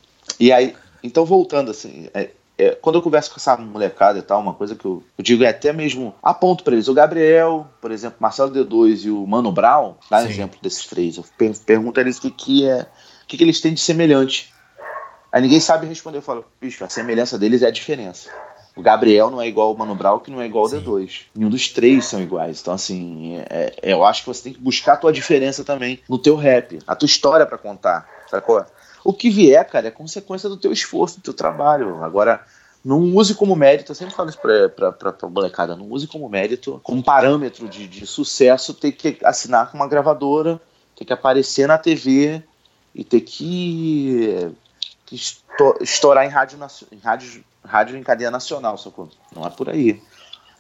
E 0.40 0.52
aí, 0.52 0.74
então 1.02 1.24
voltando 1.24 1.70
assim, 1.70 2.08
é, 2.14 2.30
é, 2.56 2.70
quando 2.70 2.96
eu 2.96 3.02
converso 3.02 3.30
com 3.30 3.36
essa 3.36 3.56
molecada 3.56 4.18
e 4.18 4.22
tal, 4.22 4.40
uma 4.40 4.54
coisa 4.54 4.74
que 4.74 4.84
eu, 4.84 5.02
eu 5.18 5.24
digo 5.24 5.42
é 5.42 5.48
até 5.48 5.72
mesmo 5.72 6.14
aponto 6.22 6.62
para 6.62 6.74
eles. 6.74 6.88
O 6.88 6.94
Gabriel, 6.94 7.66
por 7.80 7.90
exemplo, 7.90 8.18
Marcelo 8.20 8.52
D2 8.52 9.06
e 9.06 9.10
o 9.10 9.26
Mano 9.26 9.50
Brown, 9.50 9.94
dá 10.08 10.18
um 10.18 10.26
exemplo 10.26 10.58
desses 10.62 10.86
três. 10.86 11.16
Eu 11.16 11.24
per 11.36 11.52
pergunto 11.66 11.98
a 11.98 12.02
eles 12.02 12.18
o 12.18 12.22
que, 12.22 12.30
que 12.30 12.68
é, 12.68 12.82
o 12.82 13.26
que, 13.26 13.36
que 13.36 13.44
eles 13.44 13.60
têm 13.60 13.74
de 13.74 13.80
semelhante. 13.80 14.54
Aí 15.32 15.42
ninguém 15.42 15.58
sabe 15.58 15.86
responder. 15.86 16.18
Eu 16.18 16.22
falo, 16.22 16.44
bicho, 16.60 16.84
a 16.84 16.88
semelhança 16.88 17.36
deles 17.36 17.62
é 17.62 17.66
a 17.66 17.72
diferença. 17.72 18.30
O 18.76 18.82
Gabriel 18.82 19.30
não 19.30 19.40
é 19.40 19.46
igual 19.48 19.68
ao 19.68 19.76
Mano 19.76 19.94
Brown, 19.94 20.18
que 20.18 20.30
não 20.30 20.40
é 20.40 20.46
igual 20.46 20.64
ao 20.64 20.70
D2. 20.70 21.22
Nenhum 21.34 21.50
dos 21.50 21.68
três 21.68 22.06
são 22.06 22.20
iguais. 22.20 22.60
Então, 22.60 22.74
assim, 22.74 23.38
é, 23.48 23.74
é, 23.82 23.92
eu 23.92 24.04
acho 24.04 24.22
que 24.22 24.28
você 24.28 24.44
tem 24.44 24.52
que 24.52 24.60
buscar 24.60 24.94
a 24.94 24.96
tua 24.96 25.12
diferença 25.12 25.64
também 25.64 26.00
no 26.08 26.18
teu 26.18 26.36
rap, 26.36 26.78
a 26.86 26.94
tua 26.94 27.06
história 27.06 27.46
para 27.46 27.58
contar, 27.58 28.08
sacou? 28.28 28.64
O 29.04 29.12
que 29.12 29.28
vier, 29.28 29.64
cara, 29.68 29.88
é 29.88 29.90
consequência 29.90 30.48
do 30.48 30.56
teu 30.56 30.72
esforço, 30.72 31.18
do 31.18 31.22
teu 31.22 31.34
trabalho. 31.34 32.02
Agora, 32.02 32.42
não 32.84 33.00
use 33.14 33.34
como 33.34 33.54
mérito, 33.54 33.92
eu 33.92 33.96
sempre 33.96 34.14
falo 34.14 34.30
isso 34.30 34.38
pra, 34.38 34.68
pra, 34.68 34.92
pra, 34.92 35.12
pra 35.12 35.28
molecada, 35.28 35.76
não 35.76 35.90
use 35.90 36.06
como 36.06 36.28
mérito, 36.28 36.80
como 36.82 37.02
parâmetro 37.02 37.68
de, 37.68 37.86
de 37.86 38.06
sucesso, 38.06 38.74
ter 38.74 38.92
que 38.92 39.18
assinar 39.24 39.70
com 39.70 39.76
uma 39.76 39.88
gravadora, 39.88 40.60
ter 40.96 41.04
que 41.04 41.12
aparecer 41.12 41.66
na 41.66 41.78
TV 41.78 42.42
e 42.94 43.04
ter 43.04 43.20
que 43.20 44.54
que 45.06 45.16
estourar 45.82 46.24
em 46.24 46.28
rádio, 46.28 46.58
em 46.90 46.98
rádio, 46.98 47.44
rádio 47.64 47.96
em 47.96 48.02
cadeia 48.02 48.30
nacional, 48.30 48.78
sacou? 48.78 49.08
Não 49.34 49.46
é 49.46 49.50
por 49.50 49.68
aí. 49.68 50.00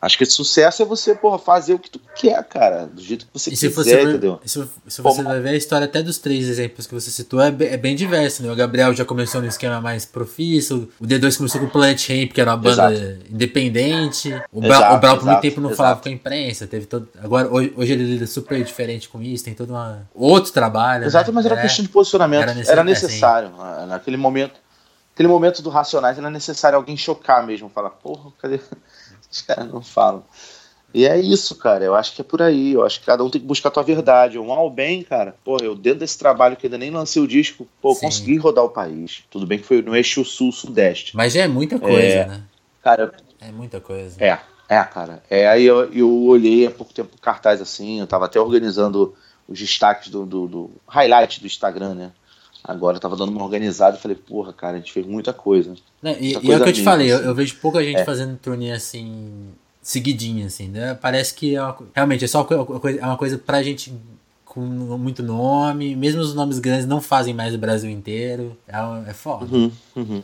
Acho 0.04 0.18
que 0.18 0.26
sucesso 0.26 0.82
é 0.82 0.84
você, 0.84 1.14
porra, 1.14 1.38
fazer 1.38 1.72
o 1.72 1.78
que 1.78 1.88
tu 1.88 1.98
quer, 2.14 2.44
cara. 2.44 2.86
Do 2.86 3.00
jeito 3.00 3.24
que 3.24 3.32
você 3.32 3.48
e 3.48 3.52
quiser, 3.54 3.70
você 3.70 4.02
entendeu? 4.02 4.38
Se, 4.44 4.62
se 4.86 5.00
você 5.00 5.22
vai 5.22 5.40
ver 5.40 5.48
a 5.48 5.56
história 5.56 5.86
até 5.86 6.02
dos 6.02 6.18
três 6.18 6.46
exemplos 6.46 6.86
que 6.86 6.92
você 6.92 7.10
citou, 7.10 7.40
é 7.40 7.50
bem, 7.50 7.68
é 7.68 7.76
bem 7.78 7.96
diversa, 7.96 8.42
né? 8.42 8.52
O 8.52 8.54
Gabriel 8.54 8.92
já 8.92 9.02
começou 9.06 9.40
no 9.40 9.46
esquema 9.46 9.80
mais 9.80 10.04
profício, 10.04 10.92
o 11.00 11.06
D2 11.06 11.38
começou 11.38 11.58
com 11.58 11.68
o 11.68 11.70
Planet 11.70 12.06
Ramp, 12.10 12.32
que 12.32 12.40
era 12.40 12.50
uma 12.50 12.56
banda 12.58 12.92
exato. 12.92 13.18
independente. 13.30 14.42
O 14.52 14.60
Brau, 14.60 14.94
o 14.94 14.98
Brau 14.98 15.16
por 15.16 15.24
muito 15.24 15.40
tempo 15.40 15.60
não 15.62 15.70
exato. 15.70 15.76
falava 15.78 16.00
com 16.02 16.08
a 16.10 16.12
imprensa. 16.12 16.66
Teve 16.66 16.84
todo, 16.84 17.08
agora, 17.22 17.48
hoje, 17.48 17.72
hoje 17.74 17.92
ele 17.94 18.04
lida 18.04 18.26
super 18.26 18.62
diferente 18.62 19.08
com 19.08 19.22
isso, 19.22 19.42
tem 19.42 19.54
todo 19.54 19.70
uma, 19.70 20.06
outro 20.14 20.52
trabalho. 20.52 21.06
Exato, 21.06 21.30
né? 21.30 21.34
mas 21.34 21.46
era 21.46 21.58
é, 21.58 21.62
questão 21.62 21.82
de 21.82 21.88
posicionamento. 21.90 22.42
Era, 22.42 22.52
necess, 22.52 22.68
era 22.68 22.84
necessário. 22.84 23.50
É, 23.82 23.86
naquele 23.86 24.18
momento. 24.18 24.62
Aquele 25.14 25.28
momento 25.28 25.62
do 25.62 25.70
Racionais 25.70 26.18
era 26.18 26.28
necessário 26.28 26.76
alguém 26.76 26.96
chocar 26.96 27.46
mesmo, 27.46 27.70
falar, 27.70 27.90
porra, 27.90 28.32
cadê? 28.42 28.58
Os 29.34 29.42
caras 29.42 29.68
não 29.68 29.82
falam. 29.82 30.22
E 30.94 31.04
é 31.04 31.20
isso, 31.20 31.56
cara. 31.56 31.84
Eu 31.84 31.94
acho 31.96 32.14
que 32.14 32.20
é 32.20 32.24
por 32.24 32.40
aí. 32.40 32.72
Eu 32.72 32.86
acho 32.86 33.00
que 33.00 33.06
cada 33.06 33.24
um 33.24 33.28
tem 33.28 33.40
que 33.40 33.46
buscar 33.46 33.68
a 33.68 33.72
tua 33.72 33.82
verdade. 33.82 34.38
O 34.38 34.46
mal 34.46 34.62
ou 34.62 34.70
bem, 34.70 35.02
cara, 35.02 35.34
pô, 35.44 35.56
eu 35.60 35.74
dentro 35.74 35.98
desse 35.98 36.16
trabalho 36.16 36.56
que 36.56 36.68
ainda 36.68 36.78
nem 36.78 36.90
lancei 36.92 37.20
o 37.20 37.26
disco, 37.26 37.66
pô, 37.82 37.96
consegui 37.96 38.36
rodar 38.36 38.64
o 38.64 38.70
país. 38.70 39.24
Tudo 39.28 39.44
bem 39.44 39.58
que 39.58 39.66
foi 39.66 39.82
no 39.82 39.96
eixo 39.96 40.24
sul-sudeste. 40.24 41.16
Mas 41.16 41.32
já 41.32 41.42
é 41.42 41.48
muita 41.48 41.80
coisa, 41.80 41.98
é, 41.98 42.26
né? 42.26 42.42
Cara. 42.80 43.12
É 43.40 43.50
muita 43.50 43.80
coisa. 43.80 44.22
É, 44.22 44.38
é, 44.68 44.84
cara. 44.84 45.20
É, 45.28 45.48
aí 45.48 45.64
eu, 45.64 45.92
eu 45.92 46.08
olhei 46.26 46.64
há 46.64 46.70
pouco 46.70 46.94
tempo 46.94 47.20
cartaz 47.20 47.60
assim, 47.60 47.98
eu 47.98 48.06
tava 48.06 48.26
até 48.26 48.40
organizando 48.40 49.16
os 49.48 49.58
destaques 49.58 50.08
do, 50.10 50.24
do, 50.24 50.46
do 50.46 50.70
highlight 50.86 51.40
do 51.40 51.46
Instagram, 51.46 51.94
né? 51.94 52.12
Agora 52.66 52.96
eu 52.96 53.00
tava 53.00 53.14
dando 53.14 53.30
uma 53.30 53.44
organizada 53.44 53.98
e 53.98 54.00
falei, 54.00 54.16
porra, 54.16 54.50
cara, 54.50 54.76
a 54.76 54.78
gente 54.78 54.90
fez 54.90 55.06
muita 55.06 55.34
coisa. 55.34 55.74
Né? 56.02 56.16
E, 56.18 56.32
muita 56.32 56.46
e 56.46 56.52
é 56.52 56.56
o 56.56 56.62
que 56.62 56.68
eu 56.70 56.72
te 56.72 56.82
falei, 56.82 57.12
assim. 57.12 57.22
eu, 57.22 57.28
eu, 57.28 57.34
vejo 57.34 57.56
pouca 57.56 57.84
gente 57.84 57.98
é. 57.98 58.04
fazendo 58.06 58.38
turnê 58.38 58.72
assim, 58.72 59.48
seguidinha, 59.82 60.46
assim, 60.46 60.68
né? 60.68 60.94
Parece 60.94 61.34
que 61.34 61.54
é 61.54 61.62
uma, 61.62 61.76
realmente 61.94 62.24
é 62.24 62.28
só 62.28 62.40
uma 62.40 62.64
coisa, 62.64 63.00
é 63.00 63.04
uma 63.04 63.18
coisa 63.18 63.36
pra 63.36 63.62
gente 63.62 63.92
com 64.46 64.60
muito 64.60 65.22
nome, 65.22 65.94
mesmo 65.94 66.22
os 66.22 66.32
nomes 66.32 66.58
grandes 66.58 66.86
não 66.86 67.02
fazem 67.02 67.34
mais 67.34 67.54
o 67.54 67.58
Brasil 67.58 67.90
inteiro. 67.90 68.56
É, 68.66 69.10
é 69.10 69.12
foda. 69.12 69.44
Uhum, 69.54 69.70
uhum. 69.94 70.22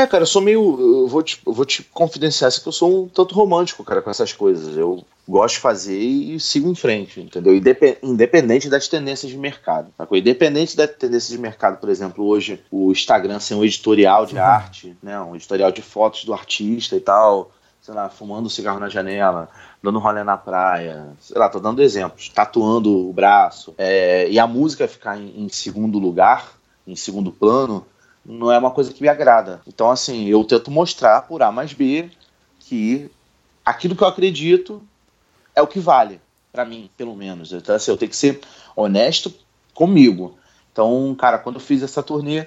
É, 0.00 0.06
cara, 0.06 0.22
eu 0.22 0.26
sou 0.26 0.40
meio. 0.40 1.02
Eu 1.02 1.06
vou 1.06 1.22
te, 1.22 1.38
eu 1.46 1.52
vou 1.52 1.66
te 1.66 1.82
confidenciar 1.82 2.50
que 2.50 2.66
eu 2.66 2.72
sou 2.72 3.04
um 3.04 3.08
tanto 3.08 3.34
romântico, 3.34 3.84
cara, 3.84 4.00
com 4.00 4.08
essas 4.08 4.32
coisas. 4.32 4.74
Eu 4.74 5.04
gosto 5.28 5.56
de 5.56 5.60
fazer 5.60 5.98
e 5.98 6.40
sigo 6.40 6.70
em 6.70 6.74
frente, 6.74 7.20
entendeu? 7.20 7.54
Independente 8.02 8.70
das 8.70 8.88
tendências 8.88 9.30
de 9.30 9.36
mercado. 9.36 9.92
Tá? 9.98 10.08
Independente 10.10 10.74
da 10.74 10.88
tendência 10.88 11.36
de 11.36 11.40
mercado, 11.40 11.78
por 11.78 11.90
exemplo, 11.90 12.24
hoje 12.24 12.62
o 12.70 12.90
Instagram 12.90 13.38
ser 13.40 13.54
um 13.54 13.64
editorial 13.64 14.24
de 14.24 14.36
uhum. 14.36 14.42
arte, 14.42 14.96
né? 15.02 15.20
Um 15.20 15.36
editorial 15.36 15.70
de 15.70 15.82
fotos 15.82 16.24
do 16.24 16.32
artista 16.32 16.96
e 16.96 17.00
tal, 17.00 17.52
sei 17.82 17.92
lá, 17.92 18.08
fumando 18.08 18.48
cigarro 18.48 18.80
na 18.80 18.88
janela, 18.88 19.50
dando 19.82 19.98
rolê 19.98 20.24
na 20.24 20.38
praia, 20.38 21.08
sei 21.20 21.38
lá, 21.38 21.50
tô 21.50 21.60
dando 21.60 21.82
exemplos, 21.82 22.30
tatuando 22.30 23.08
o 23.08 23.12
braço, 23.12 23.74
é, 23.76 24.26
e 24.30 24.38
a 24.38 24.46
música 24.46 24.88
ficar 24.88 25.18
em, 25.18 25.44
em 25.44 25.48
segundo 25.50 25.98
lugar, 25.98 26.54
em 26.86 26.96
segundo 26.96 27.30
plano, 27.30 27.84
não 28.30 28.52
é 28.52 28.58
uma 28.58 28.70
coisa 28.70 28.92
que 28.92 29.02
me 29.02 29.08
agrada. 29.08 29.60
Então, 29.66 29.90
assim, 29.90 30.26
eu 30.26 30.44
tento 30.44 30.70
mostrar 30.70 31.22
por 31.22 31.42
A 31.42 31.50
mais 31.50 31.72
B 31.72 32.10
que 32.58 33.10
aquilo 33.64 33.96
que 33.96 34.02
eu 34.02 34.08
acredito 34.08 34.82
é 35.54 35.60
o 35.60 35.66
que 35.66 35.80
vale, 35.80 36.20
para 36.52 36.64
mim, 36.64 36.88
pelo 36.96 37.16
menos. 37.16 37.52
Então, 37.52 37.74
assim, 37.74 37.90
eu 37.90 37.96
tenho 37.96 38.10
que 38.10 38.16
ser 38.16 38.40
honesto 38.76 39.32
comigo. 39.74 40.38
Então, 40.72 41.14
cara, 41.18 41.38
quando 41.38 41.56
eu 41.56 41.60
fiz 41.60 41.82
essa 41.82 42.02
turnê, 42.02 42.46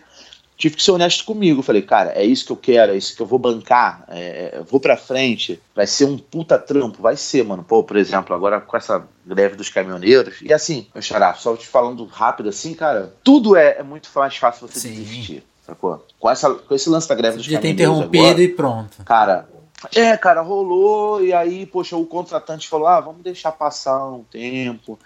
tive 0.55 0.75
que 0.77 0.83
ser 0.83 0.91
honesto 0.91 1.25
comigo. 1.25 1.61
Falei, 1.61 1.81
cara, 1.81 2.11
é 2.11 2.23
isso 2.23 2.45
que 2.45 2.51
eu 2.51 2.57
quero, 2.57 2.93
é 2.93 2.97
isso 2.97 3.15
que 3.15 3.21
eu 3.21 3.25
vou 3.25 3.37
bancar, 3.37 4.05
é, 4.07 4.61
vou 4.69 4.79
pra 4.79 4.95
frente, 4.95 5.61
vai 5.75 5.85
ser 5.85 6.05
um 6.05 6.17
puta 6.17 6.57
trampo, 6.57 7.01
vai 7.01 7.17
ser, 7.17 7.43
mano. 7.43 7.63
Pô, 7.63 7.83
por 7.83 7.97
exemplo, 7.97 8.33
agora 8.33 8.61
com 8.61 8.77
essa 8.77 9.05
greve 9.25 9.55
dos 9.55 9.69
caminhoneiros. 9.69 10.41
E 10.41 10.53
assim, 10.53 10.87
meu 10.93 11.01
xará, 11.01 11.33
só 11.33 11.55
te 11.57 11.67
falando 11.67 12.05
rápido 12.05 12.49
assim, 12.49 12.73
cara, 12.73 13.13
tudo 13.23 13.55
é, 13.55 13.79
é 13.79 13.83
muito 13.83 14.09
mais 14.15 14.37
fácil 14.37 14.67
você 14.67 14.79
Sim. 14.79 14.95
desistir. 14.95 15.43
Sacou? 15.65 16.05
Com, 16.19 16.29
essa, 16.29 16.53
com 16.53 16.75
esse 16.75 16.89
lance 16.89 17.07
da 17.07 17.15
greve 17.15 17.37
dos 17.37 17.45
caminhoneiros. 17.45 17.77
ter 17.77 17.83
interrompido 17.83 18.25
agora, 18.25 18.43
e 18.43 18.47
pronto. 18.49 19.03
Cara, 19.05 19.47
é, 19.95 20.15
cara, 20.15 20.41
rolou, 20.41 21.23
e 21.23 21.33
aí, 21.33 21.65
poxa, 21.65 21.95
o 21.97 22.05
contratante 22.05 22.67
falou: 22.67 22.87
ah, 22.87 22.99
vamos 22.99 23.21
deixar 23.21 23.51
passar 23.51 24.05
um 24.05 24.23
tempo. 24.23 24.99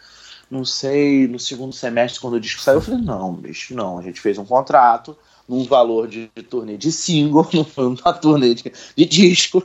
Não 0.50 0.63
sei, 0.63 1.28
no 1.28 1.39
segundo 1.39 1.74
semestre, 1.74 2.22
quando 2.22 2.36
o 2.36 2.39
disco 2.39 2.62
saiu, 2.62 2.78
eu 2.78 2.82
falei: 2.82 3.02
não, 3.02 3.34
bicho, 3.34 3.74
não. 3.74 4.00
A 4.00 4.02
gente 4.02 4.22
fez 4.22 4.38
um 4.38 4.46
contrato 4.46 5.17
num 5.48 5.63
valor 5.63 6.08
de, 6.08 6.30
de 6.36 6.43
turnê 6.43 6.78
de 6.78 6.91
single, 6.91 7.48
numa 7.78 8.13
turnê 8.13 8.54
de, 8.54 8.72
de, 8.96 9.06
disco. 9.06 9.63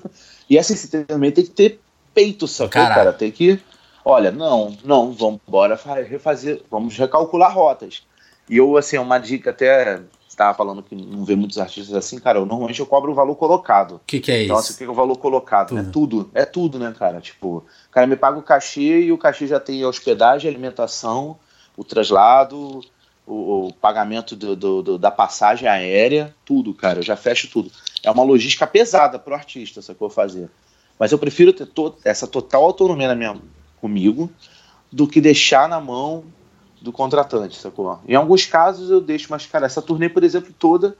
E 0.48 0.58
assim, 0.58 0.76
você 0.76 1.04
também 1.04 1.30
tem 1.30 1.44
que 1.44 1.50
ter 1.50 1.80
peito, 2.14 2.46
sacou, 2.46 2.70
cara? 2.70 3.12
Tem 3.12 3.30
que. 3.30 3.60
Olha, 4.04 4.30
não, 4.30 4.76
não, 4.84 5.12
vamos 5.12 5.40
embora 5.46 5.78
refazer, 6.08 6.62
vamos 6.70 6.96
recalcular 6.96 7.54
rotas. 7.54 8.02
E 8.48 8.56
eu, 8.56 8.76
assim, 8.76 8.98
uma 8.98 9.18
dica 9.18 9.50
até 9.50 10.00
estava 10.42 10.54
falando 10.56 10.82
que 10.82 10.94
não 10.94 11.24
vê 11.24 11.36
muitos 11.36 11.58
artistas 11.58 11.94
assim, 11.94 12.18
cara, 12.18 12.38
eu, 12.38 12.46
normalmente 12.46 12.80
eu 12.80 12.86
cobro 12.86 13.12
o 13.12 13.14
valor 13.14 13.34
colocado. 13.36 13.96
O 13.96 14.00
que, 14.06 14.20
que 14.20 14.30
é 14.30 14.44
então, 14.44 14.44
isso? 14.44 14.46
Então, 14.46 14.58
assim, 14.58 14.74
o 14.74 14.76
que 14.76 14.84
é 14.84 14.88
o 14.88 14.94
valor 14.94 15.16
colocado? 15.16 15.68
Tudo. 15.68 15.80
É 15.80 15.82
tudo. 15.84 16.30
É 16.34 16.44
tudo, 16.44 16.78
né, 16.78 16.94
cara? 16.98 17.20
Tipo, 17.20 17.58
o 17.58 17.90
cara 17.90 18.06
me 18.06 18.16
paga 18.16 18.38
o 18.38 18.42
cachê 18.42 19.00
e 19.02 19.12
o 19.12 19.18
cachê 19.18 19.46
já 19.46 19.60
tem 19.60 19.82
a 19.82 19.88
hospedagem, 19.88 20.48
a 20.48 20.52
alimentação, 20.52 21.38
o 21.76 21.84
traslado, 21.84 22.80
o, 23.26 23.66
o 23.66 23.72
pagamento 23.74 24.34
do, 24.36 24.56
do, 24.56 24.82
do, 24.82 24.98
da 24.98 25.10
passagem 25.10 25.68
aérea, 25.68 26.34
tudo, 26.44 26.74
cara. 26.74 26.98
Eu 26.98 27.02
já 27.02 27.16
fecho 27.16 27.48
tudo. 27.48 27.70
É 28.02 28.10
uma 28.10 28.22
logística 28.22 28.66
pesada 28.66 29.18
pro 29.18 29.34
artista, 29.34 29.80
essa 29.80 29.94
que 29.94 30.02
eu 30.02 30.10
fazer. 30.10 30.50
Mas 30.98 31.12
eu 31.12 31.18
prefiro 31.18 31.52
ter 31.52 31.66
to 31.66 31.94
essa 32.04 32.26
total 32.26 32.64
autonomia 32.64 33.08
na 33.08 33.14
minha, 33.14 33.40
comigo 33.80 34.30
do 34.90 35.06
que 35.06 35.20
deixar 35.20 35.68
na 35.68 35.80
mão 35.80 36.24
do 36.82 36.92
contratante, 36.92 37.56
sacou? 37.56 37.98
Em 38.06 38.14
alguns 38.14 38.44
casos 38.44 38.90
eu 38.90 39.00
deixo, 39.00 39.28
mas, 39.30 39.46
cara, 39.46 39.66
essa 39.66 39.80
turnê, 39.80 40.08
por 40.08 40.24
exemplo, 40.24 40.54
toda, 40.58 40.96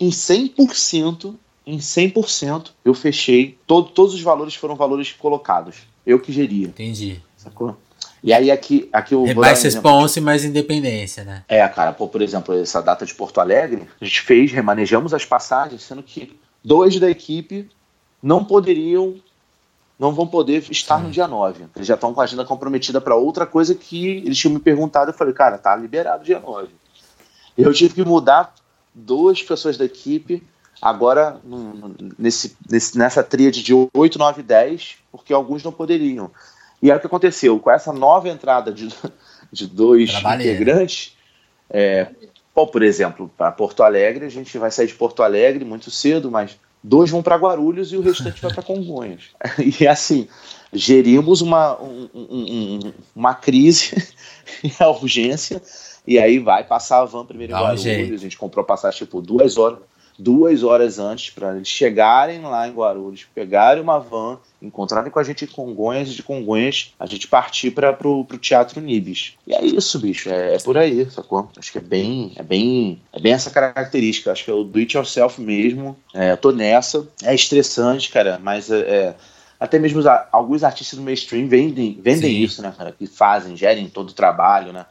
em 0.00 0.10
100%, 0.10 1.34
em 1.66 1.78
100%, 1.78 2.70
eu 2.84 2.94
fechei. 2.94 3.58
Todo, 3.66 3.90
todos 3.90 4.14
os 4.14 4.22
valores 4.22 4.54
foram 4.54 4.74
valores 4.74 5.12
colocados. 5.12 5.76
Eu 6.04 6.18
que 6.18 6.32
geria. 6.32 6.68
Entendi. 6.68 7.20
Sacou? 7.36 7.76
E 8.22 8.32
aí 8.32 8.50
aqui, 8.50 8.88
aqui 8.92 9.14
o. 9.14 9.26
É 9.26 9.34
mais 9.34 9.62
response 9.62 10.18
e 10.18 10.22
mais 10.22 10.44
independência, 10.44 11.24
né? 11.24 11.44
É, 11.48 11.66
cara, 11.68 11.92
pô, 11.92 12.06
por 12.06 12.22
exemplo, 12.22 12.54
essa 12.54 12.80
data 12.80 13.04
de 13.04 13.14
Porto 13.14 13.40
Alegre, 13.40 13.88
a 14.00 14.04
gente 14.04 14.20
fez, 14.20 14.52
remanejamos 14.52 15.12
as 15.12 15.24
passagens, 15.24 15.82
sendo 15.82 16.02
que 16.02 16.38
dois 16.64 16.98
da 17.00 17.10
equipe 17.10 17.68
não 18.22 18.44
poderiam 18.44 19.16
não 19.98 20.12
vão 20.12 20.26
poder 20.26 20.64
estar 20.70 20.98
Sim. 20.98 21.04
no 21.04 21.10
dia 21.10 21.28
9. 21.28 21.66
Eles 21.76 21.86
já 21.86 21.94
estão 21.94 22.12
com 22.12 22.20
a 22.20 22.24
agenda 22.24 22.44
comprometida 22.44 23.00
para 23.00 23.14
outra 23.14 23.46
coisa 23.46 23.74
que 23.74 24.18
eles 24.18 24.38
tinham 24.38 24.54
me 24.54 24.60
perguntado. 24.60 25.10
Eu 25.10 25.14
falei, 25.14 25.32
cara, 25.32 25.58
tá 25.58 25.74
liberado 25.76 26.24
dia 26.24 26.40
9. 26.40 26.68
Eu 27.56 27.72
tive 27.72 27.94
que 27.94 28.04
mudar 28.04 28.54
duas 28.94 29.42
pessoas 29.42 29.76
da 29.76 29.84
equipe 29.84 30.42
agora 30.80 31.40
nesse, 32.18 32.56
nesse, 32.68 32.98
nessa 32.98 33.22
tríade 33.22 33.62
de 33.62 33.72
8, 33.94 34.18
9 34.18 34.40
e 34.40 34.44
10, 34.44 34.96
porque 35.12 35.32
alguns 35.32 35.62
não 35.62 35.70
poderiam. 35.70 36.30
E 36.82 36.90
aí 36.90 36.96
o 36.96 37.00
que 37.00 37.06
aconteceu? 37.06 37.58
Com 37.60 37.70
essa 37.70 37.92
nova 37.92 38.28
entrada 38.28 38.72
de, 38.72 38.88
de 39.52 39.66
dois 39.68 40.10
integrantes, 40.12 41.16
é, 41.70 42.08
por 42.52 42.82
exemplo, 42.82 43.30
para 43.36 43.52
Porto 43.52 43.82
Alegre, 43.82 44.26
a 44.26 44.30
gente 44.30 44.58
vai 44.58 44.70
sair 44.70 44.88
de 44.88 44.94
Porto 44.94 45.22
Alegre 45.22 45.64
muito 45.64 45.90
cedo, 45.90 46.30
mas 46.30 46.58
dois 46.82 47.10
vão 47.10 47.22
para 47.22 47.36
Guarulhos 47.36 47.92
e 47.92 47.96
o 47.96 48.00
restante 48.00 48.40
vai 48.40 48.52
para 48.52 48.62
Congonhas. 48.62 49.30
E 49.80 49.86
assim, 49.86 50.28
gerimos 50.72 51.40
uma, 51.40 51.80
um, 51.80 52.08
um, 52.14 52.92
uma 53.14 53.34
crise 53.34 53.94
e 54.64 54.72
a 54.78 54.88
urgência, 54.88 55.62
e 56.06 56.18
aí 56.18 56.38
vai 56.38 56.64
passar 56.64 57.00
a 57.00 57.04
van 57.04 57.24
primeiro 57.24 57.52
em 57.52 57.56
Guarulhos, 57.56 57.86
a 57.86 58.16
gente 58.16 58.38
comprou 58.38 58.64
passagem 58.64 58.98
tipo 58.98 59.20
duas 59.20 59.56
horas, 59.56 59.78
duas 60.18 60.62
horas 60.62 60.98
antes 60.98 61.30
para 61.30 61.56
eles 61.56 61.68
chegarem 61.68 62.40
lá 62.40 62.68
em 62.68 62.72
Guarulhos, 62.72 63.26
pegarem 63.34 63.82
uma 63.82 63.98
van, 63.98 64.38
encontrarem 64.60 65.10
com 65.10 65.18
a 65.18 65.22
gente 65.22 65.44
em 65.44 65.48
Congonhas 65.48 66.08
e 66.08 66.14
de 66.14 66.22
Congonhas 66.22 66.92
a 66.98 67.06
gente 67.06 67.26
partir 67.26 67.70
para 67.70 67.92
pro, 67.92 68.24
pro 68.24 68.38
Teatro 68.38 68.80
Nibis. 68.80 69.34
E 69.46 69.54
é 69.54 69.64
isso, 69.64 69.98
bicho, 69.98 70.28
é, 70.28 70.54
é, 70.54 70.58
por 70.58 70.78
aí, 70.78 71.10
sacou? 71.10 71.50
Acho 71.56 71.72
que 71.72 71.78
é 71.78 71.82
bem, 71.82 72.32
é 72.36 72.42
bem, 72.42 73.00
é 73.12 73.20
bem 73.20 73.32
essa 73.32 73.50
característica. 73.50 74.30
Acho 74.30 74.44
que 74.44 74.50
é 74.50 74.54
o 74.54 74.64
do 74.64 74.78
it 74.78 74.96
yourself 74.96 75.40
mesmo. 75.40 75.96
É, 76.14 76.32
eu 76.32 76.36
tô 76.36 76.52
nessa. 76.52 77.06
É 77.22 77.34
estressante, 77.34 78.10
cara, 78.10 78.38
mas 78.42 78.70
é, 78.70 78.80
é 78.80 79.14
até 79.62 79.78
mesmo 79.78 80.00
os, 80.00 80.06
alguns 80.32 80.64
artistas 80.64 80.98
do 80.98 81.04
mainstream 81.04 81.46
vendem, 81.46 81.96
vendem 82.02 82.42
isso, 82.42 82.60
né, 82.60 82.74
cara? 82.76 82.90
Que 82.90 83.06
fazem, 83.06 83.56
gerem 83.56 83.88
todo 83.88 84.10
o 84.10 84.12
trabalho, 84.12 84.72
né? 84.72 84.84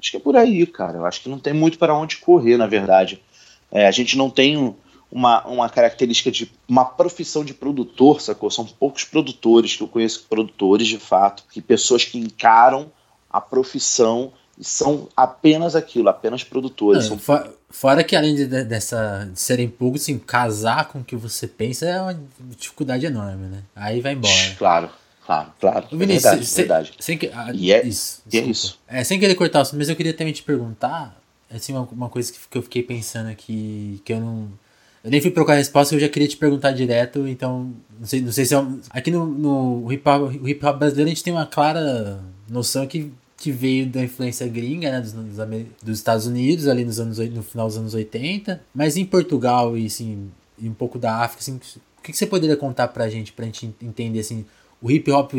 Acho 0.00 0.10
que 0.10 0.16
é 0.16 0.20
por 0.20 0.36
aí, 0.36 0.66
cara. 0.66 0.98
Eu 0.98 1.06
acho 1.06 1.20
que 1.22 1.28
não 1.28 1.38
tem 1.38 1.52
muito 1.52 1.78
para 1.78 1.94
onde 1.94 2.16
correr, 2.16 2.56
na 2.56 2.66
verdade. 2.66 3.22
É, 3.70 3.86
a 3.86 3.90
gente 3.90 4.16
não 4.16 4.30
tem 4.30 4.74
uma, 5.10 5.46
uma 5.46 5.68
característica 5.68 6.30
de 6.30 6.50
uma 6.68 6.84
profissão 6.84 7.44
de 7.44 7.54
produtor, 7.54 8.20
sacou? 8.20 8.50
São 8.50 8.64
poucos 8.64 9.04
produtores 9.04 9.76
que 9.76 9.82
eu 9.82 9.88
conheço, 9.88 10.26
produtores 10.28 10.86
de 10.86 10.98
fato, 10.98 11.44
que 11.50 11.60
pessoas 11.60 12.04
que 12.04 12.18
encaram 12.18 12.90
a 13.30 13.40
profissão 13.40 14.32
são 14.60 15.08
apenas 15.16 15.76
aquilo, 15.76 16.08
apenas 16.08 16.42
produtores. 16.42 17.02
Não, 17.02 17.08
são... 17.10 17.18
for, 17.18 17.54
fora 17.68 18.02
que 18.02 18.16
além 18.16 18.34
de, 18.34 18.46
dessa, 18.46 19.28
de 19.30 19.38
serem 19.38 19.68
públicos, 19.68 20.02
assim, 20.02 20.18
casar 20.18 20.88
com 20.88 21.00
o 21.00 21.04
que 21.04 21.14
você 21.14 21.46
pensa 21.46 21.86
é 21.86 22.00
uma 22.00 22.18
dificuldade 22.56 23.04
enorme, 23.04 23.48
né? 23.48 23.62
Aí 23.74 24.00
vai 24.00 24.12
embora. 24.12 24.54
Claro. 24.58 24.90
Claro, 25.26 25.52
claro. 25.60 25.88
É 25.90 25.96
Vinícius, 25.96 26.24
é 26.24 26.30
verdade, 26.30 26.46
sem, 26.46 26.64
verdade. 26.64 26.92
Sem, 27.00 27.18
que, 27.18 27.26
ah, 27.34 27.50
e 27.52 27.72
é 27.72 27.84
isso. 27.84 28.22
E 28.32 28.38
é 28.38 28.40
isso. 28.42 28.78
É, 28.86 29.02
sem 29.02 29.18
querer 29.18 29.34
cortar, 29.34 29.66
mas 29.74 29.88
eu 29.88 29.96
queria 29.96 30.14
também 30.14 30.32
te 30.32 30.44
perguntar, 30.44 31.20
assim, 31.50 31.72
uma, 31.72 31.82
uma 31.82 32.08
coisa 32.08 32.32
que, 32.32 32.38
que 32.50 32.58
eu 32.58 32.62
fiquei 32.62 32.82
pensando 32.82 33.28
aqui, 33.28 34.00
que 34.04 34.12
eu 34.12 34.20
não 34.20 34.48
eu 35.04 35.10
nem 35.10 35.20
fui 35.20 35.30
procurar 35.30 35.54
a 35.54 35.58
resposta, 35.58 35.94
eu 35.94 36.00
já 36.00 36.08
queria 36.08 36.26
te 36.26 36.36
perguntar 36.36 36.72
direto, 36.72 37.28
então 37.28 37.72
não 37.96 38.06
sei, 38.06 38.20
não 38.20 38.32
sei 38.32 38.44
se 38.44 38.54
é 38.54 38.58
um, 38.58 38.80
aqui 38.90 39.08
no, 39.10 39.24
no 39.24 39.92
hip 39.92 40.08
hop, 40.08 40.34
hip 40.44 40.66
hop 40.66 40.78
brasileiro 40.78 41.08
a 41.08 41.14
gente 41.14 41.22
tem 41.22 41.32
uma 41.32 41.46
clara 41.46 42.20
noção 42.48 42.86
que 42.88 43.12
que 43.36 43.52
veio 43.52 43.86
da 43.86 44.02
influência 44.02 44.48
gringa, 44.48 44.90
né, 44.90 45.00
dos, 45.00 45.12
dos, 45.82 45.98
Estados 45.98 46.26
Unidos, 46.26 46.66
ali 46.66 46.84
nos 46.84 46.98
anos, 46.98 47.18
no 47.18 47.42
final 47.42 47.66
dos 47.66 47.76
anos 47.76 47.94
80, 47.94 48.62
mas 48.74 48.96
em 48.96 49.04
Portugal 49.04 49.76
e, 49.76 49.86
assim, 49.86 50.30
e 50.58 50.68
um 50.68 50.74
pouco 50.74 50.98
da 50.98 51.16
África, 51.16 51.42
assim, 51.42 51.56
o 51.98 52.02
que, 52.02 52.12
que 52.12 52.16
você 52.16 52.26
poderia 52.26 52.56
contar 52.56 52.88
pra 52.88 53.08
gente, 53.08 53.32
pra 53.32 53.44
gente 53.44 53.74
entender, 53.82 54.20
assim, 54.20 54.46
o 54.80 54.90
hip 54.90 55.10
hop 55.10 55.34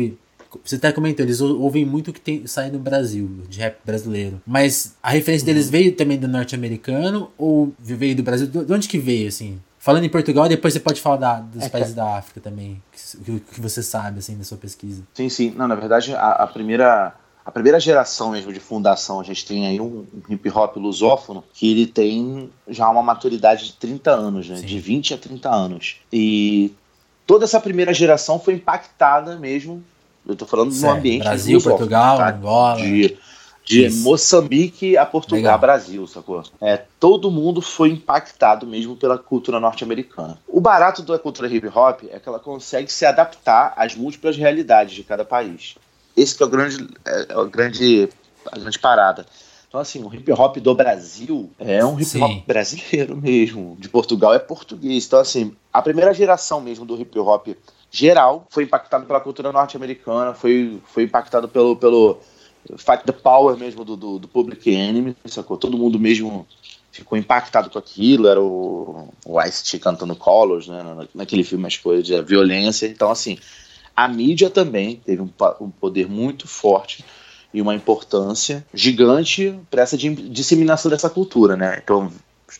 você 0.64 0.76
até 0.76 0.92
comentou, 0.92 1.24
eles 1.24 1.40
ouvem 1.40 1.84
muito 1.84 2.08
o 2.08 2.12
que 2.12 2.20
tem, 2.20 2.46
sai 2.46 2.70
no 2.70 2.78
Brasil, 2.78 3.42
de 3.48 3.58
rap 3.60 3.78
brasileiro. 3.84 4.40
Mas 4.46 4.96
a 5.02 5.10
referência 5.10 5.46
uhum. 5.46 5.54
deles 5.54 5.70
veio 5.70 5.92
também 5.94 6.18
do 6.18 6.28
norte-americano 6.28 7.30
ou 7.36 7.72
veio 7.78 8.16
do 8.16 8.22
Brasil? 8.22 8.46
De 8.46 8.72
onde 8.72 8.88
que 8.88 8.98
veio, 8.98 9.28
assim? 9.28 9.60
Falando 9.78 10.04
em 10.04 10.08
Portugal, 10.08 10.48
depois 10.48 10.74
você 10.74 10.80
pode 10.80 11.00
falar 11.00 11.16
da, 11.16 11.40
dos 11.40 11.64
é, 11.64 11.68
países 11.68 11.94
da 11.94 12.16
África 12.16 12.40
também, 12.40 12.82
que, 13.24 13.40
que 13.40 13.60
você 13.60 13.82
sabe, 13.82 14.18
assim, 14.18 14.36
da 14.36 14.44
sua 14.44 14.58
pesquisa. 14.58 15.02
Sim, 15.14 15.28
sim. 15.28 15.54
Não, 15.56 15.68
na 15.68 15.74
verdade, 15.74 16.14
a, 16.14 16.30
a 16.32 16.46
primeira 16.46 17.14
a 17.48 17.50
primeira 17.50 17.80
geração 17.80 18.32
mesmo 18.32 18.52
de 18.52 18.60
fundação, 18.60 19.18
a 19.18 19.24
gente 19.24 19.46
tem 19.46 19.66
aí 19.66 19.80
um, 19.80 20.04
um 20.12 20.34
hip 20.34 20.50
hop 20.50 20.76
lusófono 20.76 21.42
que 21.54 21.70
ele 21.70 21.86
tem 21.86 22.50
já 22.68 22.86
uma 22.90 23.02
maturidade 23.02 23.64
de 23.64 23.72
30 23.72 24.10
anos, 24.10 24.50
né? 24.50 24.56
Sim. 24.56 24.66
De 24.66 24.78
20 24.78 25.14
a 25.14 25.16
30 25.16 25.48
anos. 25.48 25.96
E 26.12 26.74
toda 27.26 27.46
essa 27.46 27.58
primeira 27.58 27.94
geração 27.94 28.38
foi 28.38 28.52
impactada 28.52 29.38
mesmo 29.38 29.82
eu 30.28 30.36
tô 30.36 30.46
falando 30.46 30.70
certo. 30.70 30.92
no 30.92 30.98
ambiente 30.98 31.24
Brasil, 31.24 31.60
Portugal, 31.60 32.18
tá? 32.18 32.28
Angola. 32.30 32.76
De, 32.76 33.18
de 33.64 33.90
Moçambique 33.90 34.96
a 34.96 35.04
Portugal, 35.04 35.42
Legal. 35.42 35.58
Brasil, 35.58 36.06
sacou? 36.06 36.42
É, 36.60 36.82
todo 36.98 37.30
mundo 37.30 37.60
foi 37.60 37.90
impactado 37.90 38.66
mesmo 38.66 38.96
pela 38.96 39.18
cultura 39.18 39.58
norte-americana. 39.58 40.38
O 40.46 40.60
barato 40.60 41.02
da 41.02 41.18
cultura 41.18 41.48
hip 41.48 41.66
hop 41.68 42.04
é 42.10 42.18
que 42.18 42.28
ela 42.28 42.38
consegue 42.38 42.90
se 42.92 43.04
adaptar 43.04 43.74
às 43.76 43.94
múltiplas 43.94 44.36
realidades 44.36 44.94
de 44.94 45.02
cada 45.02 45.24
país. 45.24 45.74
Esse 46.16 46.34
que 46.34 46.42
é 46.42 46.46
o 46.46 46.48
grande, 46.48 46.88
é, 47.06 47.26
é 47.28 47.36
o 47.36 47.48
grande, 47.48 48.08
a 48.50 48.58
grande 48.58 48.78
parada. 48.78 49.26
Então, 49.68 49.80
assim, 49.80 50.02
o 50.02 50.14
hip 50.14 50.32
hop 50.32 50.56
do 50.56 50.74
Brasil 50.74 51.50
é 51.58 51.84
um 51.84 52.00
hip 52.00 52.18
hop 52.22 52.30
Sim. 52.30 52.44
brasileiro 52.46 53.16
mesmo. 53.16 53.76
De 53.78 53.88
Portugal 53.88 54.32
é 54.32 54.38
português. 54.38 55.06
Então, 55.06 55.20
assim, 55.20 55.54
a 55.70 55.82
primeira 55.82 56.14
geração 56.14 56.60
mesmo 56.60 56.86
do 56.86 56.98
hip 56.98 57.18
hop 57.18 57.48
geral 57.90 58.46
foi 58.50 58.64
impactado 58.64 59.06
pela 59.06 59.20
cultura 59.20 59.52
norte-americana, 59.52 60.34
foi, 60.34 60.80
foi 60.86 61.04
impactado 61.04 61.48
pelo, 61.48 61.76
pelo 61.76 62.18
Fight 62.76 63.04
the 63.04 63.12
Power 63.12 63.56
mesmo 63.56 63.84
do, 63.84 63.96
do, 63.96 64.18
do 64.18 64.28
Public 64.28 64.70
Enemy, 64.70 65.16
sacou? 65.26 65.56
Todo 65.56 65.78
mundo 65.78 65.98
mesmo 65.98 66.46
ficou 66.92 67.16
impactado 67.16 67.70
com 67.70 67.78
aquilo, 67.78 68.26
era 68.26 68.40
o, 68.40 69.08
o 69.24 69.40
Ice-T 69.42 69.78
cantando 69.78 70.16
Colors, 70.16 70.66
né, 70.66 70.82
naquele 71.14 71.44
filme 71.44 71.66
as 71.66 71.76
coisas 71.76 72.04
de 72.04 72.20
violência, 72.22 72.86
então 72.86 73.10
assim, 73.10 73.38
a 73.94 74.08
mídia 74.08 74.50
também 74.50 74.96
teve 74.96 75.22
um, 75.22 75.30
um 75.60 75.70
poder 75.70 76.08
muito 76.08 76.48
forte 76.48 77.04
e 77.54 77.62
uma 77.62 77.74
importância 77.74 78.66
gigante 78.74 79.54
para 79.70 79.82
essa 79.82 79.96
disseminação 79.96 80.90
dessa 80.90 81.08
cultura, 81.08 81.56
né, 81.56 81.80
então 81.82 82.10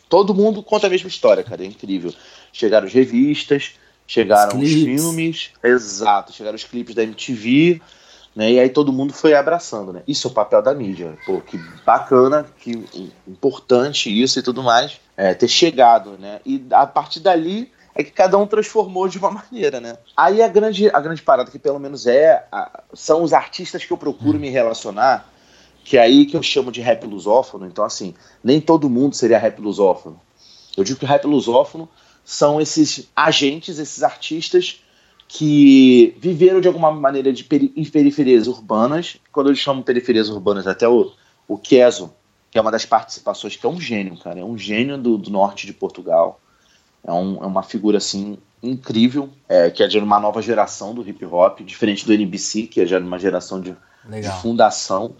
todo 0.08 0.34
mundo 0.34 0.62
conta 0.62 0.86
a 0.86 0.90
mesma 0.90 1.08
história, 1.08 1.42
cara, 1.42 1.64
é 1.64 1.66
incrível. 1.66 2.12
Chegaram 2.52 2.86
as 2.86 2.92
revistas, 2.92 3.72
Chegaram 4.08 4.58
os, 4.58 4.64
os 4.64 4.72
filmes, 4.72 5.50
exato, 5.62 6.32
chegaram 6.32 6.56
os 6.56 6.64
clipes 6.64 6.94
da 6.94 7.02
MTV, 7.02 7.78
né? 8.34 8.52
E 8.52 8.58
aí 8.58 8.70
todo 8.70 8.90
mundo 8.90 9.12
foi 9.12 9.34
abraçando, 9.34 9.92
né? 9.92 10.02
Isso 10.08 10.26
é 10.26 10.30
o 10.30 10.34
papel 10.34 10.62
da 10.62 10.72
mídia. 10.72 11.18
Pô, 11.26 11.42
que 11.42 11.58
bacana, 11.84 12.46
que 12.58 12.82
importante 13.28 14.10
isso 14.10 14.38
e 14.38 14.42
tudo 14.42 14.62
mais, 14.62 14.98
é, 15.14 15.34
ter 15.34 15.46
chegado, 15.46 16.16
né? 16.18 16.40
E 16.46 16.64
a 16.70 16.86
partir 16.86 17.20
dali 17.20 17.70
é 17.94 18.02
que 18.02 18.10
cada 18.10 18.38
um 18.38 18.46
transformou 18.46 19.08
de 19.08 19.18
uma 19.18 19.28
maneira, 19.52 19.78
né? 19.78 19.98
Aí 20.16 20.40
a 20.40 20.48
grande, 20.48 20.88
a 20.88 21.00
grande 21.00 21.20
parada 21.20 21.50
que 21.50 21.58
pelo 21.58 21.78
menos 21.78 22.06
é, 22.06 22.46
a, 22.50 22.82
são 22.94 23.22
os 23.22 23.34
artistas 23.34 23.84
que 23.84 23.92
eu 23.92 23.98
procuro 23.98 24.38
me 24.38 24.48
relacionar, 24.48 25.30
que 25.84 25.98
é 25.98 26.00
aí 26.00 26.24
que 26.24 26.34
eu 26.34 26.42
chamo 26.42 26.72
de 26.72 26.80
rap 26.80 27.06
lusófono. 27.06 27.66
Então, 27.66 27.84
assim, 27.84 28.14
nem 28.42 28.58
todo 28.58 28.88
mundo 28.88 29.14
seria 29.14 29.38
rap 29.38 29.60
lusófono. 29.60 30.18
Eu 30.74 30.82
digo 30.82 30.98
que 30.98 31.04
rap 31.04 31.26
lusófono 31.26 31.90
são 32.28 32.60
esses 32.60 33.08
agentes, 33.16 33.78
esses 33.78 34.02
artistas 34.02 34.84
que 35.26 36.14
viveram 36.20 36.60
de 36.60 36.68
alguma 36.68 36.90
maneira 36.92 37.32
de 37.32 37.42
peri 37.42 37.72
em 37.74 37.82
periferias 37.86 38.46
urbanas. 38.46 39.16
Quando 39.32 39.46
eles 39.46 39.58
chamam 39.58 39.82
periferias 39.82 40.28
urbanas, 40.28 40.66
até 40.66 40.86
o, 40.86 41.10
o 41.48 41.56
Keso, 41.56 42.12
que 42.50 42.58
é 42.58 42.60
uma 42.60 42.70
das 42.70 42.84
participações, 42.84 43.56
que 43.56 43.64
é 43.64 43.68
um 43.68 43.80
gênio, 43.80 44.14
cara, 44.18 44.40
é 44.40 44.44
um 44.44 44.58
gênio 44.58 44.98
do, 44.98 45.16
do 45.16 45.30
norte 45.30 45.66
de 45.66 45.72
Portugal. 45.72 46.38
É, 47.02 47.10
um, 47.10 47.42
é, 47.42 47.46
uma 47.46 47.62
figura 47.62 47.96
assim 47.96 48.36
incrível, 48.62 49.30
é, 49.48 49.70
que 49.70 49.82
é 49.82 49.88
de 49.88 49.98
uma 49.98 50.20
nova 50.20 50.42
geração 50.42 50.92
do 50.92 51.08
hip 51.08 51.24
hop, 51.24 51.60
diferente 51.60 52.04
do 52.04 52.12
NBC, 52.12 52.66
que 52.66 52.82
é 52.82 52.84
já 52.84 52.98
uma 52.98 53.18
geração 53.18 53.58
de, 53.58 53.74
de 54.04 54.30
fundação. 54.42 55.16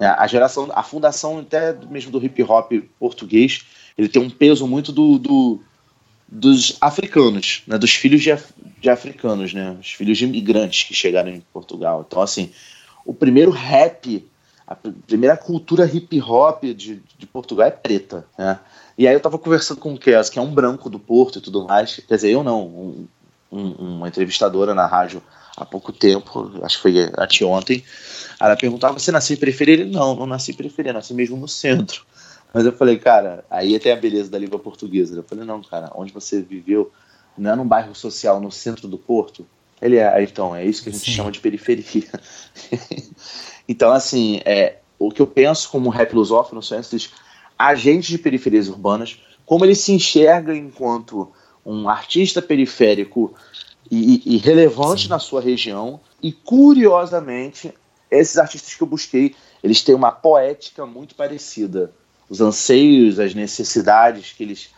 É, 0.00 0.06
a 0.06 0.28
geração, 0.28 0.70
a 0.72 0.84
fundação 0.84 1.40
até 1.40 1.72
mesmo 1.90 2.12
do 2.12 2.24
hip 2.24 2.40
hop 2.44 2.70
português, 3.00 3.66
ele 3.98 4.08
tem 4.08 4.22
um 4.22 4.30
peso 4.30 4.64
muito 4.64 4.92
do, 4.92 5.18
do 5.18 5.60
dos 6.28 6.76
africanos, 6.80 7.62
né, 7.66 7.78
dos 7.78 7.94
filhos 7.94 8.22
de, 8.22 8.36
de 8.80 8.90
africanos, 8.90 9.54
né, 9.54 9.76
os 9.80 9.92
filhos 9.92 10.18
de 10.18 10.24
imigrantes 10.24 10.84
que 10.84 10.94
chegaram 10.94 11.30
em 11.30 11.40
Portugal. 11.52 12.04
Então, 12.06 12.20
assim, 12.20 12.50
o 13.04 13.14
primeiro 13.14 13.50
rap, 13.50 14.26
a 14.66 14.74
primeira 15.06 15.36
cultura 15.36 15.86
hip 15.86 16.20
hop 16.20 16.64
de, 16.64 17.00
de 17.16 17.26
Portugal 17.26 17.68
é 17.68 17.70
preta, 17.70 18.26
né? 18.36 18.58
E 18.98 19.06
aí 19.06 19.14
eu 19.14 19.20
tava 19.20 19.38
conversando 19.38 19.78
com 19.78 19.92
o 19.92 19.98
Kes, 19.98 20.30
que 20.30 20.38
é 20.38 20.42
um 20.42 20.52
branco 20.52 20.88
do 20.88 20.98
Porto 20.98 21.38
e 21.38 21.42
tudo 21.42 21.66
mais, 21.66 21.96
quer 22.08 22.14
dizer, 22.14 22.30
eu 22.30 22.42
não, 22.42 22.66
um, 22.66 23.08
um, 23.52 23.70
uma 23.96 24.08
entrevistadora 24.08 24.74
na 24.74 24.86
rádio 24.86 25.22
há 25.56 25.66
pouco 25.66 25.92
tempo, 25.92 26.50
acho 26.62 26.76
que 26.76 26.82
foi 26.82 27.12
anteontem, 27.18 27.84
ela 28.40 28.56
perguntava, 28.56 28.98
você 28.98 29.12
nasceu 29.12 29.34
em 29.34 29.38
periferia? 29.38 29.74
Ele, 29.74 29.84
não, 29.84 30.14
não 30.14 30.26
nasci 30.26 30.52
em 30.52 30.54
periferia, 30.54 30.92
nasci 30.92 31.14
mesmo 31.14 31.36
no 31.36 31.46
centro. 31.46 32.04
Mas 32.56 32.64
eu 32.64 32.72
falei, 32.72 32.96
cara, 32.96 33.44
aí 33.50 33.76
até 33.76 33.92
a 33.92 33.96
beleza 33.96 34.30
da 34.30 34.38
língua 34.38 34.58
portuguesa. 34.58 35.14
Eu 35.14 35.22
falei, 35.22 35.44
não, 35.44 35.62
cara, 35.62 35.92
onde 35.94 36.10
você 36.10 36.40
viveu 36.40 36.90
não 37.36 37.50
é 37.50 37.54
num 37.54 37.68
bairro 37.68 37.94
social 37.94 38.40
no 38.40 38.50
centro 38.50 38.88
do 38.88 38.96
Porto? 38.96 39.46
Ele 39.78 39.98
é, 39.98 40.22
então, 40.22 40.56
é 40.56 40.64
isso 40.64 40.82
que 40.82 40.88
a 40.88 40.92
gente 40.92 41.04
Sim. 41.04 41.16
chama 41.16 41.30
de 41.30 41.38
periferia. 41.38 42.08
então, 43.68 43.92
assim, 43.92 44.40
é, 44.46 44.78
o 44.98 45.10
que 45.10 45.20
eu 45.20 45.26
penso 45.26 45.68
como 45.68 45.90
rap 45.90 46.14
lusófono 46.14 46.62
são 46.62 46.80
esses 46.80 47.10
agentes 47.58 48.08
de 48.08 48.16
periferias 48.16 48.68
urbanas, 48.68 49.20
como 49.44 49.62
ele 49.66 49.74
se 49.74 49.92
enxerga 49.92 50.56
enquanto 50.56 51.30
um 51.62 51.90
artista 51.90 52.40
periférico 52.40 53.34
e, 53.90 54.34
e 54.34 54.38
relevante 54.38 55.02
Sim. 55.02 55.08
na 55.10 55.18
sua 55.18 55.42
região, 55.42 56.00
e 56.22 56.32
curiosamente, 56.32 57.74
esses 58.10 58.38
artistas 58.38 58.72
que 58.72 58.82
eu 58.82 58.86
busquei, 58.86 59.36
eles 59.62 59.82
têm 59.82 59.94
uma 59.94 60.10
poética 60.10 60.86
muito 60.86 61.14
parecida 61.14 61.92
os 62.28 62.40
anseios, 62.40 63.18
as 63.18 63.34
necessidades 63.34 64.32
que 64.32 64.42
eles 64.42 64.70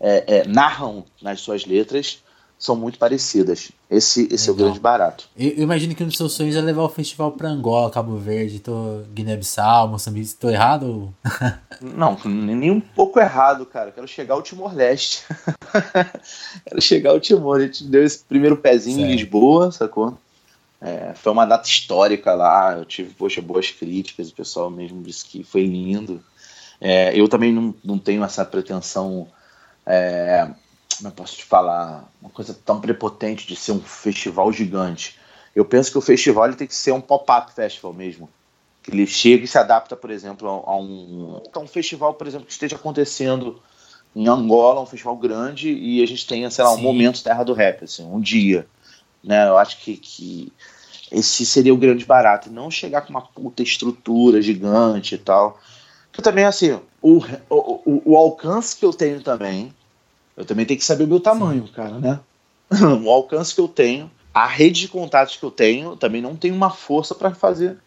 é, 0.00 0.24
é, 0.38 0.46
narram 0.46 1.04
nas 1.20 1.40
suas 1.40 1.64
letras 1.64 2.22
são 2.62 2.76
muito 2.76 2.96
parecidas. 2.96 3.72
Esse, 3.90 4.28
esse 4.30 4.48
é 4.48 4.52
o 4.52 4.54
grande 4.54 4.78
barato. 4.78 5.28
Eu, 5.36 5.50
eu, 5.50 5.62
imagino 5.64 5.96
que 5.96 6.04
um 6.04 6.06
dos 6.06 6.16
seus 6.16 6.32
sonhos 6.32 6.54
é 6.54 6.60
levar 6.60 6.82
o 6.82 6.88
festival 6.88 7.32
para 7.32 7.48
Angola, 7.48 7.90
Cabo 7.90 8.16
Verde, 8.16 8.60
tô 8.60 9.02
Guiné-Bissau, 9.12 9.88
Moçambique. 9.88 10.26
Estou 10.26 10.48
errado? 10.48 11.12
Não, 11.82 12.16
nem 12.24 12.70
um 12.70 12.80
pouco 12.80 13.18
errado, 13.18 13.66
cara. 13.66 13.90
Quero 13.90 14.06
chegar 14.06 14.34
ao 14.34 14.42
Timor-Leste. 14.42 15.24
Quero 16.64 16.80
chegar 16.80 17.10
ao 17.10 17.18
Timor. 17.18 17.58
A 17.58 17.62
gente 17.62 17.82
deu 17.82 18.04
esse 18.04 18.20
primeiro 18.20 18.56
pezinho 18.56 18.98
certo. 18.98 19.10
em 19.10 19.16
Lisboa, 19.16 19.72
sacou? 19.72 20.16
É, 20.80 21.14
foi 21.14 21.32
uma 21.32 21.44
data 21.44 21.68
histórica 21.68 22.32
lá. 22.32 22.76
Eu 22.78 22.84
tive, 22.84 23.12
poxa, 23.12 23.42
boas 23.42 23.72
críticas. 23.72 24.30
O 24.30 24.34
pessoal 24.34 24.70
mesmo 24.70 25.02
disse 25.02 25.24
que 25.24 25.42
foi 25.42 25.66
lindo. 25.66 26.22
É, 26.84 27.16
eu 27.16 27.28
também 27.28 27.52
não, 27.52 27.72
não 27.84 27.96
tenho 27.96 28.24
essa 28.24 28.44
pretensão, 28.44 29.28
é, 29.86 30.48
como 30.96 31.08
eu 31.08 31.12
posso 31.12 31.36
te 31.36 31.44
falar, 31.44 32.10
uma 32.20 32.28
coisa 32.28 32.52
tão 32.52 32.80
prepotente 32.80 33.46
de 33.46 33.54
ser 33.54 33.70
um 33.70 33.80
festival 33.80 34.52
gigante. 34.52 35.16
Eu 35.54 35.64
penso 35.64 35.92
que 35.92 35.98
o 35.98 36.00
festival 36.00 36.46
ele 36.46 36.56
tem 36.56 36.66
que 36.66 36.74
ser 36.74 36.90
um 36.90 37.00
pop-up 37.00 37.52
festival 37.54 37.92
mesmo. 37.92 38.28
Que 38.82 38.90
ele 38.90 39.06
chega 39.06 39.44
e 39.44 39.46
se 39.46 39.56
adapta, 39.56 39.94
por 39.94 40.10
exemplo, 40.10 40.48
a 40.48 40.76
um, 40.76 41.40
a 41.54 41.58
um 41.60 41.68
festival, 41.68 42.14
por 42.14 42.26
exemplo, 42.26 42.46
que 42.46 42.52
esteja 42.52 42.74
acontecendo 42.74 43.62
em 44.16 44.26
Angola, 44.26 44.80
um 44.80 44.86
festival 44.86 45.16
grande, 45.16 45.72
e 45.72 46.02
a 46.02 46.06
gente 46.06 46.26
tenha, 46.26 46.50
sei 46.50 46.64
lá, 46.64 46.72
um 46.72 46.80
momento 46.80 47.22
Terra 47.22 47.44
do 47.44 47.52
Rap, 47.52 47.84
assim, 47.84 48.04
um 48.04 48.20
dia. 48.20 48.66
Né? 49.22 49.46
Eu 49.46 49.56
acho 49.56 49.78
que, 49.78 49.96
que 49.96 50.52
Esse 51.12 51.46
seria 51.46 51.72
o 51.72 51.76
grande 51.76 52.04
barato. 52.04 52.50
Não 52.50 52.72
chegar 52.72 53.02
com 53.02 53.10
uma 53.10 53.22
puta 53.22 53.62
estrutura 53.62 54.42
gigante 54.42 55.14
e 55.14 55.18
tal. 55.18 55.60
Que 56.12 56.20
também, 56.20 56.44
assim, 56.44 56.78
o, 57.00 57.22
o, 57.48 58.02
o, 58.12 58.16
alcance 58.16 58.76
que 58.76 58.84
eu 58.84 58.92
tenho 58.92 59.20
também, 59.22 59.72
eu 60.36 60.44
também 60.44 60.66
tenho 60.66 60.78
que 60.78 60.84
saber 60.84 61.04
o 61.04 61.08
meu 61.08 61.20
tamanho, 61.20 61.66
Sim. 61.66 61.72
cara, 61.72 61.98
né? 61.98 62.20
o 63.02 63.10
alcance 63.10 63.54
que 63.54 63.60
eu 63.60 63.68
tenho, 63.68 64.10
a 64.32 64.46
rede 64.46 64.82
de 64.82 64.88
contatos 64.88 65.36
que 65.36 65.44
eu 65.44 65.50
tenho, 65.50 65.96
também 65.96 66.20
não 66.20 66.36
tem 66.36 66.52
uma 66.52 66.70
força 66.70 67.14
para 67.14 67.34
fazer 67.34 67.78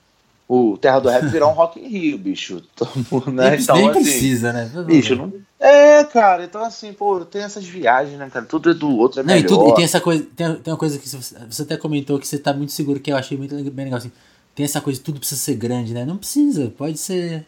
o 0.47 0.77
Terra 0.77 0.99
do 0.99 1.09
Rap 1.09 1.25
virar 1.27 1.47
um 1.47 1.53
Rock 1.53 1.79
in 1.79 1.87
Rio, 1.87 2.17
bicho. 2.17 2.61
né? 3.31 3.51
Nem, 3.51 3.59
então, 3.59 3.75
nem 3.75 3.89
assim, 3.89 4.01
precisa, 4.01 4.53
né? 4.53 4.71
Bicho, 4.85 5.15
não... 5.15 5.33
É, 5.59 6.03
cara, 6.03 6.43
então 6.43 6.63
assim, 6.63 6.93
pô, 6.93 7.25
tem 7.25 7.41
essas 7.41 7.65
viagens, 7.65 8.17
né, 8.17 8.29
cara? 8.31 8.45
Tudo 8.45 8.69
é 8.69 8.73
do 8.73 8.95
outro 8.95 9.21
é 9.21 9.23
não, 9.23 9.33
melhor. 9.33 9.45
E, 9.45 9.47
tudo, 9.47 9.69
e 9.69 9.73
tem 9.75 9.83
essa 9.83 9.99
coisa, 9.99 10.23
tem, 10.35 10.55
tem 10.57 10.71
uma 10.71 10.77
coisa 10.77 10.99
que 10.99 11.09
você, 11.09 11.35
você 11.49 11.61
até 11.63 11.77
comentou 11.77 12.19
que 12.19 12.27
você 12.27 12.37
tá 12.37 12.53
muito 12.53 12.71
seguro, 12.71 12.99
que 12.99 13.11
eu 13.11 13.17
achei 13.17 13.37
muito 13.37 13.55
bem 13.71 13.85
legal, 13.85 13.97
assim. 13.97 14.11
Tem 14.53 14.63
essa 14.63 14.79
coisa, 14.79 15.01
tudo 15.01 15.19
precisa 15.19 15.41
ser 15.41 15.55
grande, 15.55 15.93
né? 15.93 16.05
Não 16.05 16.17
precisa, 16.17 16.71
pode 16.77 16.97
ser, 16.97 17.45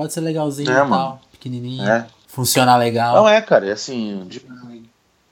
pode 0.00 0.14
ser 0.14 0.20
legalzinho 0.20 0.70
é, 0.70 0.72
e 0.72 0.88
tal, 0.88 1.20
pequenininho, 1.30 1.86
é. 1.86 2.06
funcionar 2.26 2.78
legal. 2.78 3.16
Não 3.16 3.28
é, 3.28 3.38
cara, 3.42 3.68
é 3.68 3.72
assim, 3.72 4.24
de, 4.26 4.42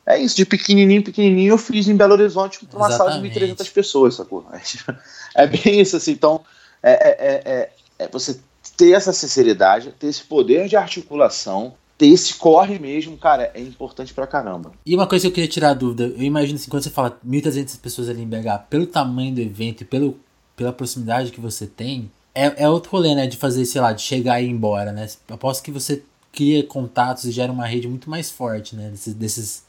é 0.04 0.18
isso, 0.18 0.36
de 0.36 0.44
pequenininho, 0.44 1.02
pequenininho, 1.02 1.54
eu 1.54 1.56
fiz 1.56 1.88
em 1.88 1.96
Belo 1.96 2.12
Horizonte 2.12 2.66
pra 2.66 2.78
uma 2.78 2.90
sala 2.90 3.12
de 3.12 3.26
1.300 3.26 3.72
pessoas, 3.72 4.16
sacou? 4.16 4.44
É, 4.52 4.60
é 5.42 5.46
bem 5.46 5.80
isso, 5.80 5.96
assim, 5.96 6.12
então 6.12 6.42
é, 6.82 6.92
é, 6.92 7.42
é, 7.46 7.70
é, 7.98 8.08
você 8.08 8.38
ter 8.76 8.92
essa 8.92 9.10
sinceridade, 9.10 9.94
ter 9.98 10.08
esse 10.08 10.22
poder 10.22 10.68
de 10.68 10.76
articulação, 10.76 11.72
ter 11.96 12.08
esse 12.08 12.34
corre 12.34 12.78
mesmo, 12.78 13.16
cara, 13.16 13.50
é 13.54 13.62
importante 13.62 14.12
pra 14.12 14.26
caramba. 14.26 14.72
E 14.84 14.94
uma 14.94 15.06
coisa 15.06 15.22
que 15.22 15.28
eu 15.28 15.34
queria 15.34 15.48
tirar 15.48 15.70
a 15.70 15.74
dúvida, 15.74 16.12
eu 16.14 16.22
imagino 16.22 16.58
assim, 16.58 16.68
quando 16.68 16.82
você 16.82 16.90
fala 16.90 17.18
1.300 17.26 17.80
pessoas 17.80 18.10
ali 18.10 18.20
em 18.20 18.28
BH, 18.28 18.68
pelo 18.68 18.86
tamanho 18.86 19.34
do 19.34 19.40
evento 19.40 19.80
e 19.80 19.86
pelo, 19.86 20.20
pela 20.54 20.74
proximidade 20.74 21.30
que 21.30 21.40
você 21.40 21.66
tem, 21.66 22.10
é, 22.47 22.64
é 22.64 22.68
outro 22.68 22.91
rolê, 22.91 23.14
né, 23.14 23.26
de 23.26 23.36
fazer, 23.36 23.64
sei 23.64 23.80
lá, 23.80 23.93
de 23.93 24.03
chegar 24.03 24.41
e 24.41 24.47
ir 24.47 24.51
embora, 24.51 24.93
né? 24.93 25.09
Aposto 25.28 25.62
que 25.62 25.70
você 25.70 26.03
cria 26.32 26.62
contatos 26.62 27.24
e 27.24 27.32
gera 27.32 27.51
uma 27.51 27.66
rede 27.66 27.89
muito 27.89 28.09
mais 28.09 28.30
forte, 28.30 28.76
né, 28.76 28.91
desses, 28.91 29.14
desses 29.14 29.68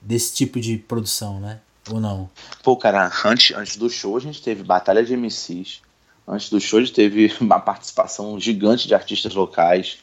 desse 0.00 0.34
tipo 0.34 0.60
de 0.60 0.78
produção, 0.78 1.40
né? 1.40 1.60
Ou 1.90 2.00
não? 2.00 2.30
Pô, 2.62 2.76
cara, 2.76 3.10
antes, 3.24 3.54
antes 3.56 3.76
do 3.76 3.90
show 3.90 4.16
a 4.16 4.20
gente 4.20 4.42
teve 4.42 4.62
batalha 4.62 5.04
de 5.04 5.14
MCs, 5.14 5.82
Antes 6.30 6.48
do 6.48 6.60
show 6.60 6.80
teve 6.86 7.34
uma 7.40 7.58
participação 7.58 8.38
gigante 8.38 8.86
de 8.86 8.94
artistas 8.94 9.34
locais. 9.34 9.98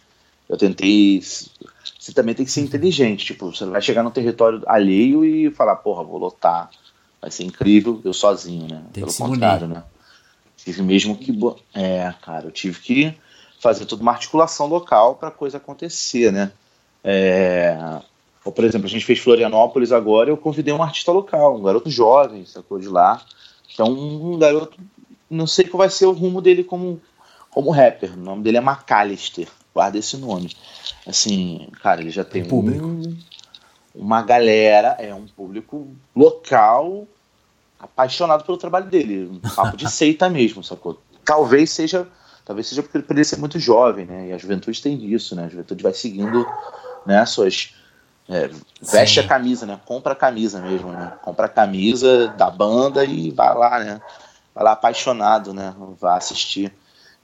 Eu 0.49 0.57
tentei. 0.57 1.21
Você 1.21 2.11
também 2.13 2.35
tem 2.35 2.45
que 2.45 2.51
ser 2.51 2.61
inteligente. 2.61 3.25
Tipo, 3.25 3.53
você 3.53 3.65
vai 3.65 3.81
chegar 3.81 4.03
no 4.03 4.11
território 4.11 4.61
alheio 4.67 5.23
e 5.23 5.49
falar, 5.51 5.77
porra, 5.77 6.03
vou 6.03 6.17
lotar. 6.17 6.69
Vai 7.21 7.31
ser 7.31 7.45
incrível, 7.45 8.01
eu 8.03 8.13
sozinho, 8.13 8.67
né? 8.67 8.83
Tem 8.91 9.03
Pelo 9.03 9.15
contrário, 9.15 9.67
né? 9.67 9.83
Tive 10.67 10.83
mesmo 10.83 11.15
que. 11.15 11.31
É, 11.73 12.13
cara, 12.21 12.47
eu 12.47 12.51
tive 12.51 12.77
que 12.81 13.17
fazer 13.57 13.85
toda 13.85 14.01
uma 14.01 14.11
articulação 14.11 14.67
local 14.67 15.15
para 15.15 15.29
a 15.29 15.31
coisa 15.31 15.55
acontecer, 15.55 16.29
né? 16.29 16.51
É, 17.01 18.01
por 18.43 18.65
exemplo, 18.65 18.85
a 18.85 18.89
gente 18.89 19.05
fez 19.05 19.17
Florianópolis 19.17 19.93
agora, 19.93 20.29
eu 20.29 20.35
convidei 20.35 20.73
um 20.73 20.83
artista 20.83 21.09
local, 21.09 21.57
um 21.57 21.63
garoto 21.63 21.89
jovem, 21.89 22.45
sacou 22.45 22.81
de 22.81 22.89
lá. 22.89 23.21
Então, 23.73 23.87
um 23.93 24.37
garoto 24.37 24.77
não 25.29 25.47
sei 25.47 25.63
qual 25.63 25.77
vai 25.77 25.89
ser 25.89 26.05
o 26.05 26.11
rumo 26.11 26.41
dele 26.41 26.65
como, 26.65 26.99
como 27.49 27.71
rapper. 27.71 28.11
O 28.15 28.21
nome 28.21 28.43
dele 28.43 28.57
é 28.57 28.61
McAllister. 28.61 29.47
Guarda 29.73 29.97
esse 29.97 30.17
nome. 30.17 30.51
Assim, 31.05 31.69
cara, 31.81 32.01
ele 32.01 32.09
já 32.09 32.25
tem 32.25 32.43
público. 32.43 32.85
Um, 32.85 33.17
uma 33.95 34.21
galera, 34.21 34.97
é 34.99 35.15
um 35.15 35.27
público 35.27 35.87
local 36.13 37.07
apaixonado 37.79 38.43
pelo 38.43 38.57
trabalho 38.57 38.85
dele. 38.85 39.29
Um 39.31 39.39
papo 39.55 39.77
de 39.77 39.89
seita 39.91 40.29
mesmo, 40.29 40.63
sacou? 40.63 41.01
Talvez 41.23 41.69
seja, 41.71 42.07
talvez 42.45 42.67
seja 42.67 42.83
porque 42.83 43.03
ele 43.11 43.23
ser 43.23 43.37
muito 43.37 43.59
jovem, 43.59 44.05
né? 44.05 44.27
E 44.29 44.33
a 44.33 44.37
juventude 44.37 44.81
tem 44.81 45.03
isso, 45.05 45.35
né? 45.35 45.45
A 45.45 45.49
juventude 45.49 45.83
vai 45.83 45.93
seguindo, 45.93 46.45
né, 47.05 47.25
suas 47.25 47.73
é, 48.29 48.49
veste 48.81 49.19
Sim. 49.19 49.25
a 49.25 49.29
camisa, 49.29 49.65
né? 49.65 49.79
Compra 49.85 50.13
a 50.13 50.15
camisa 50.15 50.59
mesmo, 50.59 50.91
né? 50.91 51.13
Compra 51.21 51.45
a 51.45 51.49
camisa 51.49 52.27
da 52.29 52.49
banda 52.49 53.05
e 53.05 53.31
vai 53.31 53.55
lá, 53.55 53.79
né? 53.79 54.01
vai 54.57 54.63
lá 54.63 54.71
apaixonado, 54.71 55.53
né? 55.53 55.73
Vai 55.99 56.17
assistir. 56.17 56.73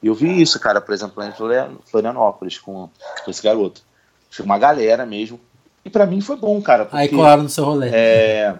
E 0.01 0.08
eu 0.08 0.14
vi 0.14 0.39
isso, 0.39 0.60
cara, 0.60 0.80
por 0.80 0.93
exemplo, 0.93 1.16
lá 1.18 1.28
em 1.28 1.78
Florianópolis 1.89 2.60
com, 2.60 2.89
com 3.26 3.32
esse 3.32 3.41
garoto. 3.41 3.82
Foi 4.30 4.45
uma 4.45 4.60
galera 4.60 5.04
mesmo. 5.06 5.39
E 5.84 5.89
para 5.89 6.06
mim 6.06 6.22
foi 6.22 6.36
bom, 6.36 6.62
cara. 6.62 6.86
Porque, 6.86 6.97
aí 6.97 7.10
colaram 7.10 7.43
no 7.43 7.49
seu 7.49 7.66
rolê. 7.66 7.89
É, 7.89 8.56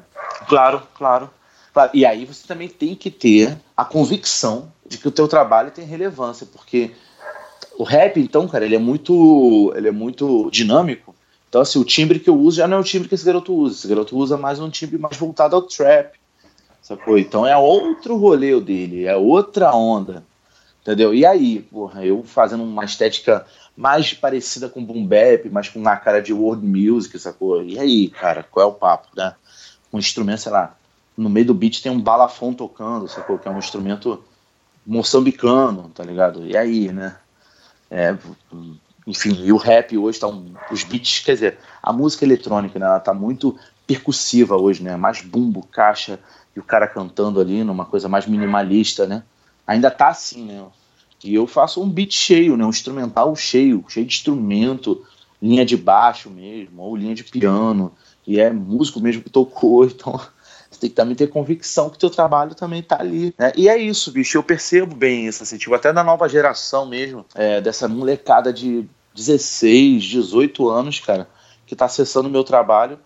claro, 0.48 0.82
claro, 0.96 1.30
claro. 1.30 1.30
E 1.94 2.06
aí 2.06 2.26
você 2.26 2.48
também 2.48 2.70
tem 2.70 2.96
que 2.96 3.10
ter 3.10 3.58
a 3.76 3.84
convicção 3.84 4.72
de 4.86 4.98
que 4.98 5.08
o 5.08 5.12
teu 5.12 5.28
trabalho 5.28 5.72
tem 5.72 5.86
relevância, 5.86 6.46
porque 6.46 6.92
o 7.78 7.84
rap, 7.84 8.20
então, 8.20 8.48
cara, 8.48 8.66
ele 8.66 8.76
é 8.76 8.80
muito, 8.80 9.74
ele 9.76 9.88
é 9.88 9.92
muito 9.92 10.50
dinâmico. 10.52 11.16
Então, 11.50 11.62
assim, 11.62 11.80
o 11.80 11.86
timbre 11.86 12.20
que 12.20 12.30
eu 12.30 12.38
uso 12.38 12.58
já 12.58 12.68
não 12.68 12.78
é 12.78 12.80
o 12.80 12.84
timbre 12.84 13.08
que 13.08 13.16
esse 13.16 13.26
garoto 13.26 13.54
usa. 13.54 13.78
Esse 13.78 13.88
garoto 13.88 14.18
usa 14.18 14.38
mais 14.38 14.60
um 14.60 14.70
timbre 14.70 14.98
mais 14.98 15.18
voltado 15.18 15.56
ao 15.56 15.62
trap. 15.64 16.18
Sacou? 16.82 17.18
Então 17.18 17.48
é 17.48 17.56
outro 17.56 18.18
rolê 18.18 18.60
dele, 18.60 19.06
é 19.06 19.16
outra 19.16 19.74
onda. 19.74 20.24
Entendeu? 20.82 21.14
E 21.14 21.26
aí, 21.26 21.62
porra, 21.62 22.06
eu 22.06 22.24
fazendo 22.24 22.64
uma 22.64 22.84
estética 22.84 23.46
mais 23.76 24.14
parecida 24.14 24.68
com 24.68 24.84
boom 24.84 25.06
bap, 25.06 25.50
mas 25.50 25.70
com 25.70 25.80
uma 25.80 25.96
cara 25.96 26.22
de 26.22 26.34
world 26.34 26.66
music, 26.66 27.18
sacou? 27.18 27.64
E 27.64 27.80
aí, 27.80 28.10
cara, 28.10 28.44
qual 28.44 28.66
é 28.66 28.70
o 28.70 28.74
papo, 28.74 29.08
né? 29.16 29.34
Um 29.94 29.98
instrumento, 29.98 30.42
sei 30.42 30.52
lá, 30.52 30.76
no 31.16 31.30
meio 31.30 31.48
do 31.48 31.54
beat 31.54 31.82
tem 31.82 31.92
um 31.92 32.02
balafon 32.02 32.54
tocando, 32.54 33.08
sacou? 33.08 33.38
Que 33.38 33.48
é 33.48 33.52
um 33.52 33.60
instrumento 33.60 34.24
moçambicano, 34.86 35.90
tá 35.94 36.04
ligado? 36.04 36.46
E 36.46 36.58
aí, 36.58 36.92
né? 36.92 37.16
É, 37.90 38.18
enfim, 39.06 39.38
e 39.44 39.52
o 39.52 39.58
rap 39.58 39.98
hoje 39.98 40.20
tá 40.20 40.28
um, 40.28 40.54
os 40.72 40.84
beats, 40.84 41.20
quer 41.20 41.34
dizer, 41.34 41.58
a 41.82 41.94
música 41.94 42.26
eletrônica, 42.26 42.80
né, 42.80 42.86
ela 42.86 43.00
tá 43.00 43.14
muito 43.14 43.58
percussiva 43.86 44.56
hoje, 44.56 44.82
né? 44.82 44.96
Mais 44.96 45.22
bumbo, 45.22 45.68
caixa, 45.72 46.20
e 46.56 46.60
o 46.60 46.64
cara 46.64 46.88
cantando 46.88 47.40
ali 47.40 47.64
numa 47.64 47.86
coisa 47.86 48.08
mais 48.08 48.26
minimalista, 48.26 49.06
né? 49.06 49.24
Ainda 49.68 49.92
tá 49.92 50.10
assim, 50.10 50.46
né? 50.46 50.66
E 51.24 51.34
eu 51.34 51.48
faço 51.48 51.82
um 51.82 51.90
beat 51.90 52.14
cheio, 52.14 52.58
né? 52.58 52.66
Um 52.66 52.70
instrumental 52.70 53.36
cheio, 53.36 53.84
cheio 53.88 54.06
de 54.06 54.14
instrumento, 54.14 55.06
linha 55.42 55.66
de 55.66 55.76
baixo 55.76 56.30
mesmo, 56.30 56.82
ou 56.82 56.96
linha 56.96 57.14
de 57.14 57.24
piano, 57.24 57.92
e 58.26 58.40
é 58.40 58.52
músico 58.52 59.00
mesmo 59.00 59.24
que 59.24 59.30
tocou, 59.30 59.84
então 59.86 60.20
você 60.74 60.82
tem 60.82 60.90
que 60.90 60.96
também 60.96 61.16
ter 61.16 61.28
convicção 61.28 61.90
que 61.90 61.96
o 61.96 62.00
teu 62.00 62.10
trabalho 62.10 62.56
também 62.56 62.82
tá 62.82 63.00
ali. 63.00 63.34
Né? 63.38 63.52
E 63.56 63.70
é 63.70 63.78
isso, 63.78 64.12
bicho, 64.12 64.38
eu 64.38 64.44
percebo 64.44 64.96
bem 64.96 65.28
isso, 65.28 65.44
assim, 65.44 65.58
tipo, 65.58 65.74
até 65.74 65.92
da 65.94 66.04
nova 66.04 66.28
geração 66.28 66.86
mesmo, 66.86 67.26
é, 67.36 67.62
dessa 67.62 67.88
molecada 67.88 68.52
de 68.52 68.86
16, 69.16 70.04
18 70.04 70.70
anos, 70.70 71.00
cara, 71.00 71.28
que 71.66 71.76
tá 71.76 71.86
acessando 71.86 72.28
o 72.28 72.32
meu 72.32 72.44
trabalho, 72.44 73.00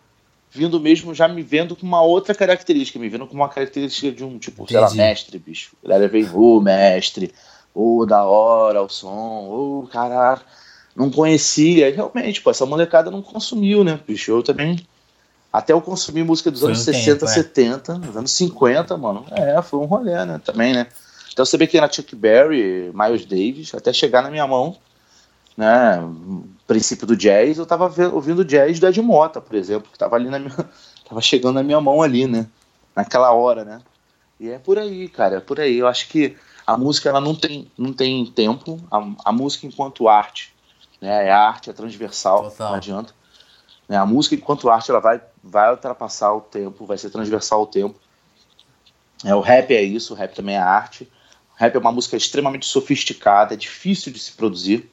vindo 0.50 0.80
mesmo 0.80 1.14
já 1.14 1.28
me 1.28 1.42
vendo 1.42 1.76
com 1.76 1.86
uma 1.86 2.02
outra 2.02 2.34
característica, 2.34 2.98
me 2.98 3.10
vendo 3.10 3.28
com 3.28 3.36
uma 3.36 3.50
característica 3.50 4.12
de 4.12 4.24
um, 4.24 4.40
tipo, 4.40 4.64
Entendi. 4.64 4.72
sei 4.72 4.82
lá, 4.82 4.94
mestre, 4.94 5.38
bicho. 5.40 5.76
Galera 5.84 6.08
vem, 6.08 6.28
ô, 6.34 6.60
mestre, 6.62 7.34
ô, 7.74 8.06
da 8.06 8.24
hora 8.24 8.82
o 8.82 8.90
som, 8.90 9.10
ô, 9.10 9.88
caralho, 9.92 10.42
não 10.96 11.12
conhecia. 11.12 11.94
Realmente, 11.94 12.42
pô, 12.42 12.50
essa 12.50 12.66
molecada 12.66 13.12
não 13.12 13.22
consumiu, 13.22 13.84
né, 13.84 14.00
bicho? 14.08 14.32
Eu 14.32 14.42
também. 14.42 14.80
Até 15.58 15.74
eu 15.74 15.82
consumi 15.82 16.24
música 16.24 16.52
dos 16.52 16.60
foi 16.60 16.70
anos 16.70 16.82
um 16.82 16.86
60, 16.86 17.20
tempo, 17.26 17.32
70, 17.32 17.92
é. 17.92 17.96
dos 17.98 18.16
anos 18.16 18.32
50, 18.32 18.96
mano. 18.96 19.26
É, 19.32 19.60
foi 19.64 19.80
um 19.80 19.86
rolê, 19.86 20.24
né, 20.24 20.40
também, 20.46 20.72
né. 20.72 20.86
Então 21.34 21.44
você 21.44 21.58
vê 21.58 21.66
que 21.66 21.76
era 21.76 21.92
Chuck 21.92 22.16
Berry, 22.16 22.92
Miles 22.94 23.26
Davis, 23.26 23.74
até 23.74 23.92
chegar 23.92 24.22
na 24.22 24.30
minha 24.30 24.46
mão, 24.46 24.78
né, 25.58 26.00
princípio 26.68 27.08
do 27.08 27.18
jazz, 27.18 27.58
eu 27.58 27.66
tava 27.66 27.92
ouvindo 28.14 28.46
jazz 28.46 28.80
do 28.80 28.88
Ed 28.88 29.02
Mota, 29.02 29.42
por 29.42 29.56
exemplo, 29.56 29.90
que 29.92 29.98
tava 29.98 30.16
ali 30.16 30.30
na 30.30 30.38
minha, 30.38 30.54
tava 31.10 31.22
chegando 31.22 31.56
na 31.56 31.64
minha 31.64 31.82
mão 31.82 32.04
ali, 32.04 32.28
né, 32.28 32.46
naquela 32.96 33.32
hora, 33.32 33.66
né. 33.66 33.82
E 34.40 34.52
é 34.52 34.60
por 34.60 34.78
aí, 34.78 35.08
cara, 35.08 35.38
é 35.38 35.40
por 35.40 35.60
aí. 35.60 35.80
Eu 35.80 35.88
acho 35.88 36.08
que 36.08 36.38
a 36.68 36.78
música 36.78 37.10
ela 37.10 37.20
não 37.20 37.34
tem, 37.34 37.72
não 37.76 37.92
tem 37.92 38.24
tempo. 38.28 38.80
A, 38.92 39.30
a 39.30 39.32
música 39.32 39.66
enquanto 39.66 40.08
arte, 40.08 40.54
né, 41.02 41.26
é 41.26 41.32
arte, 41.32 41.72
é 41.72 41.74
transversal, 41.74 42.44
Total. 42.44 42.70
não 42.70 42.76
adianta. 42.76 43.17
Né, 43.88 43.96
a 43.96 44.06
música 44.06 44.36
enquanto 44.36 44.70
arte 44.70 44.92
ela 44.92 45.00
vai, 45.00 45.22
vai 45.42 45.72
ultrapassar 45.72 46.34
o 46.34 46.42
tempo, 46.42 46.86
vai 46.86 46.98
ser 46.98 47.10
transversal 47.10 47.60
ao 47.60 47.68
tempo. 47.68 47.96
É, 49.24 49.34
o 49.34 49.40
rap 49.40 49.74
é 49.74 49.82
isso, 49.82 50.14
o 50.14 50.16
rap 50.16 50.36
também 50.36 50.56
é 50.56 50.60
arte. 50.60 51.10
O 51.56 51.60
rap 51.60 51.76
é 51.76 51.80
uma 51.80 51.92
música 51.92 52.18
extremamente 52.18 52.66
sofisticada, 52.66 53.54
é 53.54 53.58
difícil 53.58 54.12
de 54.12 54.20
se 54.20 54.34
produzir. 54.34 54.92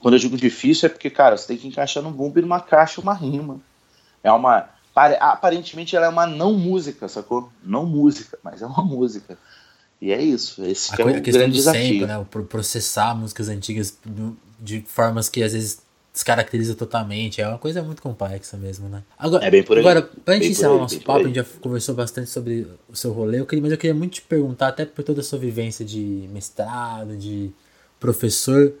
Quando 0.00 0.14
eu 0.14 0.20
digo 0.20 0.36
difícil 0.36 0.86
é 0.86 0.88
porque, 0.88 1.10
cara, 1.10 1.36
você 1.36 1.46
tem 1.46 1.56
que 1.56 1.66
encaixar 1.66 2.02
num 2.02 2.12
bumbo 2.12 2.38
e 2.38 2.42
numa 2.42 2.60
caixa 2.60 3.00
uma 3.00 3.14
rima. 3.14 3.60
É 4.22 4.30
uma. 4.30 4.68
Aparentemente 4.94 5.94
ela 5.94 6.06
é 6.06 6.08
uma 6.08 6.26
não 6.26 6.54
música, 6.54 7.08
sacou? 7.08 7.50
Não 7.62 7.86
música, 7.86 8.38
mas 8.42 8.62
é 8.62 8.66
uma 8.66 8.82
música. 8.84 9.38
E 10.00 10.12
é 10.12 10.20
isso. 10.20 10.64
Esse 10.64 10.92
a, 10.94 11.04
é 11.04 11.04
o 11.04 11.22
grande 11.22 11.52
desafio. 11.52 11.82
Sempre, 11.82 12.06
né? 12.06 12.26
Processar 12.48 13.14
músicas 13.14 13.48
antigas 13.48 13.96
de 14.58 14.80
formas 14.82 15.28
que 15.28 15.42
às 15.42 15.52
vezes 15.52 15.82
descaracteriza 16.18 16.74
totalmente. 16.74 17.40
É 17.40 17.48
uma 17.48 17.58
coisa 17.58 17.80
muito 17.80 18.02
complexa 18.02 18.56
mesmo, 18.56 18.88
né? 18.88 19.04
Agora, 19.16 19.44
é 19.44 19.50
bem 19.50 19.62
por 19.62 19.76
aí. 19.76 19.80
Agora, 19.80 20.02
pra 20.24 20.34
gente 20.34 20.48
encerrar 20.48 20.72
o 20.72 20.78
nosso 20.78 21.00
papo, 21.00 21.20
a 21.20 21.24
gente 21.24 21.36
já 21.36 21.44
conversou 21.60 21.94
bastante 21.94 22.28
sobre 22.28 22.66
o 22.88 22.96
seu 22.96 23.12
rolê, 23.12 23.38
eu 23.38 23.46
queria, 23.46 23.62
mas 23.62 23.70
eu 23.70 23.78
queria 23.78 23.94
muito 23.94 24.14
te 24.14 24.22
perguntar, 24.22 24.68
até 24.68 24.84
por 24.84 25.04
toda 25.04 25.20
a 25.20 25.24
sua 25.24 25.38
vivência 25.38 25.84
de 25.84 26.28
mestrado, 26.32 27.16
de 27.16 27.52
professor, 28.00 28.72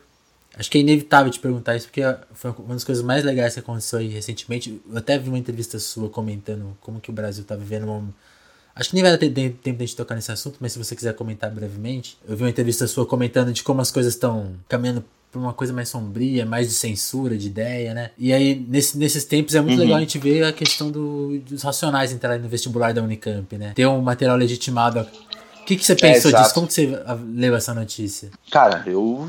acho 0.56 0.68
que 0.68 0.78
é 0.78 0.80
inevitável 0.80 1.30
te 1.30 1.38
perguntar 1.38 1.76
isso, 1.76 1.86
porque 1.86 2.02
foi 2.34 2.50
uma 2.58 2.74
das 2.74 2.82
coisas 2.82 3.04
mais 3.04 3.24
legais 3.24 3.54
que 3.54 3.60
aconteceu 3.60 4.00
aí 4.00 4.08
recentemente. 4.08 4.80
Eu 4.90 4.98
até 4.98 5.16
vi 5.16 5.28
uma 5.28 5.38
entrevista 5.38 5.78
sua 5.78 6.08
comentando 6.08 6.76
como 6.80 7.00
que 7.00 7.10
o 7.10 7.12
Brasil 7.12 7.44
tá 7.44 7.54
vivendo 7.54 7.84
uma 7.84 8.12
Acho 8.74 8.90
que 8.90 8.94
nem 8.94 9.02
vai 9.02 9.18
ter 9.18 9.28
tempo 9.28 9.78
de 9.78 9.82
a 9.82 9.86
gente 9.86 9.96
tocar 9.96 10.14
nesse 10.14 10.30
assunto, 10.30 10.58
mas 10.60 10.70
se 10.70 10.78
você 10.78 10.94
quiser 10.94 11.12
comentar 11.12 11.50
brevemente, 11.50 12.16
eu 12.28 12.36
vi 12.36 12.44
uma 12.44 12.48
entrevista 12.48 12.86
sua 12.86 13.04
comentando 13.04 13.52
de 13.52 13.64
como 13.64 13.80
as 13.80 13.90
coisas 13.90 14.14
estão 14.14 14.54
caminhando 14.68 15.04
para 15.30 15.40
uma 15.40 15.52
coisa 15.52 15.72
mais 15.72 15.88
sombria, 15.88 16.46
mais 16.46 16.68
de 16.68 16.74
censura, 16.74 17.36
de 17.36 17.46
ideia, 17.48 17.92
né? 17.92 18.10
E 18.16 18.32
aí, 18.32 18.54
nesse, 18.68 18.96
nesses 18.96 19.24
tempos, 19.24 19.54
é 19.54 19.60
muito 19.60 19.74
uhum. 19.74 19.80
legal 19.84 19.96
a 19.98 20.00
gente 20.00 20.18
ver 20.18 20.44
a 20.44 20.52
questão 20.52 20.90
do, 20.90 21.38
dos 21.40 21.62
racionais 21.62 22.12
entrarem 22.12 22.40
no 22.40 22.48
vestibular 22.48 22.92
da 22.94 23.02
Unicamp, 23.02 23.56
né? 23.58 23.72
Ter 23.74 23.86
um 23.86 24.00
material 24.00 24.36
legitimado. 24.36 25.00
O 25.00 25.64
que, 25.64 25.76
que 25.76 25.84
você 25.84 25.94
pensou 25.94 26.30
é, 26.30 26.34
disso? 26.34 26.54
Como 26.54 26.66
que 26.66 26.72
você 26.72 26.98
leu 27.34 27.54
essa 27.54 27.74
notícia? 27.74 28.30
Cara, 28.50 28.82
eu 28.86 29.28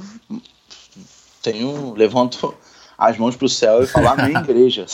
tenho. 1.41 1.93
levanto 1.95 2.55
as 2.97 3.17
mãos 3.17 3.35
pro 3.35 3.47
céu 3.47 3.83
e 3.83 3.87
falo 3.87 4.15
minha 4.25 4.39
igreja. 4.43 4.85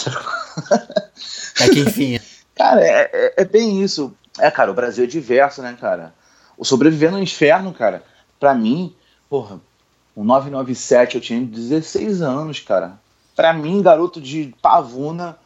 é 1.59 1.69
que 1.69 1.79
enfim. 1.79 2.19
Cara, 2.55 2.81
é, 2.81 3.09
é, 3.11 3.33
é 3.37 3.45
bem 3.45 3.83
isso. 3.83 4.13
É, 4.39 4.49
cara, 4.49 4.71
o 4.71 4.73
Brasil 4.73 5.03
é 5.03 5.07
diverso, 5.07 5.61
né, 5.61 5.75
cara? 5.79 6.13
O 6.57 6.65
Sobreviver 6.65 7.11
no 7.11 7.21
Inferno, 7.21 7.73
cara, 7.73 8.03
pra 8.39 8.53
mim, 8.53 8.95
porra, 9.29 9.59
o 10.15 10.23
997 10.23 11.15
eu 11.15 11.21
tinha 11.21 11.41
16 11.41 12.21
anos, 12.21 12.59
cara. 12.59 12.97
Pra 13.35 13.51
mim, 13.51 13.81
garoto 13.81 14.21
de 14.21 14.55
pavuna, 14.61 15.37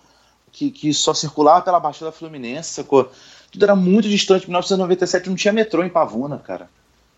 que, 0.51 0.69
que 0.69 0.93
só 0.93 1.13
circulava 1.13 1.61
pela 1.61 1.79
Baixada 1.79 2.11
Fluminense, 2.11 2.73
sacou? 2.73 3.11
Tudo 3.51 3.63
era 3.63 3.75
muito 3.75 4.07
distante. 4.07 4.43
Em 4.43 4.47
1997 4.49 5.29
não 5.29 5.35
tinha 5.35 5.53
metrô 5.53 5.83
em 5.83 5.89
Pavuna, 5.89 6.37
cara. 6.37 6.69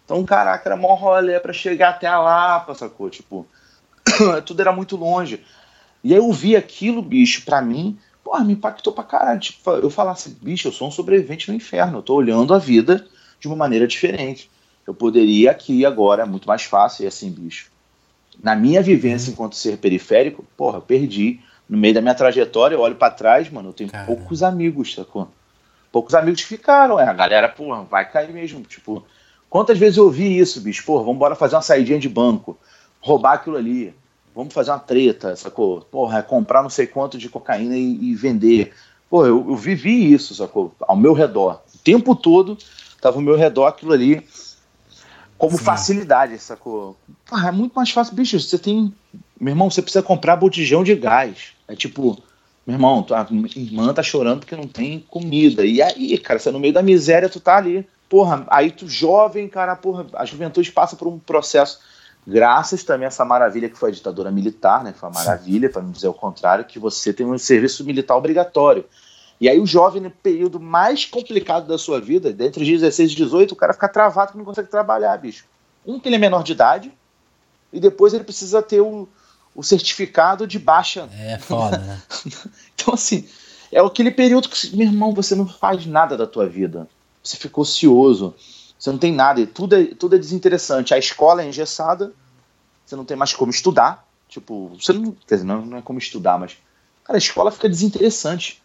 Então, 0.06 0.24
caraca, 0.26 0.68
era 0.68 0.78
mó 0.78 0.94
rolê 0.94 1.40
pra 1.40 1.54
chegar 1.54 1.90
até 1.90 2.08
a 2.08 2.20
Lapa, 2.20 2.74
sacou? 2.74 3.10
Tipo, 3.10 3.46
tudo 4.46 4.62
era 4.62 4.72
muito 4.72 4.96
longe. 4.96 5.44
E 6.04 6.14
aí 6.14 6.20
eu 6.20 6.32
vi 6.32 6.56
aquilo, 6.56 7.02
bicho, 7.02 7.44
pra 7.44 7.62
mim, 7.62 7.98
porra, 8.24 8.44
me 8.44 8.54
impactou 8.54 8.94
pra 8.94 9.04
caralho. 9.04 9.40
Tipo, 9.40 9.72
eu 9.72 9.90
falasse, 9.90 10.30
bicho, 10.42 10.68
eu 10.68 10.72
sou 10.72 10.88
um 10.88 10.92
sobrevivente 10.92 11.50
no 11.50 11.56
inferno, 11.56 12.00
eu 12.00 12.02
tô 12.02 12.16
olhando 12.16 12.54
a 12.54 12.58
vida 12.58 13.06
de 13.40 13.48
uma 13.48 13.56
maneira 13.56 13.88
diferente. 13.88 14.50
Eu 14.92 14.96
poderia 14.96 15.52
aqui 15.52 15.86
agora, 15.86 16.24
é 16.24 16.26
muito 16.26 16.48
mais 16.48 16.64
fácil, 16.64 17.04
e 17.04 17.08
assim, 17.08 17.32
bicho. 17.32 17.72
Na 18.44 18.56
minha 18.56 18.82
vivência 18.82 19.28
uhum. 19.28 19.34
enquanto 19.34 19.56
ser 19.56 19.78
periférico, 19.78 20.46
porra, 20.56 20.82
perdi. 20.82 21.40
No 21.68 21.78
meio 21.78 21.94
da 21.94 22.02
minha 22.02 22.14
trajetória, 22.14 22.76
eu 22.76 22.82
olho 22.82 22.96
para 22.96 23.14
trás, 23.14 23.50
mano, 23.50 23.70
eu 23.70 23.74
tenho 23.74 23.90
poucos 24.06 24.44
amigos, 24.44 24.94
sacou? 24.94 25.30
Poucos 25.92 26.14
amigos 26.14 26.42
ficaram, 26.42 27.00
é, 27.00 27.08
a 27.08 27.14
galera, 27.14 27.48
porra, 27.48 27.84
vai 27.84 28.10
cair 28.10 28.34
mesmo. 28.34 28.62
Tipo, 28.62 29.06
quantas 29.50 29.78
vezes 29.78 29.98
eu 29.98 30.06
ouvi 30.06 30.38
isso, 30.38 30.60
bicho? 30.60 30.84
Porra, 30.86 31.04
vamos 31.04 31.16
embora 31.16 31.36
fazer 31.36 31.56
uma 31.56 31.62
saidinha 31.62 32.00
de 32.00 32.10
banco, 32.10 32.58
roubar 33.00 33.34
aquilo 33.34 33.56
ali 33.56 33.94
vamos 34.36 34.54
fazer 34.54 34.72
uma 34.72 34.80
treta, 34.80 35.36
sacou? 35.36 35.82
Porra, 35.82 36.20
é 36.20 36.22
comprar 36.22 36.64
não 36.64 36.70
sei 36.70 36.88
quanto 36.88 37.18
de 37.18 37.30
cocaína 37.30 37.76
e, 37.76 38.12
e 38.12 38.16
vender. 38.16 38.74
Pô, 39.10 39.26
eu, 39.26 39.46
eu, 39.50 39.56
vivi 39.56 40.14
isso, 40.14 40.34
sacou? 40.34 40.74
Ao 40.82 40.96
meu 40.96 41.14
redor. 41.14 41.62
O 41.74 41.78
tempo 41.78 42.16
todo 42.16 42.58
tava 43.02 43.18
ao 43.18 43.22
meu 43.22 43.36
redor 43.36 43.68
aquilo 43.68 43.94
ali 43.94 44.26
como 45.42 45.58
Sim. 45.58 45.64
facilidade, 45.64 46.38
sacou? 46.38 46.96
Porra, 47.26 47.50
é 47.50 47.52
muito 47.52 47.74
mais 47.74 47.90
fácil, 47.90 48.14
bicho. 48.14 48.40
Você 48.40 48.60
tem. 48.60 48.94
Meu 49.40 49.54
irmão, 49.54 49.72
você 49.72 49.82
precisa 49.82 50.04
comprar 50.04 50.36
botijão 50.36 50.84
de 50.84 50.94
gás. 50.94 51.54
É 51.68 51.76
tipo, 51.76 52.22
meu 52.66 52.76
irmão, 52.76 53.02
tua 53.02 53.28
irmã 53.56 53.92
tá 53.92 54.04
chorando 54.04 54.42
porque 54.42 54.56
não 54.56 54.68
tem 54.68 55.04
comida. 55.10 55.66
E 55.66 55.82
aí, 55.82 56.16
cara, 56.20 56.38
você 56.38 56.50
é 56.50 56.52
no 56.52 56.60
meio 56.60 56.76
da 56.76 56.84
miséria, 56.84 57.28
tu 57.28 57.40
tá 57.40 57.58
ali. 57.58 57.88
Porra, 58.08 58.46
aí 58.50 58.70
tu 58.70 58.88
jovem, 58.88 59.48
cara, 59.48 59.76
porra, 59.76 60.06
a 60.14 60.26
juventude 60.26 60.72
passa 60.72 60.96
por 60.96 61.08
um 61.08 61.18
processo 61.18 61.80
graças 62.28 62.84
também 62.84 63.06
a 63.06 63.08
essa 63.08 63.26
maravilha 63.26 63.68
que 63.68 63.76
foi 63.76 63.90
a 63.90 63.94
ditadura 63.94 64.30
militar, 64.30 64.84
né? 64.84 64.94
Foi 64.96 65.10
uma 65.10 65.16
maravilha, 65.16 65.72
para 65.72 65.82
não 65.82 65.90
dizer 65.90 66.08
o 66.08 66.14
contrário, 66.14 66.66
que 66.66 66.78
você 66.78 67.12
tem 67.12 67.26
um 67.26 67.36
serviço 67.40 67.84
militar 67.84 68.16
obrigatório. 68.16 68.86
E 69.42 69.50
aí 69.50 69.60
o 69.60 69.66
jovem, 69.66 70.02
no 70.02 70.12
período 70.12 70.60
mais 70.60 71.04
complicado 71.04 71.68
da 71.68 71.78
sua 71.78 72.00
vida, 72.00 72.30
entre 72.30 72.64
os 72.64 72.70
16 72.70 73.12
e 73.12 73.16
18, 73.16 73.52
o 73.52 73.56
cara 73.56 73.74
fica 73.74 73.90
travado 73.90 74.32
que 74.32 74.38
não 74.38 74.46
consegue 74.46 74.70
trabalhar, 74.70 75.18
bicho. 75.18 75.46
Um, 75.86 76.00
que 76.00 76.08
ele 76.08 76.16
é 76.16 76.20
menor 76.20 76.44
de 76.44 76.52
idade, 76.52 76.94
e 77.74 77.80
depois 77.80 78.14
ele 78.14 78.24
precisa 78.24 78.62
ter 78.62 78.82
o, 78.82 79.10
o 79.56 79.64
certificado 79.64 80.46
de 80.46 80.60
baixa. 80.60 81.10
É 81.18 81.40
foda, 81.40 81.80
né? 81.80 82.02
então, 82.76 82.94
assim, 82.94 83.28
é 83.72 83.80
aquele 83.80 84.12
período 84.12 84.48
que, 84.48 84.76
meu 84.78 84.86
irmão, 84.86 85.12
você 85.12 85.34
não 85.34 85.48
faz 85.48 85.86
nada 85.88 86.16
da 86.16 86.28
tua 86.28 86.48
vida. 86.48 86.88
Você 87.24 87.36
ficou 87.36 87.64
ocioso 87.64 88.36
você 88.82 88.90
não 88.90 88.98
tem 88.98 89.14
nada, 89.14 89.46
tudo 89.46 89.76
é, 89.76 89.86
tudo 89.94 90.16
é 90.16 90.18
desinteressante. 90.18 90.92
A 90.92 90.98
escola 90.98 91.44
é 91.44 91.48
engessada, 91.48 92.12
você 92.84 92.96
não 92.96 93.06
tem 93.06 93.16
mais 93.16 93.32
como 93.32 93.52
estudar. 93.52 94.08
Tipo, 94.28 94.70
você 94.70 94.92
não. 94.92 95.16
Quer 95.28 95.36
dizer, 95.36 95.46
não, 95.46 95.64
não 95.64 95.78
é 95.78 95.82
como 95.84 96.00
estudar, 96.00 96.40
mas. 96.40 96.58
Cara, 97.04 97.16
a 97.16 97.20
escola 97.20 97.52
fica 97.52 97.70
desinteressante 97.70 98.60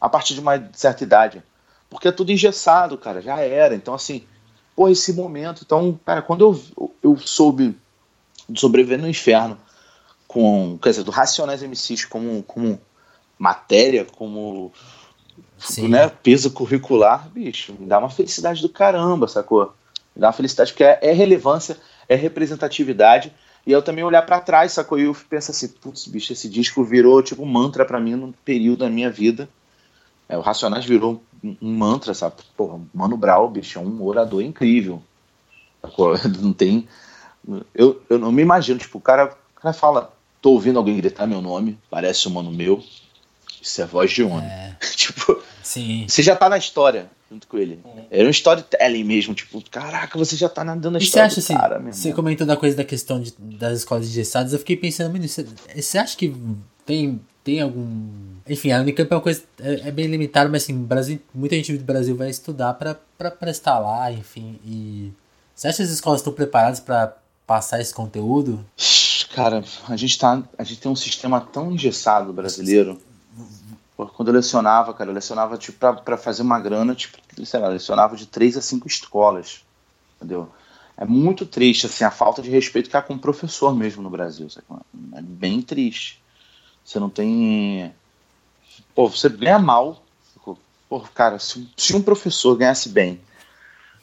a 0.00 0.08
partir 0.08 0.34
de 0.34 0.40
uma 0.40 0.70
certa 0.72 1.04
idade. 1.04 1.42
Porque 1.88 2.08
é 2.08 2.12
tudo 2.12 2.32
engessado, 2.32 2.98
cara, 2.98 3.20
já 3.20 3.38
era. 3.40 3.74
Então, 3.74 3.94
assim, 3.94 4.24
pô, 4.74 4.88
esse 4.88 5.12
momento. 5.12 5.62
Então, 5.64 5.98
cara, 6.04 6.22
quando 6.22 6.44
eu, 6.44 6.90
eu 7.02 7.16
soube 7.18 7.76
de 8.48 8.60
sobreviver 8.60 8.98
no 8.98 9.08
inferno, 9.08 9.58
com, 10.26 10.78
quer 10.82 10.90
dizer, 10.90 11.02
do 11.02 11.10
Racionais 11.10 11.62
MCs 11.62 12.04
como, 12.04 12.42
como 12.42 12.80
matéria, 13.38 14.04
como 14.04 14.72
Sim. 15.58 15.88
né, 15.88 16.08
peso 16.08 16.50
curricular, 16.50 17.28
bicho, 17.30 17.74
me 17.78 17.86
dá 17.86 17.98
uma 17.98 18.10
felicidade 18.10 18.60
do 18.60 18.68
caramba, 18.68 19.28
sacou? 19.28 19.74
Me 20.14 20.20
dá 20.20 20.28
uma 20.28 20.32
felicidade 20.32 20.72
porque 20.72 20.84
é, 20.84 20.98
é 21.00 21.12
relevância, 21.12 21.76
é 22.08 22.14
representatividade. 22.14 23.32
E 23.66 23.72
eu 23.72 23.82
também 23.82 24.04
olhar 24.04 24.22
para 24.22 24.40
trás, 24.40 24.72
sacou? 24.72 24.98
E 24.98 25.04
eu 25.04 25.16
penso 25.28 25.50
assim, 25.50 25.68
putz, 25.68 26.06
bicho, 26.06 26.32
esse 26.32 26.48
disco 26.48 26.84
virou 26.84 27.20
tipo 27.22 27.42
um 27.42 27.46
mantra 27.46 27.84
para 27.84 27.98
mim 27.98 28.14
num 28.14 28.32
período 28.44 28.80
da 28.80 28.90
minha 28.90 29.10
vida. 29.10 29.48
É, 30.28 30.36
o 30.36 30.40
Racionais 30.40 30.84
virou 30.84 31.22
um, 31.42 31.56
um 31.60 31.72
mantra, 31.72 32.14
sabe? 32.14 32.36
Porra, 32.56 32.80
Mano 32.92 33.16
Brown, 33.16 33.50
bicho, 33.50 33.78
é 33.78 33.82
um 33.82 34.02
orador 34.02 34.42
incrível. 34.42 35.02
Não 36.40 36.52
tem. 36.52 36.88
Eu, 37.74 38.02
eu 38.10 38.18
não 38.18 38.32
me 38.32 38.42
imagino, 38.42 38.76
tipo, 38.76 38.98
o 38.98 39.00
cara, 39.00 39.26
o 39.56 39.60
cara 39.60 39.72
fala, 39.72 40.12
tô 40.42 40.50
ouvindo 40.50 40.78
alguém 40.80 40.96
gritar 40.96 41.28
meu 41.28 41.40
nome, 41.40 41.78
parece 41.88 42.26
um 42.26 42.32
mano 42.32 42.50
meu. 42.50 42.82
Isso 43.62 43.80
é 43.80 43.86
voz 43.86 44.10
de 44.10 44.24
homem. 44.24 44.48
É. 44.48 44.76
tipo, 44.96 45.40
Sim. 45.62 46.06
você 46.08 46.24
já 46.24 46.34
tá 46.34 46.48
na 46.48 46.58
história 46.58 47.08
junto 47.30 47.46
com 47.46 47.58
ele. 47.58 47.80
É. 48.10 48.20
Era 48.20 48.28
um 48.28 48.30
storytelling 48.30 49.04
mesmo, 49.04 49.34
tipo, 49.34 49.62
caraca, 49.70 50.18
você 50.18 50.36
já 50.36 50.48
tá 50.48 50.64
nadando 50.64 50.92
na 50.92 50.98
história. 50.98 51.28
E 51.28 51.30
você 51.30 51.52
acha 51.52 51.78
assim, 51.78 51.92
você 51.92 52.12
comentou 52.12 52.46
da 52.46 52.56
coisa 52.56 52.76
da 52.76 52.84
questão 52.84 53.20
de, 53.20 53.32
das 53.38 53.78
escolas 53.78 54.06
engessadas, 54.06 54.52
eu 54.52 54.58
fiquei 54.58 54.76
pensando, 54.76 55.12
menino, 55.12 55.28
você, 55.28 55.46
você 55.74 55.98
acha 55.98 56.16
que 56.16 56.34
tem, 56.84 57.20
tem 57.42 57.60
algum. 57.60 58.35
Enfim, 58.48 58.72
a 58.72 58.80
Unicamp 58.80 59.10
é 59.10 59.14
uma 59.16 59.22
coisa. 59.22 59.42
É, 59.60 59.88
é 59.88 59.90
bem 59.90 60.06
limitada, 60.06 60.48
mas 60.48 60.62
assim, 60.62 60.76
Brasil, 60.76 61.20
muita 61.34 61.56
gente 61.56 61.76
do 61.76 61.84
Brasil 61.84 62.16
vai 62.16 62.30
estudar 62.30 62.74
para 62.74 63.30
prestar 63.30 63.78
lá, 63.78 64.10
enfim. 64.12 64.58
E. 64.64 65.12
Você 65.54 65.68
acha 65.68 65.78
que 65.78 65.82
as 65.84 65.90
escolas 65.90 66.20
estão 66.20 66.32
preparadas 66.32 66.80
para 66.80 67.16
passar 67.46 67.80
esse 67.80 67.94
conteúdo? 67.94 68.64
Cara, 69.34 69.64
a 69.88 69.96
gente, 69.96 70.18
tá, 70.18 70.42
a 70.58 70.64
gente 70.64 70.80
tem 70.80 70.90
um 70.90 70.96
sistema 70.96 71.40
tão 71.40 71.72
engessado 71.72 72.32
brasileiro 72.32 73.00
quando 73.96 74.28
eu 74.28 74.34
lecionava, 74.34 74.92
cara, 74.92 75.10
eu 75.10 75.14
lecionava 75.14 75.56
tipo, 75.56 75.78
para 75.78 76.16
fazer 76.18 76.42
uma 76.42 76.60
grana, 76.60 76.94
tipo, 76.94 77.16
sei 77.44 77.60
lá, 77.60 77.68
lecionava 77.68 78.14
de 78.14 78.26
três 78.26 78.56
a 78.56 78.60
cinco 78.60 78.86
escolas, 78.86 79.64
entendeu? 80.16 80.50
É 80.96 81.04
muito 81.04 81.46
triste, 81.46 81.86
assim, 81.86 82.04
a 82.04 82.10
falta 82.10 82.42
de 82.42 82.50
respeito 82.50 82.90
que 82.90 82.96
há 82.96 83.02
com 83.02 83.14
o 83.14 83.18
professor 83.18 83.74
mesmo 83.74 84.02
no 84.02 84.10
Brasil, 84.10 84.48
sabe? 84.50 84.66
É 85.14 85.22
bem 85.22 85.62
triste. 85.62 86.22
Você 86.84 86.98
não 86.98 87.08
tem... 87.08 87.92
Pô, 88.96 89.08
você 89.08 89.28
ganha 89.28 89.58
mal. 89.60 90.02
Pô, 90.88 91.00
cara, 91.14 91.38
se, 91.38 91.68
se 91.76 91.94
um 91.94 92.02
professor 92.02 92.56
ganhasse 92.56 92.88
bem, 92.88 93.20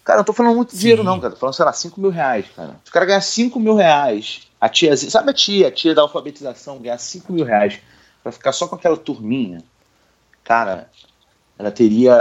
Cara, 0.04 0.18
não 0.18 0.26
tô 0.26 0.34
falando 0.34 0.56
muito 0.56 0.74
Sim. 0.74 0.80
dinheiro, 0.80 1.04
não, 1.04 1.20
cara. 1.20 1.34
Tô 1.34 1.40
falando, 1.40 1.56
sei 1.56 1.66
lá, 1.66 1.72
5 1.72 2.00
mil 2.00 2.10
reais, 2.10 2.46
cara. 2.56 2.76
Se 2.84 2.90
o 2.90 2.94
cara 2.94 3.06
ganhar 3.06 3.22
5 3.22 3.60
mil 3.60 3.76
reais, 3.76 4.42
a 4.60 4.68
tia, 4.68 4.96
sabe 4.98 5.32
a 5.32 5.34
tia, 5.34 5.70
a 5.70 5.72
tia 5.72 5.96
da 5.96 6.02
alfabetização, 6.02 6.80
ganhar 6.80 6.98
5 6.98 7.32
mil 7.32 7.46
reais 7.46 7.80
pra 8.22 8.32
ficar 8.32 8.52
só 8.52 8.68
com 8.68 8.76
aquela 8.76 8.98
turminha, 8.98 9.64
cara, 10.44 10.90
ela 11.58 11.72
teria. 11.72 12.16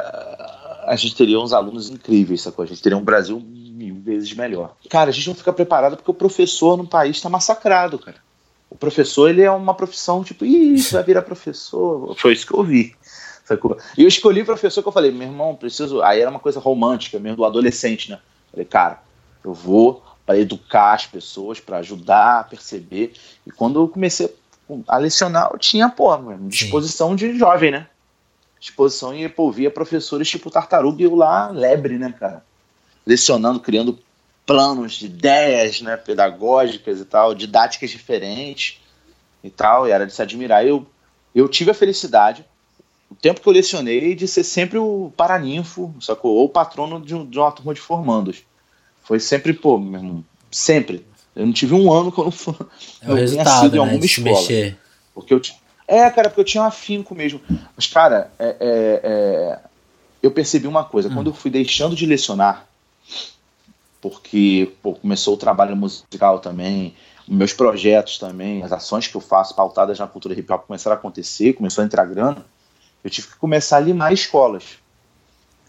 A 0.87 0.95
gente 0.97 1.17
teria 1.17 1.41
uns 1.41 1.53
alunos 1.53 1.91
incríveis, 1.91 2.43
sacou? 2.43 2.65
A 2.65 2.67
gente 2.67 2.83
teria 2.83 2.99
um 2.99 3.05
Brasil 3.05 3.41
mil 3.41 3.97
vezes 3.97 4.33
melhor. 4.35 4.77
Cara, 4.89 5.11
a 5.11 5.13
gente 5.13 5.29
não 5.29 5.35
fica 5.35 5.53
preparado 5.53 5.97
porque 5.97 6.11
o 6.11 6.15
professor 6.15 6.77
no 6.77 6.87
país 6.87 7.17
está 7.17 7.29
massacrado, 7.29 7.99
cara. 7.99 8.19
O 8.73 8.75
professor, 8.75 9.29
ele 9.29 9.43
é 9.43 9.51
uma 9.51 9.75
profissão 9.75 10.25
tipo, 10.25 10.47
ih, 10.47 10.79
você 10.79 10.95
vai 10.95 11.05
virar 11.05 11.21
professor. 11.21 12.17
Foi 12.17 12.33
isso 12.33 12.47
que 12.47 12.55
eu 12.55 12.61
ouvi. 12.61 12.97
Sacou? 13.45 13.77
E 13.99 14.03
eu 14.03 14.09
escolhi 14.09 14.41
o 14.41 14.47
professor 14.47 14.81
que 14.81 14.89
eu 14.89 14.93
falei, 14.93 15.11
meu 15.11 15.29
irmão, 15.29 15.55
preciso. 15.55 16.01
Aí 16.01 16.23
era 16.23 16.31
uma 16.31 16.41
coisa 16.41 16.59
romântica 16.59 17.19
mesmo, 17.19 17.37
do 17.37 17.45
adolescente, 17.45 18.11
né? 18.11 18.19
Falei, 18.51 18.65
cara, 18.65 19.03
eu 19.45 19.53
vou 19.53 20.03
para 20.25 20.39
educar 20.39 20.95
as 20.95 21.07
pessoas, 21.07 21.61
para 21.61 21.77
ajudar 21.79 22.41
a 22.41 22.45
perceber. 22.45 23.13
E 23.47 23.51
quando 23.51 23.79
eu 23.79 23.87
comecei 23.87 24.35
a 24.89 24.97
lecionar, 24.97 25.51
eu 25.53 25.59
tinha, 25.59 25.91
pô, 25.91 26.09
disposição 26.49 27.11
Sim. 27.11 27.17
de 27.17 27.39
jovem, 27.39 27.73
né? 27.73 27.87
Disposição 28.59 29.15
e, 29.15 29.29
pô, 29.29 29.53
via 29.53 29.71
professores 29.71 30.31
tipo 30.31 30.51
tartaruga 30.51 31.03
e 31.03 31.05
eu 31.05 31.15
lá, 31.15 31.51
lebre, 31.51 31.99
né, 31.99 32.15
cara? 32.19 32.43
Lecionando, 33.05 33.61
criando 33.61 33.99
planos, 34.47 34.95
de 34.95 35.07
ideias, 35.07 35.81
né, 35.81 35.97
pedagógicas 35.97 37.01
e 37.01 37.05
tal, 37.05 37.35
didáticas 37.35 37.91
diferentes 37.91 38.81
e 39.43 39.51
tal, 39.51 39.87
e 39.87 39.91
era 39.91 40.07
de 40.07 40.13
se 40.13 40.23
admirar. 40.23 40.67
Eu, 40.67 40.87
eu 41.35 41.49
tive 41.49 41.71
a 41.71 41.75
felicidade, 41.75 42.45
o 43.11 43.15
tempo 43.15 43.41
que 43.41 43.49
eu 43.49 43.53
lecionei, 43.53 44.15
de 44.15 44.27
ser 44.27 44.45
sempre 44.45 44.79
o 44.79 45.13
paraninfo, 45.17 45.95
sacou? 46.01 46.35
Ou 46.37 46.47
o 46.47 46.49
patrono 46.49 47.01
de, 47.01 47.15
um, 47.15 47.29
de 47.29 47.39
uma 47.39 47.53
turma 47.53 47.75
de 47.75 47.81
formandos. 47.81 48.43
Foi 49.03 49.21
sempre, 49.21 49.53
pô, 49.53 49.79
meu 49.79 50.01
irmão, 50.01 50.25
sempre. 50.51 51.05
Eu 51.35 51.47
não 51.47 51.53
tive 51.53 51.75
um 51.75 51.93
ano 51.93 52.13
que 52.13 52.19
eu 52.19 52.25
não, 52.25 52.31
fui, 52.33 52.55
é 53.03 53.11
eu 53.11 53.27
tinha 53.27 53.45
sido 53.45 53.77
em 53.77 53.79
né, 53.81 53.85
alguma 53.85 54.05
escola. 54.05 54.31
Mexer. 54.31 54.79
Porque 55.15 55.35
eu 55.35 55.41
É, 55.87 56.09
cara, 56.11 56.29
porque 56.31 56.41
eu 56.41 56.45
tinha 56.45 56.63
um 56.63 56.67
afinco 56.67 57.15
mesmo. 57.15 57.41
Mas, 57.77 57.87
cara, 57.87 58.31
é, 58.39 58.57
é, 58.61 59.01
é... 59.05 59.59
eu 60.23 60.31
percebi 60.31 60.67
uma 60.67 60.85
coisa. 60.85 61.09
Hum. 61.09 61.15
Quando 61.15 61.31
eu 61.31 61.35
fui 61.35 61.51
deixando 61.51 61.95
de 61.95 62.07
lecionar, 62.07 62.67
porque 64.03 64.75
pô, 64.83 64.95
começou 64.95 65.35
o 65.35 65.39
trabalho 65.39 65.77
musical 65.77 66.41
também, 66.41 66.95
meus 67.27 67.53
projetos 67.53 68.19
também, 68.19 68.63
as 68.65 68.73
ações 68.73 69.07
que 69.07 69.17
eu 69.17 69.21
faço 69.21 69.55
pautadas 69.55 69.99
na 70.01 70.09
cultura 70.09 70.35
hip 70.35 70.53
hop 70.53 70.67
começaram 70.67 70.97
a 70.97 70.99
acontecer, 70.99 71.53
começou 71.53 71.83
a 71.83 71.85
entrar 71.85 72.05
grana, 72.05 72.45
eu 73.05 73.09
tive 73.09 73.29
que 73.29 73.37
começar 73.37 73.77
a 73.77 73.81
limar 73.81 74.13
escolas. 74.13 74.79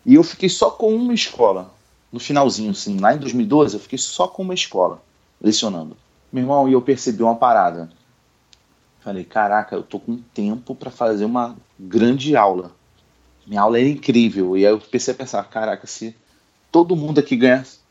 E 0.03 0.15
eu 0.15 0.23
fiquei 0.23 0.49
só 0.49 0.71
com 0.71 0.93
uma 0.93 1.13
escola, 1.13 1.71
no 2.11 2.19
finalzinho, 2.19 2.71
assim, 2.71 2.99
lá 2.99 3.13
em 3.13 3.19
2012, 3.19 3.75
eu 3.75 3.79
fiquei 3.79 3.99
só 3.99 4.27
com 4.27 4.41
uma 4.41 4.53
escola, 4.53 5.01
lecionando. 5.39 5.95
Meu 6.31 6.43
irmão, 6.43 6.67
e 6.67 6.73
eu 6.73 6.81
percebi 6.81 7.21
uma 7.21 7.35
parada. 7.35 7.89
Falei, 9.01 9.23
caraca, 9.23 9.75
eu 9.75 9.83
tô 9.83 9.99
com 9.99 10.17
tempo 10.33 10.73
para 10.73 10.89
fazer 10.89 11.25
uma 11.25 11.55
grande 11.79 12.35
aula. 12.35 12.71
Minha 13.45 13.61
aula 13.61 13.77
é 13.77 13.87
incrível. 13.87 14.57
E 14.57 14.65
aí 14.65 14.71
eu 14.71 14.79
pensei 14.79 15.13
a 15.13 15.17
pensar, 15.17 15.43
caraca, 15.49 15.85
se 15.85 16.15
todo 16.71 16.95
mundo 16.95 17.19
aqui 17.19 17.35
ganhasse 17.35 17.82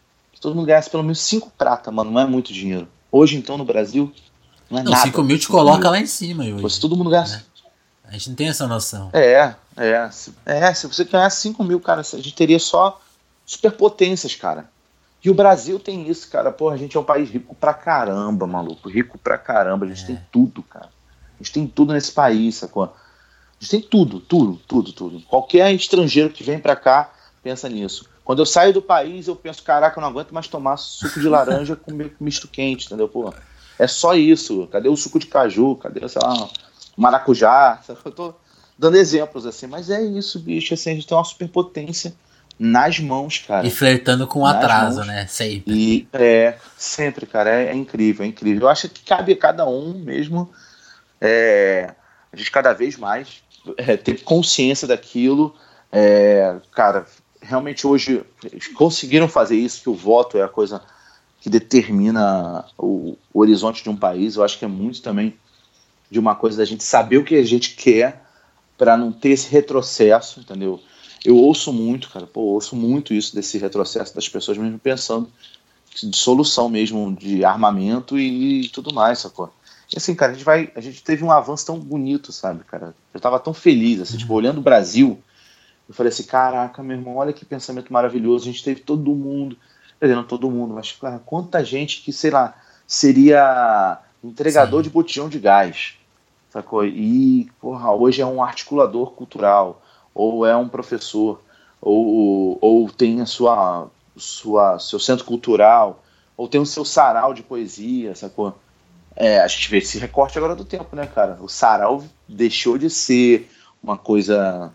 todo 0.43 0.55
mundo 0.55 0.67
ganhasse 0.67 0.91
pelo 0.91 1.03
menos 1.05 1.21
5 1.21 1.53
prata, 1.57 1.91
mano, 1.91 2.11
não 2.11 2.21
é 2.21 2.27
muito 2.27 2.53
dinheiro. 2.53 2.89
Hoje, 3.11 3.37
então, 3.37 3.57
no 3.57 3.65
Brasil, 3.65 4.13
não 4.69 4.81
é 4.81 4.83
não, 4.83 4.91
nada. 4.93 5.05
5 5.05 5.23
mil 5.23 5.39
te 5.39 5.47
coloca 5.47 5.89
lá 5.89 5.99
em 6.01 6.07
cima, 6.07 6.45
hoje. 6.45 6.75
Se 6.75 6.81
todo 6.81 6.97
mundo 6.97 7.11
ganhasse. 7.11 7.37
É. 7.37 8.09
A 8.09 8.13
gente 8.13 8.29
não 8.31 8.37
tem 8.37 8.49
essa 8.49 8.67
noção. 8.67 9.09
É, 9.13 9.55
é. 9.77 10.11
Se, 10.11 10.35
é, 10.45 10.75
se 10.75 10.87
você 10.87 11.05
ganhasse 11.05 11.41
5 11.43 11.63
mil, 11.65 11.81
cara, 11.81 12.01
a 12.01 12.05
gente 12.05 12.35
teria 12.35 12.59
só 12.59 13.01
superpotências, 13.47 14.35
cara. 14.35 14.69
E 15.25 15.31
o 15.31 15.35
Brasil 15.35 15.79
tem 15.79 16.09
isso, 16.09 16.29
cara. 16.29 16.51
Porra, 16.51 16.75
a 16.75 16.79
gente 16.79 16.97
é 16.97 17.01
um 17.01 17.05
país 17.05 17.31
rico 17.31 17.55
pra 17.55 17.73
caramba, 17.73 18.47
maluco. 18.47 18.89
Rico 18.89 19.17
pra 19.17 19.39
caramba. 19.39 19.87
A 19.87 19.89
gente 19.89 20.03
é. 20.03 20.07
tem 20.09 20.21
tudo, 20.33 20.63
cara. 20.63 20.87
A 20.87 21.43
gente 21.43 21.53
tem 21.53 21.67
tudo 21.67 21.93
nesse 21.93 22.13
país, 22.13 22.57
sacou? 22.57 22.85
A 22.85 22.91
gente 23.61 23.71
tem 23.71 23.81
tudo, 23.81 24.21
tudo, 24.21 24.61
tudo, 24.67 24.93
tudo. 24.93 25.21
Qualquer 25.23 25.73
estrangeiro 25.73 26.31
que 26.31 26.43
vem 26.43 26.59
pra 26.59 26.75
cá 26.75 27.13
pensa 27.43 27.69
nisso. 27.69 28.09
Quando 28.25 28.39
eu 28.39 28.47
saio 28.47 28.73
do 28.73 28.81
país, 28.81 29.27
eu 29.27 29.35
penso, 29.35 29.63
caraca, 29.63 29.99
eu 29.99 30.01
não 30.01 30.09
aguento 30.09 30.33
mais 30.33 30.47
tomar 30.47 30.77
suco 30.77 31.19
de 31.19 31.29
laranja 31.29 31.75
com 31.75 31.93
misto 32.21 32.47
quente, 32.47 32.87
entendeu? 32.87 33.09
Pô, 33.09 33.33
é 33.79 33.87
só 33.87 34.15
isso. 34.15 34.69
Cadê 34.71 34.89
o 34.89 34.97
suco 34.97 35.19
de 35.19 35.27
caju? 35.27 35.77
Cadê, 35.77 36.09
sei 36.09 36.23
lá, 36.23 36.49
maracujá? 36.97 37.81
Eu 38.05 38.13
tô 38.13 38.35
dando 38.79 38.97
exemplos 38.97 39.45
assim, 39.45 39.67
mas 39.67 39.91
é 39.91 40.01
isso, 40.03 40.39
bicho. 40.39 40.75
Assim, 40.75 40.91
a 40.91 40.95
gente 40.95 41.07
tem 41.07 41.17
uma 41.17 41.25
superpotência 41.25 42.15
nas 42.59 43.01
mãos, 43.01 43.39
cara. 43.39 43.67
E 43.67 43.71
flertando 43.71 44.27
com 44.27 44.41
o 44.41 44.47
atraso, 44.47 44.99
mãos. 44.99 45.09
né? 45.09 45.27
Sempre. 45.27 45.75
E 45.75 46.09
é, 46.13 46.57
sempre, 46.77 47.27
cara. 47.27 47.51
É, 47.51 47.67
é, 47.67 47.75
incrível, 47.75 48.25
é 48.25 48.29
incrível. 48.29 48.63
Eu 48.63 48.69
acho 48.69 48.89
que 48.89 49.05
cabe 49.05 49.33
a 49.33 49.37
cada 49.37 49.67
um 49.67 49.95
mesmo. 49.95 50.49
É, 51.21 51.93
a 52.33 52.37
gente 52.37 52.51
cada 52.53 52.73
vez 52.73 52.97
mais 52.97 53.43
é, 53.77 53.97
ter 53.97 54.23
consciência 54.23 54.87
daquilo. 54.87 55.55
É, 55.91 56.57
cara, 56.73 57.05
realmente 57.43 57.87
hoje 57.87 58.23
conseguiram 58.75 59.29
fazer 59.29 59.57
isso, 59.57 59.83
que 59.83 59.91
o 59.91 59.95
voto 59.95 60.39
é 60.39 60.43
a 60.43 60.49
coisa 60.49 60.81
que 61.41 61.51
determina 61.51 62.65
o, 62.79 63.17
o, 63.35 63.41
horizonte 63.41 63.83
de 63.83 63.91
um 63.91 63.97
país. 63.97 64.37
Eu 64.37 64.45
acho 64.45 64.59
que 64.59 64.65
é 64.65 64.69
muito 64.69 65.03
também 65.03 65.35
de 66.11 66.19
uma 66.19 66.35
coisa 66.35 66.59
da 66.59 66.65
gente 66.65 66.85
saber 66.85 67.19
o 67.19 67.25
que 67.25 67.35
a 67.35 67.45
gente 67.45 67.75
quer 67.75 68.23
para 68.79 68.97
não 68.97 69.11
ter 69.11 69.31
esse 69.31 69.51
retrocesso, 69.51 70.41
entendeu? 70.41 70.81
Eu 71.25 71.37
ouço 71.37 71.73
muito, 71.73 72.11
cara, 72.11 72.27
pô, 72.27 72.41
ouço 72.41 72.75
muito 72.75 73.13
isso 73.13 73.35
desse 73.35 73.59
retrocesso 73.59 74.15
das 74.15 74.29
pessoas 74.29 74.59
mesmo 74.59 74.79
pensando 74.79 75.29
de 75.95 76.17
solução 76.17 76.69
mesmo 76.69 77.15
de 77.15 77.45
armamento 77.45 78.19
e, 78.19 78.63
e 78.63 78.69
tudo 78.69 78.95
mais, 78.95 79.19
sacou? 79.19 79.53
E 79.93 79.99
assim, 79.99 80.15
cara, 80.15 80.33
a 80.33 80.35
gente 80.35 80.45
vai, 80.45 80.73
a 80.75 80.81
gente 80.81 81.03
teve 81.03 81.23
um 81.23 81.31
avanço 81.31 81.67
tão 81.67 81.79
bonito, 81.79 82.33
sabe, 82.33 82.65
cara? 82.65 82.95
Eu 83.13 83.21
tava 83.21 83.39
tão 83.39 83.53
feliz, 83.53 84.01
assim, 84.01 84.17
tipo, 84.17 84.33
olhando 84.33 84.59
o 84.59 84.63
Brasil, 84.63 85.21
eu 85.93 85.95
falei 85.95 86.11
assim, 86.11 86.23
caraca, 86.23 86.83
meu 86.83 86.97
irmão, 86.97 87.17
olha 87.17 87.35
que 87.35 87.45
pensamento 87.45 87.93
maravilhoso. 87.93 88.49
A 88.49 88.53
gente 88.53 88.65
teve 88.65 88.81
todo 88.81 89.15
mundo, 89.15 89.59
quer 90.01 90.07
dizer, 90.07 90.17
não 90.17 90.25
todo 90.25 90.51
mundo, 90.51 90.73
mas 90.73 90.91
cara, 90.93 91.19
quanta 91.19 91.63
gente 91.63 92.01
que, 92.01 92.11
sei 92.11 92.31
lá, 92.31 92.55
seria 92.87 94.01
entregador 94.25 94.81
Sim. 94.81 94.85
de 94.85 94.91
botijão 94.91 95.29
de 95.29 95.39
gás, 95.39 95.99
sacou? 96.49 96.87
E, 96.87 97.51
porra, 97.61 97.93
hoje 97.93 98.23
é 98.23 98.27
um 98.27 98.43
articulador 98.43 99.11
cultural, 99.11 99.83
ou 100.15 100.47
é 100.47 100.57
um 100.57 100.67
professor, 100.67 101.43
ou, 101.79 102.57
ou 102.59 102.89
tem 102.89 103.21
a 103.21 103.27
sua, 103.27 103.91
sua, 104.17 104.79
seu 104.79 104.99
centro 104.99 105.27
cultural, 105.27 106.03
ou 106.39 106.49
tem 106.49 106.59
o 106.59 106.65
seu 106.65 106.87
sarau 106.87 107.35
de 107.35 107.43
poesia, 107.43 108.15
sacou? 108.15 108.57
É, 109.15 109.41
a 109.41 109.47
gente 109.47 109.69
vê 109.69 109.77
esse 109.77 109.99
recorte 109.99 110.39
agora 110.39 110.57
do 110.57 110.65
tempo, 110.65 110.97
né, 110.97 111.07
cara? 111.07 111.37
O 111.43 111.49
sarau 111.49 112.03
deixou 112.27 112.79
de 112.79 112.89
ser 112.89 113.51
uma 113.83 113.99
coisa 113.99 114.73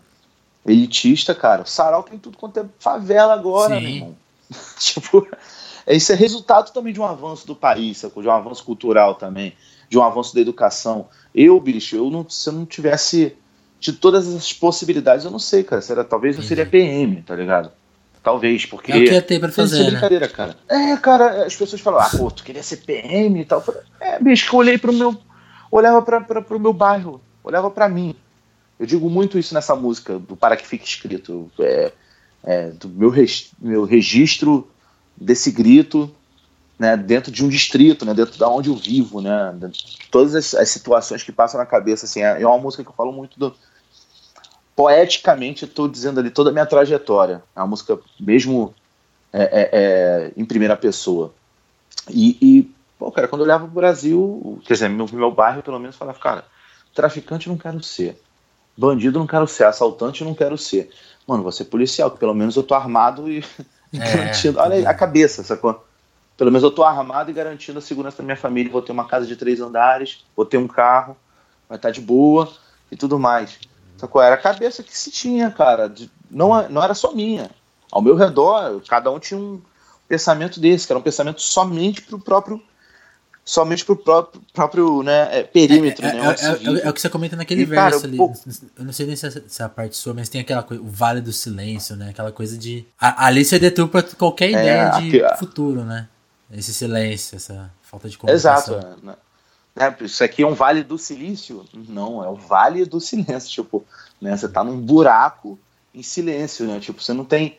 elitista, 0.70 1.34
cara. 1.34 1.62
O 1.62 1.66
Sarau 1.66 2.02
tem 2.02 2.18
tudo 2.18 2.36
quanto 2.38 2.60
é 2.60 2.64
favela 2.78 3.34
agora, 3.34 3.76
Sim. 3.76 3.82
meu 3.82 3.90
irmão. 3.90 4.16
tipo, 4.78 5.26
isso 5.86 6.12
é 6.12 6.14
resultado 6.14 6.72
também 6.72 6.92
de 6.92 7.00
um 7.00 7.04
avanço 7.04 7.46
do 7.46 7.54
país, 7.54 8.00
de 8.00 8.28
um 8.28 8.32
avanço 8.32 8.64
cultural 8.64 9.14
também, 9.14 9.54
de 9.88 9.98
um 9.98 10.02
avanço 10.02 10.34
da 10.34 10.40
educação. 10.40 11.08
Eu, 11.34 11.60
bicho, 11.60 11.96
eu 11.96 12.10
não, 12.10 12.28
se 12.28 12.48
eu 12.48 12.52
não 12.52 12.66
tivesse 12.66 13.36
de 13.80 13.92
todas 13.92 14.26
essas 14.26 14.52
possibilidades, 14.52 15.24
eu 15.24 15.30
não 15.30 15.38
sei, 15.38 15.62
cara. 15.62 15.80
Será, 15.80 16.04
talvez 16.04 16.36
eu 16.36 16.42
seria 16.42 16.66
PM, 16.66 17.22
tá 17.22 17.34
ligado? 17.34 17.70
Talvez, 18.22 18.66
porque. 18.66 18.92
É 18.92 18.96
o 18.96 19.04
que 19.04 19.12
ia 19.12 19.22
ter 19.22 19.38
pra 19.38 19.50
fazer. 19.50 19.84
Né? 19.84 19.90
brincadeira, 19.92 20.28
cara. 20.28 20.56
É, 20.68 20.96
cara, 20.96 21.46
as 21.46 21.56
pessoas 21.56 21.80
falam, 21.80 22.00
ah, 22.00 22.10
pô, 22.10 22.30
tu 22.30 22.42
queria 22.42 22.62
ser 22.62 22.78
PM 22.78 23.40
e 23.40 23.44
tal. 23.44 23.60
Eu 23.60 23.64
falei, 23.64 23.80
é, 24.00 24.20
bicho, 24.20 24.48
que 24.48 24.54
eu 24.54 24.58
olhei 24.58 24.76
pro 24.76 24.92
meu. 24.92 25.16
Olhava 25.70 26.02
pra, 26.02 26.20
pra, 26.20 26.42
pro 26.42 26.58
meu 26.58 26.72
bairro, 26.72 27.20
olhava 27.44 27.70
pra 27.70 27.88
mim. 27.88 28.14
Eu 28.78 28.86
digo 28.86 29.10
muito 29.10 29.38
isso 29.38 29.54
nessa 29.54 29.74
música, 29.74 30.18
do 30.18 30.36
Para 30.36 30.56
Que 30.56 30.66
Fique 30.66 30.86
Escrito. 30.86 31.50
É, 31.60 31.92
é, 32.44 32.68
do 32.70 32.88
meu, 32.88 33.12
meu 33.60 33.84
registro 33.84 34.68
desse 35.16 35.50
grito 35.50 36.14
né, 36.78 36.96
dentro 36.96 37.32
de 37.32 37.44
um 37.44 37.48
distrito, 37.48 38.04
né, 38.04 38.14
dentro 38.14 38.38
da 38.38 38.48
onde 38.48 38.68
eu 38.70 38.76
vivo, 38.76 39.20
né, 39.20 39.52
todas 40.10 40.34
as, 40.34 40.54
as, 40.54 40.68
situações 40.68 41.22
que 41.22 41.32
passam 41.32 41.58
na 41.58 41.66
cabeça, 41.66 42.06
assim, 42.06 42.22
é, 42.22 42.40
é 42.40 42.46
uma 42.46 42.58
música 42.58 42.84
que 42.84 42.88
eu 42.88 42.94
falo 42.94 43.10
muito 43.10 43.38
do, 43.38 43.54
poeticamente, 44.76 45.64
estou 45.64 45.88
dizendo 45.88 46.20
ali 46.20 46.30
toda 46.30 46.50
a 46.50 46.52
minha 46.52 46.66
trajetória, 46.66 47.42
é 47.56 47.60
uma 47.60 47.66
música 47.66 47.98
mesmo 48.20 48.72
é, 49.32 49.42
é, 49.42 49.70
é 49.72 50.32
em 50.36 50.44
primeira 50.44 50.76
pessoa, 50.76 51.34
e, 52.08 52.38
e 52.40 52.70
pô, 52.96 53.10
cara, 53.10 53.26
quando 53.26 53.40
eu 53.40 53.46
olhava 53.46 53.64
o 53.64 53.68
Brasil, 53.68 54.62
quer 54.64 54.74
dizer, 54.74 54.88
meu, 54.88 55.08
meu 55.12 55.32
bairro 55.32 55.62
pelo 55.62 55.80
menos 55.80 55.96
falava, 55.96 56.18
cara, 56.20 56.44
traficante 56.94 57.48
não 57.48 57.58
quero 57.58 57.82
ser, 57.82 58.16
Bandido 58.78 59.18
não 59.18 59.26
quero 59.26 59.44
ser, 59.48 59.64
assaltante 59.64 60.22
não 60.22 60.34
quero 60.34 60.56
ser. 60.56 60.88
Mano, 61.26 61.42
você 61.42 61.64
é 61.64 61.66
policial, 61.66 62.12
que 62.12 62.18
pelo 62.18 62.32
menos 62.32 62.54
eu 62.54 62.62
tô 62.62 62.74
armado 62.74 63.28
e, 63.28 63.44
é, 63.92 63.98
garantindo. 63.98 64.60
Olha 64.60 64.88
a 64.88 64.94
cabeça, 64.94 65.42
sacou? 65.42 65.84
Pelo 66.36 66.52
menos 66.52 66.62
eu 66.62 66.70
tô 66.70 66.84
armado 66.84 67.28
e 67.28 67.34
garantindo 67.34 67.80
a 67.80 67.82
segurança 67.82 68.18
da 68.18 68.22
minha 68.22 68.36
família. 68.36 68.70
Vou 68.70 68.80
ter 68.80 68.92
uma 68.92 69.08
casa 69.08 69.26
de 69.26 69.34
três 69.34 69.60
andares, 69.60 70.24
vou 70.36 70.46
ter 70.46 70.58
um 70.58 70.68
carro, 70.68 71.16
vai 71.68 71.76
estar 71.76 71.88
tá 71.88 71.92
de 71.92 72.00
boa 72.00 72.48
e 72.88 72.96
tudo 72.96 73.18
mais. 73.18 73.58
Sacou? 73.96 74.22
Era 74.22 74.36
a 74.36 74.38
cabeça 74.38 74.84
que 74.84 74.96
se 74.96 75.10
tinha, 75.10 75.50
cara. 75.50 75.88
De, 75.88 76.08
não, 76.30 76.68
não 76.68 76.80
era 76.80 76.94
só 76.94 77.12
minha. 77.12 77.50
Ao 77.90 78.00
meu 78.00 78.14
redor, 78.14 78.80
cada 78.88 79.10
um 79.10 79.18
tinha 79.18 79.40
um 79.40 79.60
pensamento 80.06 80.60
desse, 80.60 80.86
que 80.86 80.92
era 80.92 81.00
um 81.00 81.02
pensamento 81.02 81.42
somente 81.42 82.02
pro 82.02 82.20
próprio 82.20 82.62
somente 83.48 83.82
pro 83.82 83.96
próprio, 83.96 84.42
próprio 84.52 85.02
né, 85.02 85.38
é, 85.38 85.42
perímetro, 85.42 86.04
é, 86.04 86.12
né? 86.12 86.20
É, 86.20 86.82
é, 86.82 86.86
é, 86.86 86.90
o 86.90 86.92
que 86.92 87.00
você 87.00 87.08
comenta 87.08 87.34
naquele 87.34 87.62
e, 87.62 87.64
verso 87.64 88.00
cara, 88.00 88.08
ali. 88.08 88.16
Pô, 88.18 88.30
eu 88.76 88.84
não 88.84 88.92
sei 88.92 89.06
nem 89.06 89.16
se 89.16 89.26
é, 89.26 89.30
é 89.30 89.62
a 89.62 89.68
parte 89.70 89.96
sua, 89.96 90.12
mas 90.12 90.28
tem 90.28 90.38
aquela 90.38 90.62
coisa, 90.62 90.82
o 90.82 90.86
Vale 90.86 91.22
do 91.22 91.32
Silêncio, 91.32 91.96
né? 91.96 92.10
Aquela 92.10 92.30
coisa 92.30 92.58
de. 92.58 92.86
A, 93.00 93.24
ali 93.24 93.42
você 93.42 93.58
deturpa 93.58 94.02
qualquer 94.02 94.50
ideia 94.50 94.90
de 94.90 95.22
aqui, 95.24 95.38
futuro, 95.38 95.82
né? 95.82 96.08
Esse 96.52 96.74
silêncio, 96.74 97.36
essa 97.36 97.70
falta 97.80 98.06
de 98.10 98.18
comunicação. 98.18 98.76
Exato. 98.76 98.96
Né? 99.02 99.14
né? 99.74 99.96
Isso 100.02 100.22
aqui 100.22 100.42
é 100.42 100.46
um 100.46 100.54
vale 100.54 100.82
do 100.82 100.98
silício? 100.98 101.64
Não, 101.72 102.22
é 102.22 102.28
o 102.28 102.36
vale 102.36 102.84
do 102.84 103.00
silêncio. 103.00 103.48
Tipo, 103.48 103.82
né? 104.20 104.36
Você 104.36 104.46
tá 104.46 104.62
num 104.62 104.78
buraco 104.78 105.58
em 105.94 106.02
silêncio, 106.02 106.66
né? 106.66 106.80
Tipo, 106.80 107.02
você 107.02 107.14
não 107.14 107.24
tem. 107.24 107.56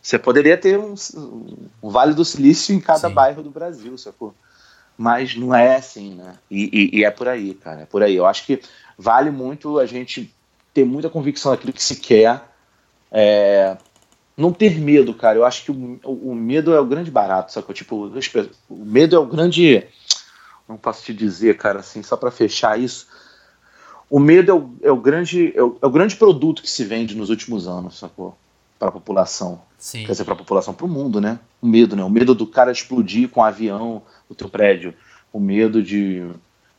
Você 0.00 0.18
poderia 0.18 0.56
ter 0.56 0.78
um, 0.78 0.94
um 1.82 1.90
vale 1.90 2.14
do 2.14 2.24
silício 2.24 2.74
em 2.74 2.80
cada 2.80 3.08
Sim. 3.08 3.14
bairro 3.14 3.42
do 3.42 3.50
Brasil, 3.50 3.98
sacou? 3.98 4.34
Mas 4.98 5.36
não 5.36 5.54
é 5.54 5.76
assim, 5.76 6.16
né? 6.16 6.34
E, 6.50 6.64
e, 6.72 6.98
e, 6.98 7.04
é 7.04 7.10
por 7.10 7.28
aí, 7.28 7.54
cara, 7.54 7.82
é 7.82 7.86
por 7.86 8.02
aí. 8.02 8.16
Eu 8.16 8.26
acho 8.26 8.44
que 8.44 8.60
vale 8.98 9.30
muito 9.30 9.78
a 9.78 9.86
gente 9.86 10.34
ter 10.74 10.84
muita 10.84 11.08
convicção 11.08 11.52
daquilo 11.52 11.72
que 11.72 11.82
se 11.82 11.96
quer, 11.96 12.42
é, 13.12 13.76
não 14.36 14.52
ter 14.52 14.76
medo, 14.80 15.14
cara. 15.14 15.38
Eu 15.38 15.44
acho 15.44 15.64
que 15.64 15.70
o, 15.70 16.00
o 16.04 16.34
medo 16.34 16.74
é 16.74 16.80
o 16.80 16.84
grande 16.84 17.12
barato, 17.12 17.52
sacou? 17.52 17.72
Tipo, 17.72 18.10
o 18.68 18.84
medo 18.84 19.14
é 19.14 19.18
o 19.20 19.26
grande. 19.26 19.86
Não 20.68 20.76
posso 20.76 21.04
te 21.04 21.14
dizer, 21.14 21.56
cara, 21.56 21.78
assim, 21.78 22.02
só 22.02 22.16
para 22.16 22.32
fechar 22.32 22.78
isso. 22.78 23.06
O 24.10 24.18
medo 24.18 24.50
é 24.50 24.54
o, 24.54 24.70
é 24.82 24.90
o 24.90 24.96
grande, 24.96 25.52
é 25.54 25.62
o, 25.62 25.78
é 25.80 25.86
o, 25.86 25.90
grande 25.90 26.16
produto 26.16 26.60
que 26.60 26.70
se 26.70 26.84
vende 26.84 27.16
nos 27.16 27.30
últimos 27.30 27.68
anos, 27.68 27.98
sacou? 27.98 28.36
Para 28.78 28.88
a 28.88 28.92
população. 28.92 29.60
Sim. 29.76 30.04
Quer 30.04 30.12
dizer, 30.12 30.24
para 30.24 30.34
a 30.34 30.38
população, 30.38 30.74
para 30.74 30.86
o 30.86 30.88
mundo, 30.88 31.20
né? 31.20 31.38
O 31.60 31.66
medo, 31.66 31.96
né? 31.96 32.04
O 32.04 32.10
medo 32.10 32.34
do 32.34 32.46
cara 32.46 32.70
explodir 32.70 33.28
com 33.28 33.40
um 33.40 33.44
avião 33.44 34.02
o 34.28 34.34
teu 34.34 34.48
prédio. 34.48 34.94
O 35.32 35.40
medo 35.40 35.82
de, 35.82 36.28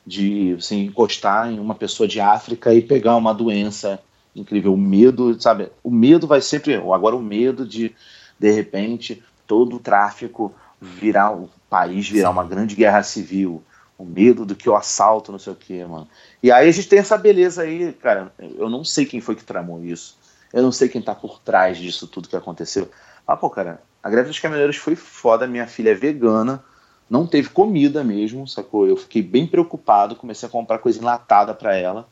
de 0.06 0.56
assim, 0.58 0.86
encostar 0.86 1.52
em 1.52 1.60
uma 1.60 1.76
pessoa 1.76 2.08
de 2.08 2.20
África 2.20 2.74
e 2.74 2.82
pegar 2.82 3.16
uma 3.16 3.34
doença 3.34 4.00
incrível. 4.36 4.74
O 4.74 4.78
medo, 4.78 5.40
sabe? 5.42 5.70
O 5.84 5.92
medo 5.92 6.28
vai 6.28 6.42
sempre. 6.42 6.76
Agora, 6.76 7.16
o 7.16 7.22
medo 7.22 7.66
de, 7.66 7.94
de 8.38 8.52
repente, 8.52 9.24
todo 9.46 9.76
o 9.76 9.80
tráfico 9.80 10.54
virar 10.82 11.32
o 11.32 11.50
país 11.70 12.08
virar 12.08 12.30
Sim. 12.30 12.34
uma 12.34 12.44
grande 12.44 12.76
guerra 12.76 13.04
civil. 13.04 13.62
O 13.98 14.06
medo 14.06 14.46
do 14.46 14.56
que 14.56 14.70
o 14.70 14.76
assalto, 14.78 15.30
não 15.30 15.40
sei 15.40 15.52
o 15.52 15.56
que, 15.58 15.84
mano. 15.84 16.08
E 16.42 16.50
aí 16.52 16.70
a 16.70 16.72
gente 16.72 16.88
tem 16.88 17.00
essa 17.00 17.18
beleza 17.18 17.64
aí, 17.64 17.92
cara. 17.92 18.32
Eu 18.40 18.70
não 18.70 18.86
sei 18.86 19.06
quem 19.06 19.20
foi 19.20 19.36
que 19.36 19.44
tramou 19.44 19.84
isso. 19.84 20.18
Eu 20.54 20.64
não 20.64 20.72
sei 20.72 20.90
quem 20.90 21.02
tá 21.02 21.14
por 21.14 21.40
trás 21.40 21.78
disso 21.78 22.08
tudo 22.08 22.30
que 22.30 22.36
aconteceu. 22.36 22.90
Ah, 23.28 23.38
pô, 23.38 23.50
cara, 23.50 23.82
a 24.02 24.10
greve 24.10 24.30
dos 24.30 24.40
caminhoneiros 24.40 24.78
foi 24.78 24.96
foda. 24.96 25.46
Minha 25.46 25.68
filha 25.68 25.92
é 25.92 25.96
vegana, 25.96 26.64
não 27.10 27.26
teve 27.26 27.50
comida 27.50 28.04
mesmo, 28.04 28.48
sacou? 28.48 28.88
Eu 28.88 28.96
fiquei 28.96 29.22
bem 29.22 29.48
preocupado, 29.48 30.16
comecei 30.16 30.48
a 30.48 30.52
comprar 30.52 30.80
coisa 30.80 31.00
enlatada 31.00 31.54
para 31.54 31.76
ela. 31.76 32.08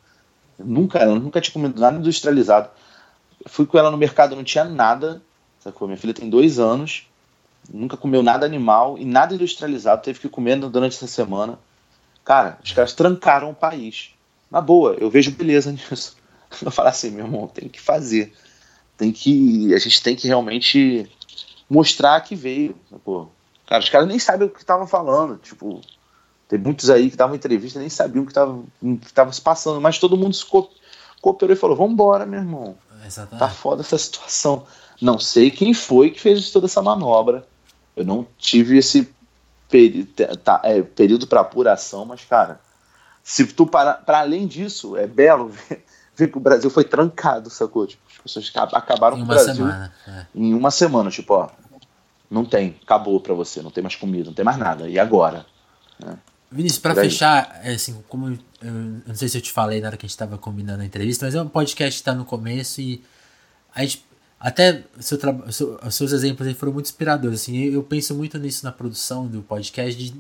Nunca, 0.58 1.00
ela 1.00 1.16
nunca 1.16 1.40
tinha 1.40 1.54
comido 1.54 1.80
nada 1.80 1.98
industrializado. 1.98 2.70
Fui 3.46 3.66
com 3.66 3.78
ela 3.78 3.92
no 3.92 3.98
mercado, 3.98 4.36
não 4.36 4.44
tinha 4.44 4.64
nada, 4.64 5.22
sacou? 5.60 5.88
Minha 5.88 6.00
filha 6.00 6.14
tem 6.14 6.30
dois 6.30 6.58
anos, 6.58 7.08
nunca 7.72 7.96
comeu 7.96 8.24
nada 8.24 8.46
animal 8.46 8.98
e 8.98 9.06
nada 9.06 9.36
industrializado, 9.36 10.02
teve 10.02 10.20
que 10.20 10.30
comer 10.30 10.58
durante 10.58 10.96
essa 10.96 11.08
semana. 11.08 11.60
Cara, 12.26 12.58
os 12.64 12.74
caras 12.74 12.94
trancaram 12.94 13.52
o 13.52 13.56
país. 13.56 14.14
Na 14.50 14.60
boa, 14.60 14.96
eu 15.00 15.10
vejo 15.10 15.32
beleza 15.32 15.72
nisso. 15.72 16.17
Eu 16.64 16.72
falo 16.72 16.90
assim, 16.90 17.12
meu 17.12 17.26
irmão, 17.26 17.48
tem 17.48 17.68
que 17.68 17.80
fazer. 17.80 18.34
Tem 18.98 19.12
que. 19.12 19.74
A 19.74 19.78
gente 19.78 20.02
tem 20.02 20.16
que 20.16 20.28
realmente 20.28 21.10
mostrar 21.70 22.22
que 22.22 22.36
veio. 22.36 22.76
Pô. 23.04 23.28
Cara, 23.68 23.84
os 23.84 23.90
caras 23.90 24.08
nem 24.08 24.18
sabem 24.18 24.48
o 24.48 24.52
que 24.52 24.60
estavam 24.60 24.88
falando. 24.88 25.38
Tipo, 25.38 25.82
tem 26.48 26.58
muitos 26.58 26.90
aí 26.90 27.10
que 27.10 27.18
davam 27.18 27.36
entrevista 27.36 27.80
nem 27.80 27.90
sabiam 27.90 28.24
o 28.24 28.26
que 28.26 29.08
estava 29.08 29.34
se 29.34 29.42
passando, 29.42 29.82
mas 29.82 30.00
todo 30.00 30.18
mundo 30.18 30.34
se 30.34 30.46
co 30.46 30.70
cooperou 31.22 31.54
e 31.56 31.60
falou: 31.60 31.76
Vambora, 31.76 32.26
meu 32.26 32.40
irmão. 32.40 32.78
Exatamente. 33.06 33.40
Tá 33.40 33.50
foda 33.50 33.82
essa 33.82 33.98
situação. 33.98 34.66
Não 35.02 35.20
sei 35.20 35.52
quem 35.52 35.74
foi 35.74 36.10
que 36.10 36.20
fez 36.20 36.50
toda 36.52 36.66
essa 36.66 36.82
manobra. 36.82 37.46
Eu 37.96 38.06
não 38.06 38.26
tive 38.38 38.78
esse 38.78 39.10
peri 39.70 40.06
tá, 40.44 40.62
é, 40.64 40.82
período 40.82 41.28
para 41.28 41.42
apuração, 41.42 42.06
mas, 42.06 42.24
cara, 42.24 42.60
se 43.24 43.46
tu 43.48 43.66
para, 43.66 43.94
para 43.94 44.20
além 44.20 44.48
disso, 44.48 44.96
é 44.96 45.06
belo 45.06 45.50
ver, 45.50 45.84
ver, 46.18 46.32
que 46.32 46.38
o 46.38 46.42
Brasil 46.42 46.70
foi 46.70 46.84
trancado, 46.84 47.50
sacou? 47.50 47.86
Tipo, 47.86 48.02
as 48.10 48.18
pessoas 48.18 48.52
acabaram 48.74 49.18
com 49.18 49.24
o 49.24 49.26
Brasil 49.26 49.56
semana, 49.56 49.94
é. 50.08 50.26
em 50.34 50.54
uma 50.54 50.72
semana, 50.72 51.10
tipo, 51.10 51.34
ó, 51.34 51.50
não 52.30 52.44
tem, 52.44 52.76
acabou 52.84 53.20
para 53.20 53.34
você, 53.34 53.62
não 53.62 53.72
tem 53.72 53.82
mais 53.82 53.96
comida, 53.96 54.26
não 54.26 54.34
tem 54.34 54.44
mais 54.44 54.58
nada. 54.58 54.90
E 54.90 55.00
agora? 55.00 55.46
Né? 56.00 56.18
Vinícius, 56.52 56.80
para 56.80 56.96
fechar, 56.96 57.60
é 57.64 57.74
assim, 57.74 58.04
como 58.08 58.30
eu, 58.30 58.40
eu, 58.62 58.72
não 59.06 59.16
sei 59.16 59.28
se 59.28 59.38
eu 59.38 59.42
te 59.42 59.52
falei 59.52 59.82
na 59.82 59.88
hora 59.88 59.98
que 59.98 60.06
a 60.06 60.08
gente 60.08 60.16
estava 60.16 60.38
combinando 60.38 60.82
a 60.82 60.86
entrevista, 60.86 61.26
mas 61.26 61.36
é 61.36 61.42
um 61.42 61.48
podcast 61.48 61.98
que 61.98 62.02
está 62.02 62.14
no 62.14 62.26
começo 62.26 62.82
e 62.82 63.04
a 63.76 63.82
gente 63.82 64.06
até 64.40 64.84
seu, 65.00 65.18
seu, 65.52 65.80
os 65.84 65.96
seus 65.96 66.12
exemplos 66.12 66.48
aí 66.48 66.54
foram 66.54 66.72
muito 66.72 66.86
inspiradores. 66.86 67.42
Assim, 67.42 67.58
eu, 67.58 67.74
eu, 67.74 67.84
penso 67.84 68.14
muito 68.14 68.38
nisso 68.38 68.64
na 68.64 68.72
produção 68.72 69.28
do 69.28 69.42
podcast. 69.42 69.96
De, 69.98 70.14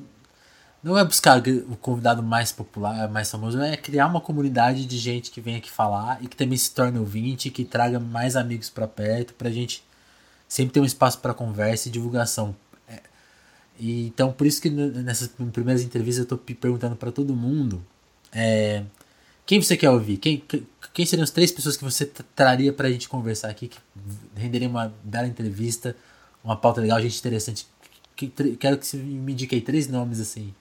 não 0.88 0.98
é 0.98 1.04
buscar 1.04 1.44
o 1.70 1.76
convidado 1.76 2.24
mais 2.24 2.54
popular, 2.54 3.10
mais 3.10 3.30
famoso, 3.30 3.60
é 3.62 3.76
criar 3.76 4.08
uma 4.08 4.22
comunidade 4.22 4.86
de 4.86 4.98
gente 4.98 5.30
que 5.30 5.42
vem 5.42 5.58
aqui 5.58 5.70
falar 5.70 6.24
e 6.24 6.28
que 6.28 6.36
também 6.36 6.58
se 6.58 6.72
torne 6.72 6.98
ouvinte, 6.98 7.50
que 7.50 7.66
traga 7.66 8.00
mais 8.00 8.38
amigos 8.38 8.70
para 8.70 8.88
perto, 8.88 9.34
para 9.34 9.50
a 9.50 9.52
gente 9.52 9.84
sempre 10.48 10.74
ter 10.74 10.80
um 10.80 10.86
espaço 10.86 11.20
para 11.20 11.34
conversa 11.34 11.90
e 11.90 11.92
divulgação. 11.92 12.56
É, 12.88 13.02
e, 13.78 14.08
então, 14.08 14.32
por 14.32 14.48
isso 14.48 14.62
que 14.62 14.70
nessas 14.70 15.28
primeiras 15.52 15.84
entrevistas 15.84 16.20
eu 16.20 16.36
estou 16.36 16.38
perguntando 16.56 16.96
para 16.96 17.12
todo 17.12 17.36
mundo 17.36 17.86
é, 18.32 18.84
quem 19.46 19.62
você 19.62 19.76
quer 19.76 19.90
ouvir, 19.90 20.16
quem, 20.18 20.42
quem 20.94 21.06
seriam 21.06 21.26
as 21.26 21.32
três 21.32 21.52
pessoas 21.52 21.76
que 21.76 21.84
você 21.84 22.06
traria 22.34 22.72
para 22.72 22.88
a 22.88 22.92
gente 22.92 23.10
conversar 23.10 23.50
aqui, 23.50 23.68
que 23.68 23.78
renderia 24.38 24.70
uma 24.70 24.94
bela 25.04 25.28
entrevista, 25.28 25.98
uma 26.42 26.56
pauta 26.56 26.80
legal, 26.80 27.02
gente 27.02 27.20
interessante? 27.20 27.68
Que, 28.16 28.30
quero 28.58 28.78
que 28.78 28.88
você 28.88 28.96
me 28.96 29.34
indique 29.34 29.54
aí 29.54 29.62
três 29.62 29.90
nomes 29.90 30.22
assim 30.22 30.54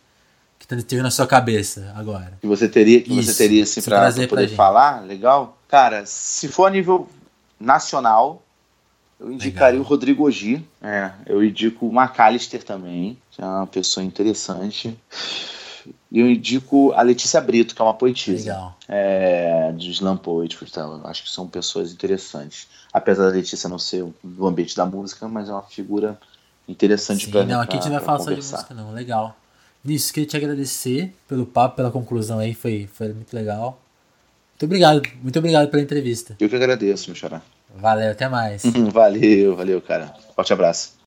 que 0.59 0.75
esteja 0.75 1.03
na 1.03 1.11
sua 1.11 1.27
cabeça 1.27 1.93
agora. 1.97 2.39
Que 2.41 2.47
você 2.47 2.69
teria, 2.69 3.01
que 3.01 3.13
Isso, 3.19 3.33
você 3.33 3.49
teria 3.49 3.63
assim 3.63 3.83
para 3.83 4.11
poder 4.29 4.49
falar, 4.49 5.05
legal? 5.05 5.57
Cara, 5.69 6.05
se 6.07 6.49
for 6.49 6.67
a 6.67 6.71
nível 6.71 7.09
nacional, 7.59 8.43
eu 9.19 9.33
indicaria 9.33 9.73
legal. 9.73 9.87
o 9.87 9.89
Rodrigo 9.89 10.27
Ogi. 10.27 10.67
É, 10.83 11.11
eu 11.27 11.43
indico 11.45 11.87
o 11.87 11.93
McAllister 11.93 12.63
também, 12.63 13.17
que 13.31 13.41
é 13.41 13.45
uma 13.45 13.67
pessoa 13.67 14.05
interessante. 14.05 14.97
E 16.11 16.21
eu 16.21 16.29
indico 16.29 16.93
a 16.93 17.03
Letícia 17.03 17.41
Brito, 17.41 17.75
que 17.75 17.81
é 17.81 17.85
uma 17.85 17.95
poetisa. 17.95 18.51
Legal. 18.51 18.77
É, 18.89 19.73
de 19.77 19.91
slam 19.91 20.17
poetry. 20.17 20.67
Então, 20.69 21.01
acho 21.05 21.25
que 21.25 21.31
são 21.31 21.47
pessoas 21.47 21.93
interessantes. 21.93 22.67
Apesar 22.93 23.25
da 23.25 23.31
Letícia 23.31 23.69
não 23.69 23.79
ser 23.79 24.05
do 24.23 24.47
ambiente 24.47 24.77
da 24.77 24.85
música, 24.85 25.29
mas 25.29 25.49
é 25.49 25.53
uma 25.53 25.63
figura 25.63 26.19
interessante 26.69 27.29
para 27.29 27.45
Não, 27.45 27.61
aqui 27.61 27.77
a 27.77 27.81
gente 27.81 27.93
vai 27.93 28.01
falar 28.01 28.19
só 28.19 28.31
de 28.31 28.37
música, 28.37 28.75
não. 28.75 28.93
Legal. 28.93 29.37
Nisso, 29.87 30.13
queria 30.13 30.29
te 30.29 30.37
agradecer 30.37 31.13
pelo 31.29 31.47
papo, 31.47 31.77
pela 31.77 31.93
conclusão 31.93 32.41
aí. 32.41 32.53
Foi, 32.55 32.89
foi 32.93 33.13
muito 33.13 33.33
legal. 33.33 33.81
Muito 34.53 34.65
obrigado. 34.65 35.03
Muito 35.23 35.39
obrigado 35.39 35.71
pela 35.71 35.83
entrevista. 35.83 36.37
Eu 36.41 36.49
que 36.49 36.57
agradeço, 36.57 37.09
meu 37.09 37.15
xará. 37.15 37.41
Valeu, 37.77 38.11
até 38.11 38.29
mais. 38.29 38.63
valeu, 38.93 39.55
valeu, 39.55 39.81
cara. 39.81 40.13
Forte 40.35 40.53
abraço. 40.53 40.95